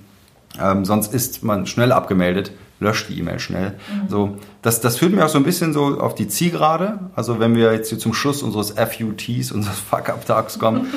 Sonst 0.82 1.14
ist 1.14 1.42
man 1.42 1.68
schnell 1.68 1.94
abgemeldet 1.94 2.52
löscht 2.80 3.10
die 3.10 3.20
E-Mail 3.20 3.40
schnell. 3.40 3.72
Mhm. 3.72 4.10
So, 4.10 4.38
das, 4.62 4.82
das 4.82 4.98
führt 4.98 5.14
mir 5.14 5.26
auch 5.26 5.30
so 5.30 5.38
ein 5.38 5.44
bisschen 5.44 5.74
so 5.74 6.00
auf 6.00 6.16
die 6.16 6.28
Zielgerade. 6.28 7.00
Also 7.16 7.40
wenn 7.40 7.56
wir 7.56 7.74
jetzt 7.74 7.90
hier 7.90 8.00
zum 8.00 8.14
Schluss 8.14 8.44
unseres 8.44 8.72
FUTs, 8.72 9.52
unseres 9.52 9.80
Fuck-Up-Tags 9.90 10.60
kommen, 10.60 10.88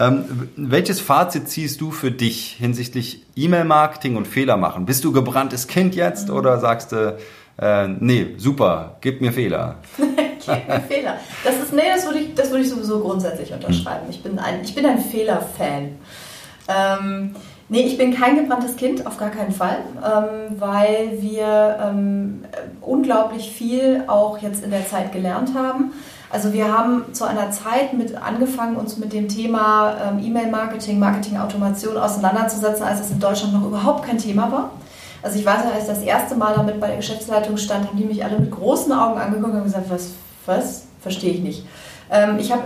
Ähm, 0.00 0.48
welches 0.56 0.98
Fazit 0.98 1.48
ziehst 1.50 1.80
du 1.82 1.90
für 1.90 2.10
dich 2.10 2.56
hinsichtlich 2.58 3.22
E-Mail-Marketing 3.36 4.16
und 4.16 4.26
Fehler 4.26 4.56
machen? 4.56 4.86
Bist 4.86 5.04
du 5.04 5.12
gebranntes 5.12 5.66
Kind 5.66 5.94
jetzt 5.94 6.28
mhm. 6.28 6.36
oder 6.36 6.58
sagst 6.58 6.92
du, 6.92 7.18
äh, 7.58 7.86
nee, 7.86 8.34
super, 8.38 8.96
gib 9.02 9.20
mir 9.20 9.32
Fehler? 9.32 9.76
gib 9.98 10.68
mir 10.68 10.80
Fehler. 10.88 11.18
Das 11.44 11.56
ist, 11.56 11.74
nee, 11.74 11.82
das 11.94 12.06
würde 12.06 12.20
ich, 12.20 12.34
das 12.34 12.48
würde 12.50 12.62
ich 12.62 12.70
sowieso 12.70 13.00
grundsätzlich 13.00 13.52
unterschreiben. 13.52 14.06
Ich 14.08 14.22
bin 14.22 14.38
ein, 14.38 14.64
ich 14.64 14.74
bin 14.74 14.86
ein 14.86 15.00
Fehler-Fan. 15.00 15.98
Ähm, 16.68 17.34
Nee, 17.72 17.82
ich 17.82 17.96
bin 17.96 18.12
kein 18.12 18.34
gebranntes 18.34 18.74
Kind, 18.74 19.06
auf 19.06 19.16
gar 19.16 19.30
keinen 19.30 19.52
Fall, 19.52 19.78
ähm, 20.04 20.58
weil 20.58 21.18
wir 21.20 21.78
ähm, 21.80 22.42
unglaublich 22.80 23.52
viel 23.52 24.02
auch 24.08 24.38
jetzt 24.38 24.64
in 24.64 24.72
der 24.72 24.88
Zeit 24.88 25.12
gelernt 25.12 25.54
haben. 25.54 25.92
Also 26.30 26.52
wir 26.52 26.76
haben 26.76 27.14
zu 27.14 27.24
einer 27.24 27.52
Zeit 27.52 27.92
mit 27.92 28.20
angefangen, 28.20 28.74
uns 28.74 28.96
mit 28.96 29.12
dem 29.12 29.28
Thema 29.28 29.94
ähm, 30.04 30.18
E-Mail-Marketing, 30.18 30.98
Marketing-Automation 30.98 31.96
auseinanderzusetzen, 31.96 32.84
als 32.84 33.02
es 33.02 33.12
in 33.12 33.20
Deutschland 33.20 33.52
noch 33.52 33.64
überhaupt 33.64 34.04
kein 34.04 34.18
Thema 34.18 34.50
war. 34.50 34.70
Also 35.22 35.38
ich 35.38 35.46
weiß, 35.46 35.60
als 35.72 35.82
ich 35.82 35.88
das 35.88 36.02
erste 36.02 36.34
Mal 36.34 36.54
damit 36.56 36.80
bei 36.80 36.88
der 36.88 36.96
Geschäftsleitung 36.96 37.56
stand, 37.56 37.86
haben 37.86 37.96
die 37.96 38.04
mich 38.04 38.24
alle 38.24 38.40
mit 38.40 38.50
großen 38.50 38.90
Augen 38.92 39.20
angeguckt 39.20 39.54
und 39.54 39.62
gesagt, 39.62 39.88
was, 39.88 40.10
was? 40.44 40.86
Verstehe 41.00 41.34
ich 41.34 41.40
nicht. 41.40 41.64
Ähm, 42.10 42.38
ich 42.38 42.50
habe 42.50 42.62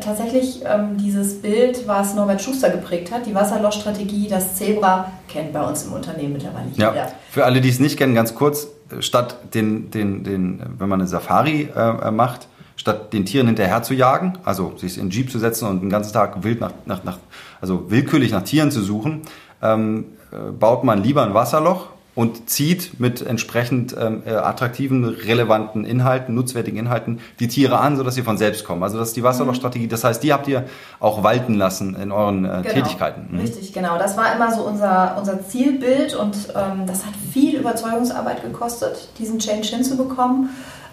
tatsächlich 0.00 0.62
ähm, 0.64 0.96
dieses 0.96 1.42
Bild, 1.42 1.86
was 1.86 2.14
Norbert 2.14 2.40
Schuster 2.40 2.70
geprägt 2.70 3.12
hat, 3.12 3.26
die 3.26 3.34
Wasserlochstrategie, 3.34 4.28
das 4.28 4.56
Zebra, 4.56 5.12
kennt 5.28 5.52
bei 5.52 5.62
uns 5.62 5.84
im 5.84 5.92
Unternehmen 5.92 6.32
mittlerweile 6.32 6.68
jeder. 6.72 6.96
Ja. 6.96 7.08
Für 7.30 7.44
alle, 7.44 7.60
die 7.60 7.68
es 7.68 7.78
nicht 7.78 7.98
kennen, 7.98 8.14
ganz 8.14 8.34
kurz, 8.34 8.68
statt 9.00 9.36
den, 9.54 9.90
den, 9.90 10.24
den 10.24 10.62
wenn 10.78 10.88
man 10.88 11.00
eine 11.00 11.08
Safari 11.08 11.68
äh, 11.76 12.10
macht, 12.10 12.48
statt 12.76 13.12
den 13.12 13.26
Tieren 13.26 13.46
hinterher 13.46 13.82
zu 13.82 13.94
jagen, 13.94 14.38
also 14.44 14.74
sich 14.76 14.96
in 14.96 15.02
einen 15.02 15.10
Jeep 15.10 15.30
zu 15.30 15.38
setzen 15.38 15.68
und 15.68 15.80
den 15.80 15.90
ganzen 15.90 16.12
Tag 16.12 16.42
wild 16.42 16.60
nach, 16.60 16.72
nach, 16.86 17.04
nach 17.04 17.18
also 17.60 17.90
willkürlich 17.90 18.32
nach 18.32 18.42
Tieren 18.42 18.70
zu 18.70 18.80
suchen, 18.80 19.22
ähm, 19.62 20.06
äh, 20.32 20.52
baut 20.52 20.84
man 20.84 21.02
lieber 21.02 21.22
ein 21.22 21.34
Wasserloch 21.34 21.88
und 22.16 22.48
zieht 22.48 22.98
mit 22.98 23.24
entsprechend 23.24 23.94
ähm, 23.96 24.22
äh, 24.26 24.30
attraktiven, 24.30 25.04
relevanten 25.04 25.84
Inhalten, 25.84 26.34
nutzwertigen 26.34 26.78
Inhalten 26.78 27.20
die 27.38 27.46
Tiere 27.46 27.78
an, 27.78 27.98
sodass 27.98 28.14
sie 28.14 28.22
von 28.22 28.38
selbst 28.38 28.64
kommen. 28.64 28.82
Also 28.82 28.98
das 28.98 29.08
ist 29.08 29.16
die 29.18 29.22
Wasserlochstrategie. 29.22 29.86
Das 29.86 30.02
heißt, 30.02 30.22
die 30.22 30.32
habt 30.32 30.48
ihr 30.48 30.64
auch 30.98 31.22
walten 31.22 31.54
lassen 31.54 31.94
in 31.94 32.10
euren 32.10 32.46
äh, 32.46 32.62
genau. 32.62 32.62
Tätigkeiten. 32.62 33.28
Mhm. 33.30 33.40
Richtig, 33.40 33.72
genau. 33.74 33.98
Das 33.98 34.16
war 34.16 34.34
immer 34.34 34.50
so 34.50 34.62
unser, 34.62 35.16
unser 35.18 35.46
Zielbild 35.46 36.14
und 36.14 36.34
ähm, 36.56 36.86
das 36.86 37.04
hat 37.04 37.12
viel 37.32 37.58
Überzeugungsarbeit 37.58 38.42
gekostet, 38.42 39.10
diesen 39.18 39.38
Change 39.38 39.68
hinzubekommen. 39.68 40.48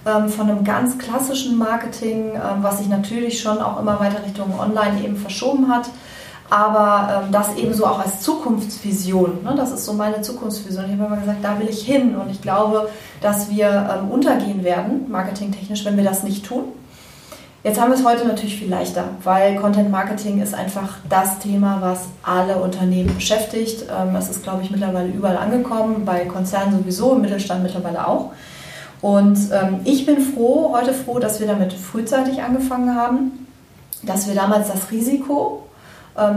Ähm, 0.06 0.28
von 0.28 0.50
einem 0.50 0.66
ganz 0.66 0.98
klassischen 0.98 1.58
Marketing, 1.58 2.34
ähm, 2.36 2.62
was 2.62 2.80
sich 2.80 2.90
natürlich 2.90 3.40
schon 3.40 3.60
auch 3.60 3.80
immer 3.80 4.02
weiter 4.02 4.22
Richtung 4.26 4.60
Online 4.60 5.02
eben 5.02 5.16
verschoben 5.16 5.70
hat 5.70 5.90
aber 6.50 7.24
ähm, 7.26 7.32
das 7.32 7.56
eben 7.56 7.74
so 7.74 7.86
auch 7.86 8.00
als 8.00 8.22
Zukunftsvision. 8.22 9.44
Ne? 9.44 9.54
Das 9.56 9.72
ist 9.72 9.86
so 9.86 9.94
meine 9.94 10.22
Zukunftsvision. 10.22 10.86
Ich 10.86 10.92
habe 10.92 11.06
immer 11.06 11.18
gesagt, 11.18 11.44
da 11.44 11.60
will 11.60 11.70
ich 11.70 11.84
hin 11.84 12.16
und 12.16 12.30
ich 12.30 12.42
glaube, 12.42 12.90
dass 13.22 13.50
wir 13.50 13.68
ähm, 13.68 14.12
untergehen 14.12 14.64
werden, 14.64 15.10
marketingtechnisch, 15.10 15.86
wenn 15.86 15.98
wir 15.98 16.04
das 16.04 16.24
nicht 16.24 16.46
tun. 16.46 16.66
Jetzt 17.64 17.80
haben 17.80 17.92
wir 17.92 17.98
es 17.98 18.04
heute 18.04 18.28
natürlich 18.28 18.58
viel 18.58 18.70
leichter, 18.70 19.06
weil 19.24 19.56
Content 19.56 19.90
Marketing 19.90 20.42
ist 20.42 20.54
einfach 20.54 20.98
das 21.10 21.40
Thema, 21.40 21.78
was 21.80 22.02
alle 22.22 22.58
Unternehmen 22.58 23.16
beschäftigt. 23.16 23.86
Ähm, 23.90 24.14
es 24.18 24.30
ist, 24.30 24.44
glaube 24.44 24.64
ich, 24.64 24.70
mittlerweile 24.70 25.08
überall 25.08 25.38
angekommen, 25.38 26.04
bei 26.04 26.26
Konzernen 26.26 26.78
sowieso, 26.78 27.14
im 27.14 27.22
Mittelstand 27.22 27.64
mittlerweile 27.64 28.06
auch. 28.06 28.34
Und 29.02 29.38
ähm, 29.54 29.80
ich 29.86 30.06
bin 30.06 30.20
froh, 30.20 30.74
heute 30.74 30.94
froh, 30.94 31.20
dass 31.20 31.40
wir 31.40 31.48
damit 31.48 31.72
frühzeitig 31.72 32.42
angefangen 32.42 32.96
haben, 32.96 33.48
dass 34.02 34.28
wir 34.28 34.36
damals 34.36 34.68
das 34.68 34.92
Risiko 34.92 35.64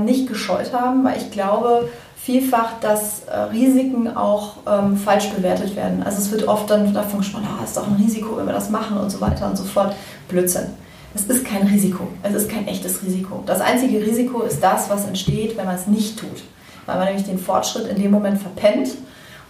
nicht 0.04 0.28
gescheut 0.28 0.72
haben, 0.72 1.04
weil 1.04 1.16
ich 1.18 1.30
glaube 1.30 1.88
vielfach, 2.16 2.80
dass 2.80 3.24
äh, 3.24 3.36
Risiken 3.52 4.16
auch 4.16 4.56
ähm, 4.66 4.96
falsch 4.96 5.30
bewertet 5.30 5.76
werden. 5.76 6.02
Also 6.02 6.18
es 6.18 6.32
wird 6.32 6.48
oft 6.48 6.68
dann 6.68 6.92
davon 6.92 7.20
gesprochen, 7.20 7.46
ah, 7.46 7.62
ist 7.62 7.76
doch 7.76 7.86
ein 7.86 7.94
Risiko, 7.94 8.36
wenn 8.36 8.46
wir 8.46 8.52
das 8.52 8.68
machen 8.68 8.98
und 8.98 9.10
so 9.10 9.20
weiter 9.20 9.46
und 9.46 9.56
so 9.56 9.64
fort. 9.64 9.94
Blödsinn. 10.28 10.66
Es 11.14 11.24
ist 11.24 11.46
kein 11.46 11.66
Risiko. 11.66 12.08
Es 12.22 12.34
ist 12.34 12.50
kein 12.50 12.66
echtes 12.66 13.02
Risiko. 13.02 13.42
Das 13.46 13.60
einzige 13.60 14.04
Risiko 14.04 14.42
ist 14.42 14.60
das, 14.60 14.90
was 14.90 15.06
entsteht, 15.06 15.56
wenn 15.56 15.66
man 15.66 15.76
es 15.76 15.86
nicht 15.86 16.18
tut. 16.18 16.42
Weil 16.84 16.96
man 16.96 17.06
nämlich 17.06 17.26
den 17.26 17.38
Fortschritt 17.38 17.86
in 17.86 18.02
dem 18.02 18.10
Moment 18.10 18.38
verpennt 18.38 18.88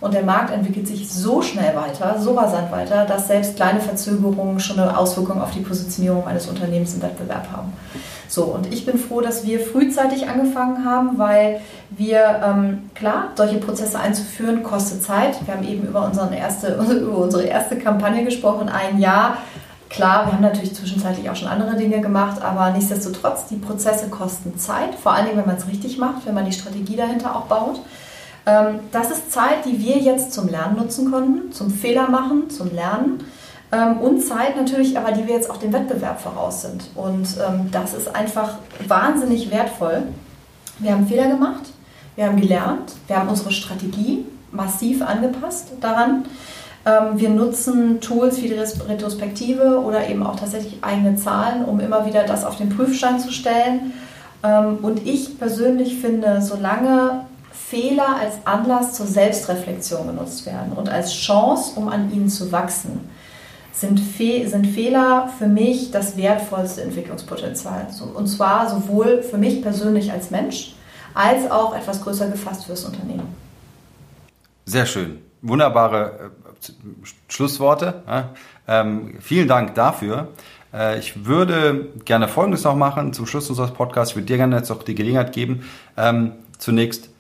und 0.01 0.13
der 0.13 0.25
Markt 0.25 0.53
entwickelt 0.53 0.87
sich 0.87 1.11
so 1.11 1.41
schnell 1.41 1.75
weiter, 1.75 2.17
so 2.21 2.35
rasant 2.35 2.71
weiter, 2.71 3.07
dass 3.07 3.29
selbst 3.29 3.57
kleine 3.57 3.81
Verzögerungen 3.81 4.61
schon 4.61 4.79
eine 4.79 4.97
Auswirkung 4.97 5.41
auf 5.41 5.53
die 5.53 5.61
Positionierung 5.61 6.27
eines 6.27 6.47
Unternehmens 6.49 6.95
im 6.95 7.03
Wettbewerb 7.03 7.49
haben. 7.51 7.73
So, 8.29 8.45
und 8.45 8.73
ich 8.73 8.85
bin 8.85 8.99
froh, 8.99 9.21
dass 9.21 9.47
wir 9.47 9.61
frühzeitig 9.61 10.29
angefangen 10.29 10.85
haben, 10.85 11.19
weil 11.19 11.61
wir, 11.91 12.43
ähm, 12.45 12.91
klar, 12.95 13.31
solche 13.37 13.59
Prozesse 13.59 13.99
einzuführen, 13.99 14.63
kostet 14.63 15.03
Zeit. 15.03 15.47
Wir 15.47 15.55
haben 15.55 15.67
eben 15.67 15.87
über, 15.87 16.05
unsere 16.05 16.35
erste, 16.35 16.75
über 17.01 17.19
unsere 17.19 17.45
erste 17.45 17.77
Kampagne 17.79 18.25
gesprochen, 18.25 18.69
ein 18.69 18.99
Jahr. 18.99 19.39
Klar, 19.89 20.27
wir 20.27 20.33
haben 20.33 20.43
natürlich 20.43 20.75
zwischenzeitlich 20.75 21.31
auch 21.31 21.37
schon 21.37 21.49
andere 21.49 21.77
Dinge 21.77 22.01
gemacht, 22.01 22.43
aber 22.43 22.71
nichtsdestotrotz, 22.71 23.47
die 23.47 23.57
Prozesse 23.57 24.09
kosten 24.09 24.59
Zeit, 24.59 24.97
vor 24.97 25.13
allen 25.13 25.27
Dingen, 25.27 25.39
wenn 25.39 25.47
man 25.47 25.57
es 25.57 25.69
richtig 25.69 25.97
macht, 25.97 26.27
wenn 26.27 26.35
man 26.35 26.45
die 26.45 26.53
Strategie 26.53 26.97
dahinter 26.97 27.37
auch 27.37 27.43
baut. 27.43 27.81
Ähm, 28.47 28.79
das 28.93 29.11
ist 29.11 29.33
Zeit, 29.33 29.65
die 29.65 29.81
wir 29.81 29.99
jetzt 29.99 30.33
zum 30.33 30.49
Lernen 30.49 30.77
nutzen 30.77 31.11
konnten, 31.11 31.53
zum 31.53 31.71
Fehler 31.71 32.09
machen, 32.09 32.49
zum 32.49 32.73
Lernen. 32.73 33.25
Ähm, 33.73 33.99
und 33.99 34.21
Zeit 34.21 34.57
natürlich, 34.57 34.97
aber 34.97 35.11
die 35.11 35.27
wir 35.27 35.35
jetzt 35.35 35.51
auch 35.51 35.57
dem 35.57 35.73
Wettbewerb 35.73 36.21
voraus 36.21 36.63
sind. 36.63 36.89
Und 36.95 37.27
ähm, 37.47 37.69
das 37.73 37.93
ist 37.93 38.15
einfach 38.15 38.59
wahnsinnig 38.87 39.51
wertvoll. 39.51 40.05
Wir 40.79 40.93
haben 40.93 41.09
Fehler 41.09 41.29
gemacht, 41.29 41.65
wir 42.15 42.27
haben 42.27 42.41
gelernt, 42.41 42.93
wir 43.09 43.19
haben 43.19 43.29
unsere 43.29 43.51
Strategie 43.51 44.25
massiv 44.53 45.03
angepasst 45.03 45.73
daran. 45.81 46.25
Wir 47.15 47.31
nutzen 47.31 48.01
Tools 48.01 48.41
wie 48.41 48.49
die 48.49 48.55
Retrospektive 48.55 49.81
oder 49.81 50.09
eben 50.09 50.25
auch 50.25 50.37
tatsächlich 50.37 50.85
eigene 50.85 51.17
Zahlen, 51.17 51.65
um 51.65 51.81
immer 51.81 52.07
wieder 52.07 52.23
das 52.23 52.45
auf 52.45 52.57
den 52.57 52.69
Prüfstand 52.69 53.21
zu 53.21 53.33
stellen. 53.33 53.93
Und 54.43 55.05
ich 55.05 55.37
persönlich 55.37 55.99
finde, 55.99 56.41
solange 56.43 57.26
Fehler 57.69 58.17
als 58.21 58.35
Anlass 58.45 58.93
zur 58.95 59.07
Selbstreflexion 59.07 60.07
genutzt 60.07 60.47
werden 60.47 60.73
und 60.73 60.89
als 60.89 61.13
Chance, 61.13 61.73
um 61.75 61.89
an 61.89 62.13
ihnen 62.13 62.29
zu 62.29 62.53
wachsen, 62.53 63.11
sind, 63.73 63.99
Fe 63.99 64.49
sind 64.49 64.67
Fehler 64.67 65.31
für 65.37 65.49
mich 65.49 65.91
das 65.91 66.17
wertvollste 66.17 66.83
Entwicklungspotenzial. 66.83 67.89
Und 68.15 68.29
zwar 68.29 68.71
sowohl 68.71 69.23
für 69.23 69.37
mich 69.37 69.63
persönlich 69.63 70.13
als 70.13 70.31
Mensch, 70.31 70.75
als 71.13 71.51
auch 71.51 71.77
etwas 71.77 72.03
größer 72.03 72.29
gefasst 72.29 72.65
fürs 72.67 72.85
Unternehmen. 72.85 73.35
Sehr 74.65 74.87
schön. 74.87 75.19
Wunderbare 75.43 76.31
äh, 76.69 76.73
Schlussworte. 77.29 78.03
Ähm, 78.67 79.17
vielen 79.21 79.49
Dank 79.49 79.75
dafür. 79.75 80.29
Äh, 80.73 80.99
ich 80.99 81.27
würde 81.27 81.89
gerne 82.05 82.29
Folgendes 82.29 82.65
noch 82.65 82.77
machen 82.77 83.13
zum 83.13 83.27
Schluss 83.27 83.51
unseres 83.51 83.73
Podcasts. 83.73 84.13
Ich 84.13 84.17
würde 84.17 84.27
dir 84.27 84.37
gerne 84.37 84.57
jetzt 84.57 84.71
auch 84.71 84.83
die 84.83 84.95
Gelegenheit 84.95 85.33
geben, 85.33 85.69
ähm, 85.97 86.33
zunächst 86.59 87.11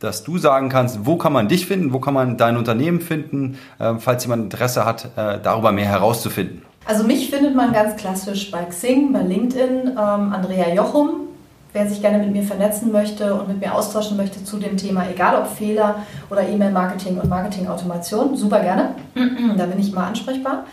dass 0.00 0.24
du 0.24 0.38
sagen 0.38 0.68
kannst, 0.68 1.06
wo 1.06 1.16
kann 1.16 1.32
man 1.32 1.48
dich 1.48 1.66
finden, 1.66 1.92
wo 1.92 1.98
kann 1.98 2.14
man 2.14 2.36
dein 2.36 2.56
Unternehmen 2.56 3.00
finden, 3.00 3.58
äh, 3.78 3.94
falls 3.98 4.24
jemand 4.24 4.44
Interesse 4.44 4.84
hat, 4.84 5.06
äh, 5.16 5.38
darüber 5.42 5.72
mehr 5.72 5.86
herauszufinden. 5.86 6.62
Also 6.86 7.04
mich 7.04 7.30
findet 7.30 7.54
man 7.54 7.72
ganz 7.72 7.96
klassisch 7.96 8.50
bei 8.50 8.62
Xing, 8.64 9.12
bei 9.12 9.22
LinkedIn, 9.22 9.88
ähm, 9.88 9.96
Andrea 9.96 10.74
Jochum. 10.74 11.28
Wer 11.72 11.88
sich 11.88 12.00
gerne 12.00 12.18
mit 12.18 12.30
mir 12.30 12.44
vernetzen 12.44 12.92
möchte 12.92 13.34
und 13.34 13.48
mit 13.48 13.60
mir 13.60 13.74
austauschen 13.74 14.16
möchte 14.16 14.44
zu 14.44 14.58
dem 14.58 14.76
Thema, 14.76 15.08
egal 15.12 15.36
ob 15.36 15.48
Fehler 15.48 15.96
oder 16.30 16.46
E-Mail-Marketing 16.46 17.18
und 17.18 17.28
Marketing-Automation, 17.28 18.36
super 18.36 18.60
gerne. 18.60 18.94
da 19.56 19.66
bin 19.66 19.80
ich 19.80 19.92
mal 19.92 20.06
ansprechbar. 20.06 20.66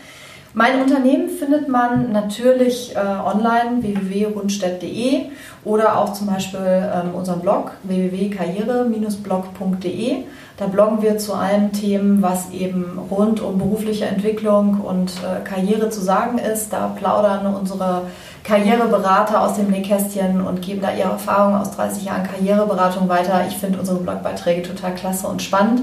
Mein 0.54 0.82
Unternehmen 0.82 1.30
findet 1.30 1.66
man 1.68 2.12
natürlich 2.12 2.94
äh, 2.94 2.98
online 2.98 3.82
www.rundstedt.de 3.82 5.30
oder 5.64 5.96
auch 5.96 6.12
zum 6.12 6.26
Beispiel 6.26 6.60
ähm, 6.60 7.14
unseren 7.14 7.40
Blog 7.40 7.70
www.karriere-blog.de. 7.84 10.24
Da 10.58 10.66
bloggen 10.66 11.00
wir 11.00 11.16
zu 11.16 11.32
allen 11.32 11.72
Themen, 11.72 12.20
was 12.20 12.50
eben 12.50 12.98
rund 13.10 13.40
um 13.40 13.56
berufliche 13.56 14.04
Entwicklung 14.04 14.82
und 14.82 15.12
äh, 15.22 15.40
Karriere 15.42 15.88
zu 15.88 16.02
sagen 16.02 16.36
ist. 16.36 16.70
Da 16.70 16.88
plaudern 16.88 17.46
unsere 17.54 18.02
Karriereberater 18.44 19.40
aus 19.40 19.54
dem 19.54 19.70
Nähkästchen 19.70 20.42
und 20.42 20.60
geben 20.60 20.82
da 20.82 20.92
ihre 20.92 21.12
Erfahrungen 21.12 21.58
aus 21.58 21.70
30 21.70 22.04
Jahren 22.04 22.24
Karriereberatung 22.24 23.08
weiter. 23.08 23.46
Ich 23.48 23.56
finde 23.56 23.78
unsere 23.78 24.00
Blogbeiträge 24.00 24.60
total 24.62 24.94
klasse 24.94 25.28
und 25.28 25.40
spannend 25.40 25.80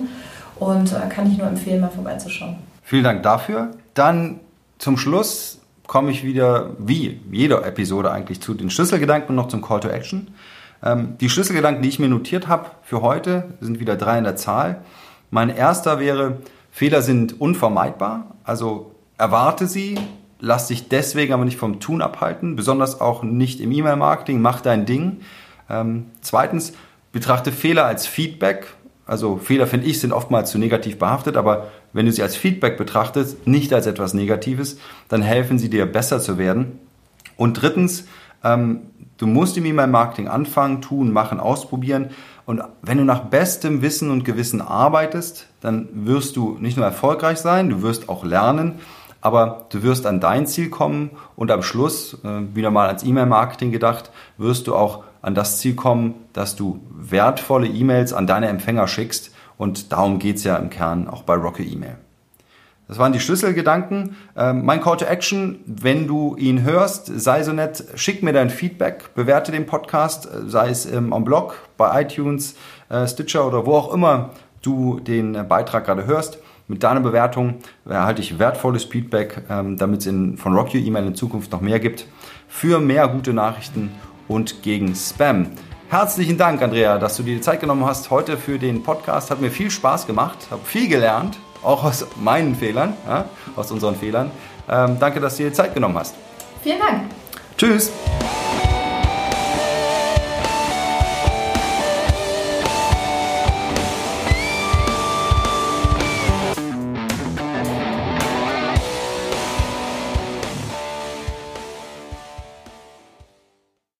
und 0.59 0.93
äh, 0.93 1.09
kann 1.09 1.25
ich 1.31 1.39
nur 1.39 1.47
empfehlen, 1.47 1.81
mal 1.81 1.89
vorbeizuschauen. 1.89 2.57
Vielen 2.83 3.03
Dank 3.03 3.23
dafür. 3.23 3.71
Dann 3.95 4.41
zum 4.79 4.97
Schluss 4.97 5.59
komme 5.85 6.11
ich 6.11 6.23
wieder, 6.23 6.71
wie 6.79 7.19
jede 7.31 7.63
Episode 7.63 8.11
eigentlich, 8.11 8.41
zu 8.41 8.53
den 8.53 8.69
Schlüsselgedanken 8.69 9.29
und 9.29 9.35
noch 9.35 9.47
zum 9.47 9.61
Call 9.61 9.79
to 9.79 9.89
Action. 9.89 10.29
Ähm, 10.83 11.15
die 11.19 11.29
Schlüsselgedanken, 11.29 11.83
die 11.83 11.89
ich 11.89 11.99
mir 11.99 12.09
notiert 12.09 12.47
habe 12.47 12.71
für 12.83 13.01
heute, 13.01 13.55
sind 13.59 13.79
wieder 13.79 13.95
drei 13.95 14.17
in 14.17 14.23
der 14.23 14.35
Zahl. 14.35 14.81
Mein 15.29 15.49
erster 15.49 15.99
wäre, 15.99 16.37
Fehler 16.71 17.01
sind 17.01 17.39
unvermeidbar, 17.41 18.35
also 18.43 18.95
erwarte 19.17 19.67
sie, 19.67 19.99
lass 20.39 20.67
dich 20.67 20.87
deswegen 20.87 21.33
aber 21.33 21.43
nicht 21.43 21.57
vom 21.57 21.79
Tun 21.79 22.01
abhalten, 22.01 22.55
besonders 22.55 23.01
auch 23.01 23.23
nicht 23.23 23.59
im 23.59 23.71
E-Mail-Marketing, 23.71 24.41
mach 24.41 24.61
dein 24.61 24.85
Ding. 24.85 25.21
Ähm, 25.69 26.05
zweitens, 26.21 26.73
betrachte 27.11 27.51
Fehler 27.51 27.85
als 27.85 28.07
Feedback. 28.07 28.67
Also 29.05 29.37
Fehler, 29.37 29.67
finde 29.67 29.87
ich, 29.87 29.99
sind 29.99 30.13
oftmals 30.13 30.51
zu 30.51 30.59
negativ 30.59 30.99
behaftet, 30.99 31.35
aber 31.35 31.67
wenn 31.93 32.05
du 32.05 32.11
sie 32.11 32.23
als 32.23 32.35
Feedback 32.35 32.77
betrachtest, 32.77 33.47
nicht 33.47 33.73
als 33.73 33.87
etwas 33.87 34.13
Negatives, 34.13 34.77
dann 35.07 35.21
helfen 35.21 35.59
sie 35.59 35.69
dir 35.69 35.85
besser 35.85 36.19
zu 36.19 36.37
werden. 36.37 36.79
Und 37.37 37.61
drittens, 37.61 38.05
ähm, 38.43 38.81
du 39.17 39.27
musst 39.27 39.57
im 39.57 39.65
E-Mail-Marketing 39.65 40.27
anfangen, 40.27 40.81
tun, 40.81 41.11
machen, 41.11 41.39
ausprobieren. 41.39 42.09
Und 42.45 42.61
wenn 42.81 42.97
du 42.97 43.03
nach 43.03 43.25
bestem 43.25 43.81
Wissen 43.81 44.11
und 44.11 44.25
Gewissen 44.25 44.61
arbeitest, 44.61 45.47
dann 45.61 45.87
wirst 45.93 46.35
du 46.35 46.57
nicht 46.59 46.77
nur 46.77 46.85
erfolgreich 46.85 47.37
sein, 47.37 47.69
du 47.69 47.81
wirst 47.81 48.09
auch 48.09 48.23
lernen, 48.23 48.75
aber 49.21 49.65
du 49.69 49.83
wirst 49.83 50.05
an 50.05 50.19
dein 50.19 50.47
Ziel 50.47 50.69
kommen 50.69 51.11
und 51.35 51.51
am 51.51 51.61
Schluss, 51.61 52.17
äh, 52.23 52.55
wieder 52.55 52.71
mal 52.71 52.87
als 52.87 53.03
E-Mail-Marketing 53.03 53.71
gedacht, 53.71 54.11
wirst 54.37 54.67
du 54.67 54.75
auch 54.75 55.03
an 55.21 55.35
das 55.35 55.59
Ziel 55.59 55.75
kommen, 55.75 56.15
dass 56.33 56.55
du 56.55 56.79
wertvolle 56.89 57.67
E-Mails 57.67 58.13
an 58.13 58.27
deine 58.27 58.47
Empfänger 58.47 58.87
schickst. 58.87 59.31
Und 59.59 59.91
darum 59.91 60.19
geht's 60.19 60.45
ja 60.45 60.55
im 60.55 60.69
Kern 60.69 61.09
auch 61.09 61.23
bei 61.23 61.35
Rocket 61.35 61.69
E-Mail. 61.69 61.97
Das 62.87 62.97
waren 62.97 63.11
die 63.11 63.19
Schlüsselgedanken. 63.19 64.15
Ähm, 64.37 64.65
mein 64.65 64.81
Call 64.81 64.95
to 64.95 65.05
Action, 65.05 65.59
wenn 65.65 66.07
du 66.07 66.37
ihn 66.37 66.63
hörst, 66.63 67.07
sei 67.07 67.43
so 67.43 67.51
nett, 67.51 67.83
schick 67.95 68.23
mir 68.23 68.31
dein 68.31 68.49
Feedback, 68.49 69.13
bewerte 69.15 69.51
den 69.51 69.65
Podcast, 69.65 70.27
äh, 70.27 70.49
sei 70.49 70.69
es 70.69 70.85
ähm, 70.85 71.11
am 71.11 71.25
Blog, 71.25 71.55
bei 71.75 72.01
iTunes, 72.01 72.55
äh, 72.87 73.05
Stitcher 73.05 73.45
oder 73.45 73.65
wo 73.65 73.75
auch 73.75 73.93
immer 73.93 74.29
du 74.61 75.01
den 75.01 75.35
äh, 75.35 75.43
Beitrag 75.43 75.85
gerade 75.85 76.05
hörst. 76.05 76.39
Mit 76.69 76.81
deiner 76.81 77.01
Bewertung 77.01 77.55
erhalte 77.85 78.21
ich 78.21 78.39
wertvolles 78.39 78.85
Feedback, 78.85 79.43
ähm, 79.49 79.77
damit 79.77 80.07
es 80.07 80.39
von 80.39 80.55
Rock 80.55 80.73
Your 80.73 80.81
Email 80.81 81.05
in 81.05 81.15
Zukunft 81.15 81.51
noch 81.51 81.61
mehr 81.61 81.79
gibt, 81.79 82.07
für 82.47 82.79
mehr 82.79 83.09
gute 83.09 83.33
Nachrichten 83.33 83.91
und 84.29 84.63
gegen 84.63 84.95
Spam. 84.95 85.47
Herzlichen 85.89 86.37
Dank, 86.37 86.61
Andrea, 86.61 86.99
dass 86.99 87.17
du 87.17 87.23
dir 87.23 87.35
die 87.35 87.41
Zeit 87.41 87.61
genommen 87.61 87.83
hast 87.83 88.11
heute 88.11 88.37
für 88.37 88.59
den 88.59 88.83
Podcast. 88.83 89.31
Hat 89.31 89.41
mir 89.41 89.49
viel 89.49 89.71
Spaß 89.71 90.05
gemacht, 90.05 90.37
habe 90.51 90.61
viel 90.63 90.87
gelernt 90.87 91.39
auch 91.63 91.83
aus 91.83 92.05
meinen 92.21 92.55
Fehlern, 92.55 92.93
ja, 93.07 93.25
aus 93.55 93.71
unseren 93.71 93.95
Fehlern. 93.95 94.31
Ähm, 94.69 94.97
danke, 94.99 95.19
dass 95.19 95.37
du 95.37 95.43
dir 95.43 95.53
Zeit 95.53 95.73
genommen 95.73 95.97
hast. 95.97 96.15
Vielen 96.63 96.79
Dank. 96.79 97.01
Tschüss. 97.57 97.91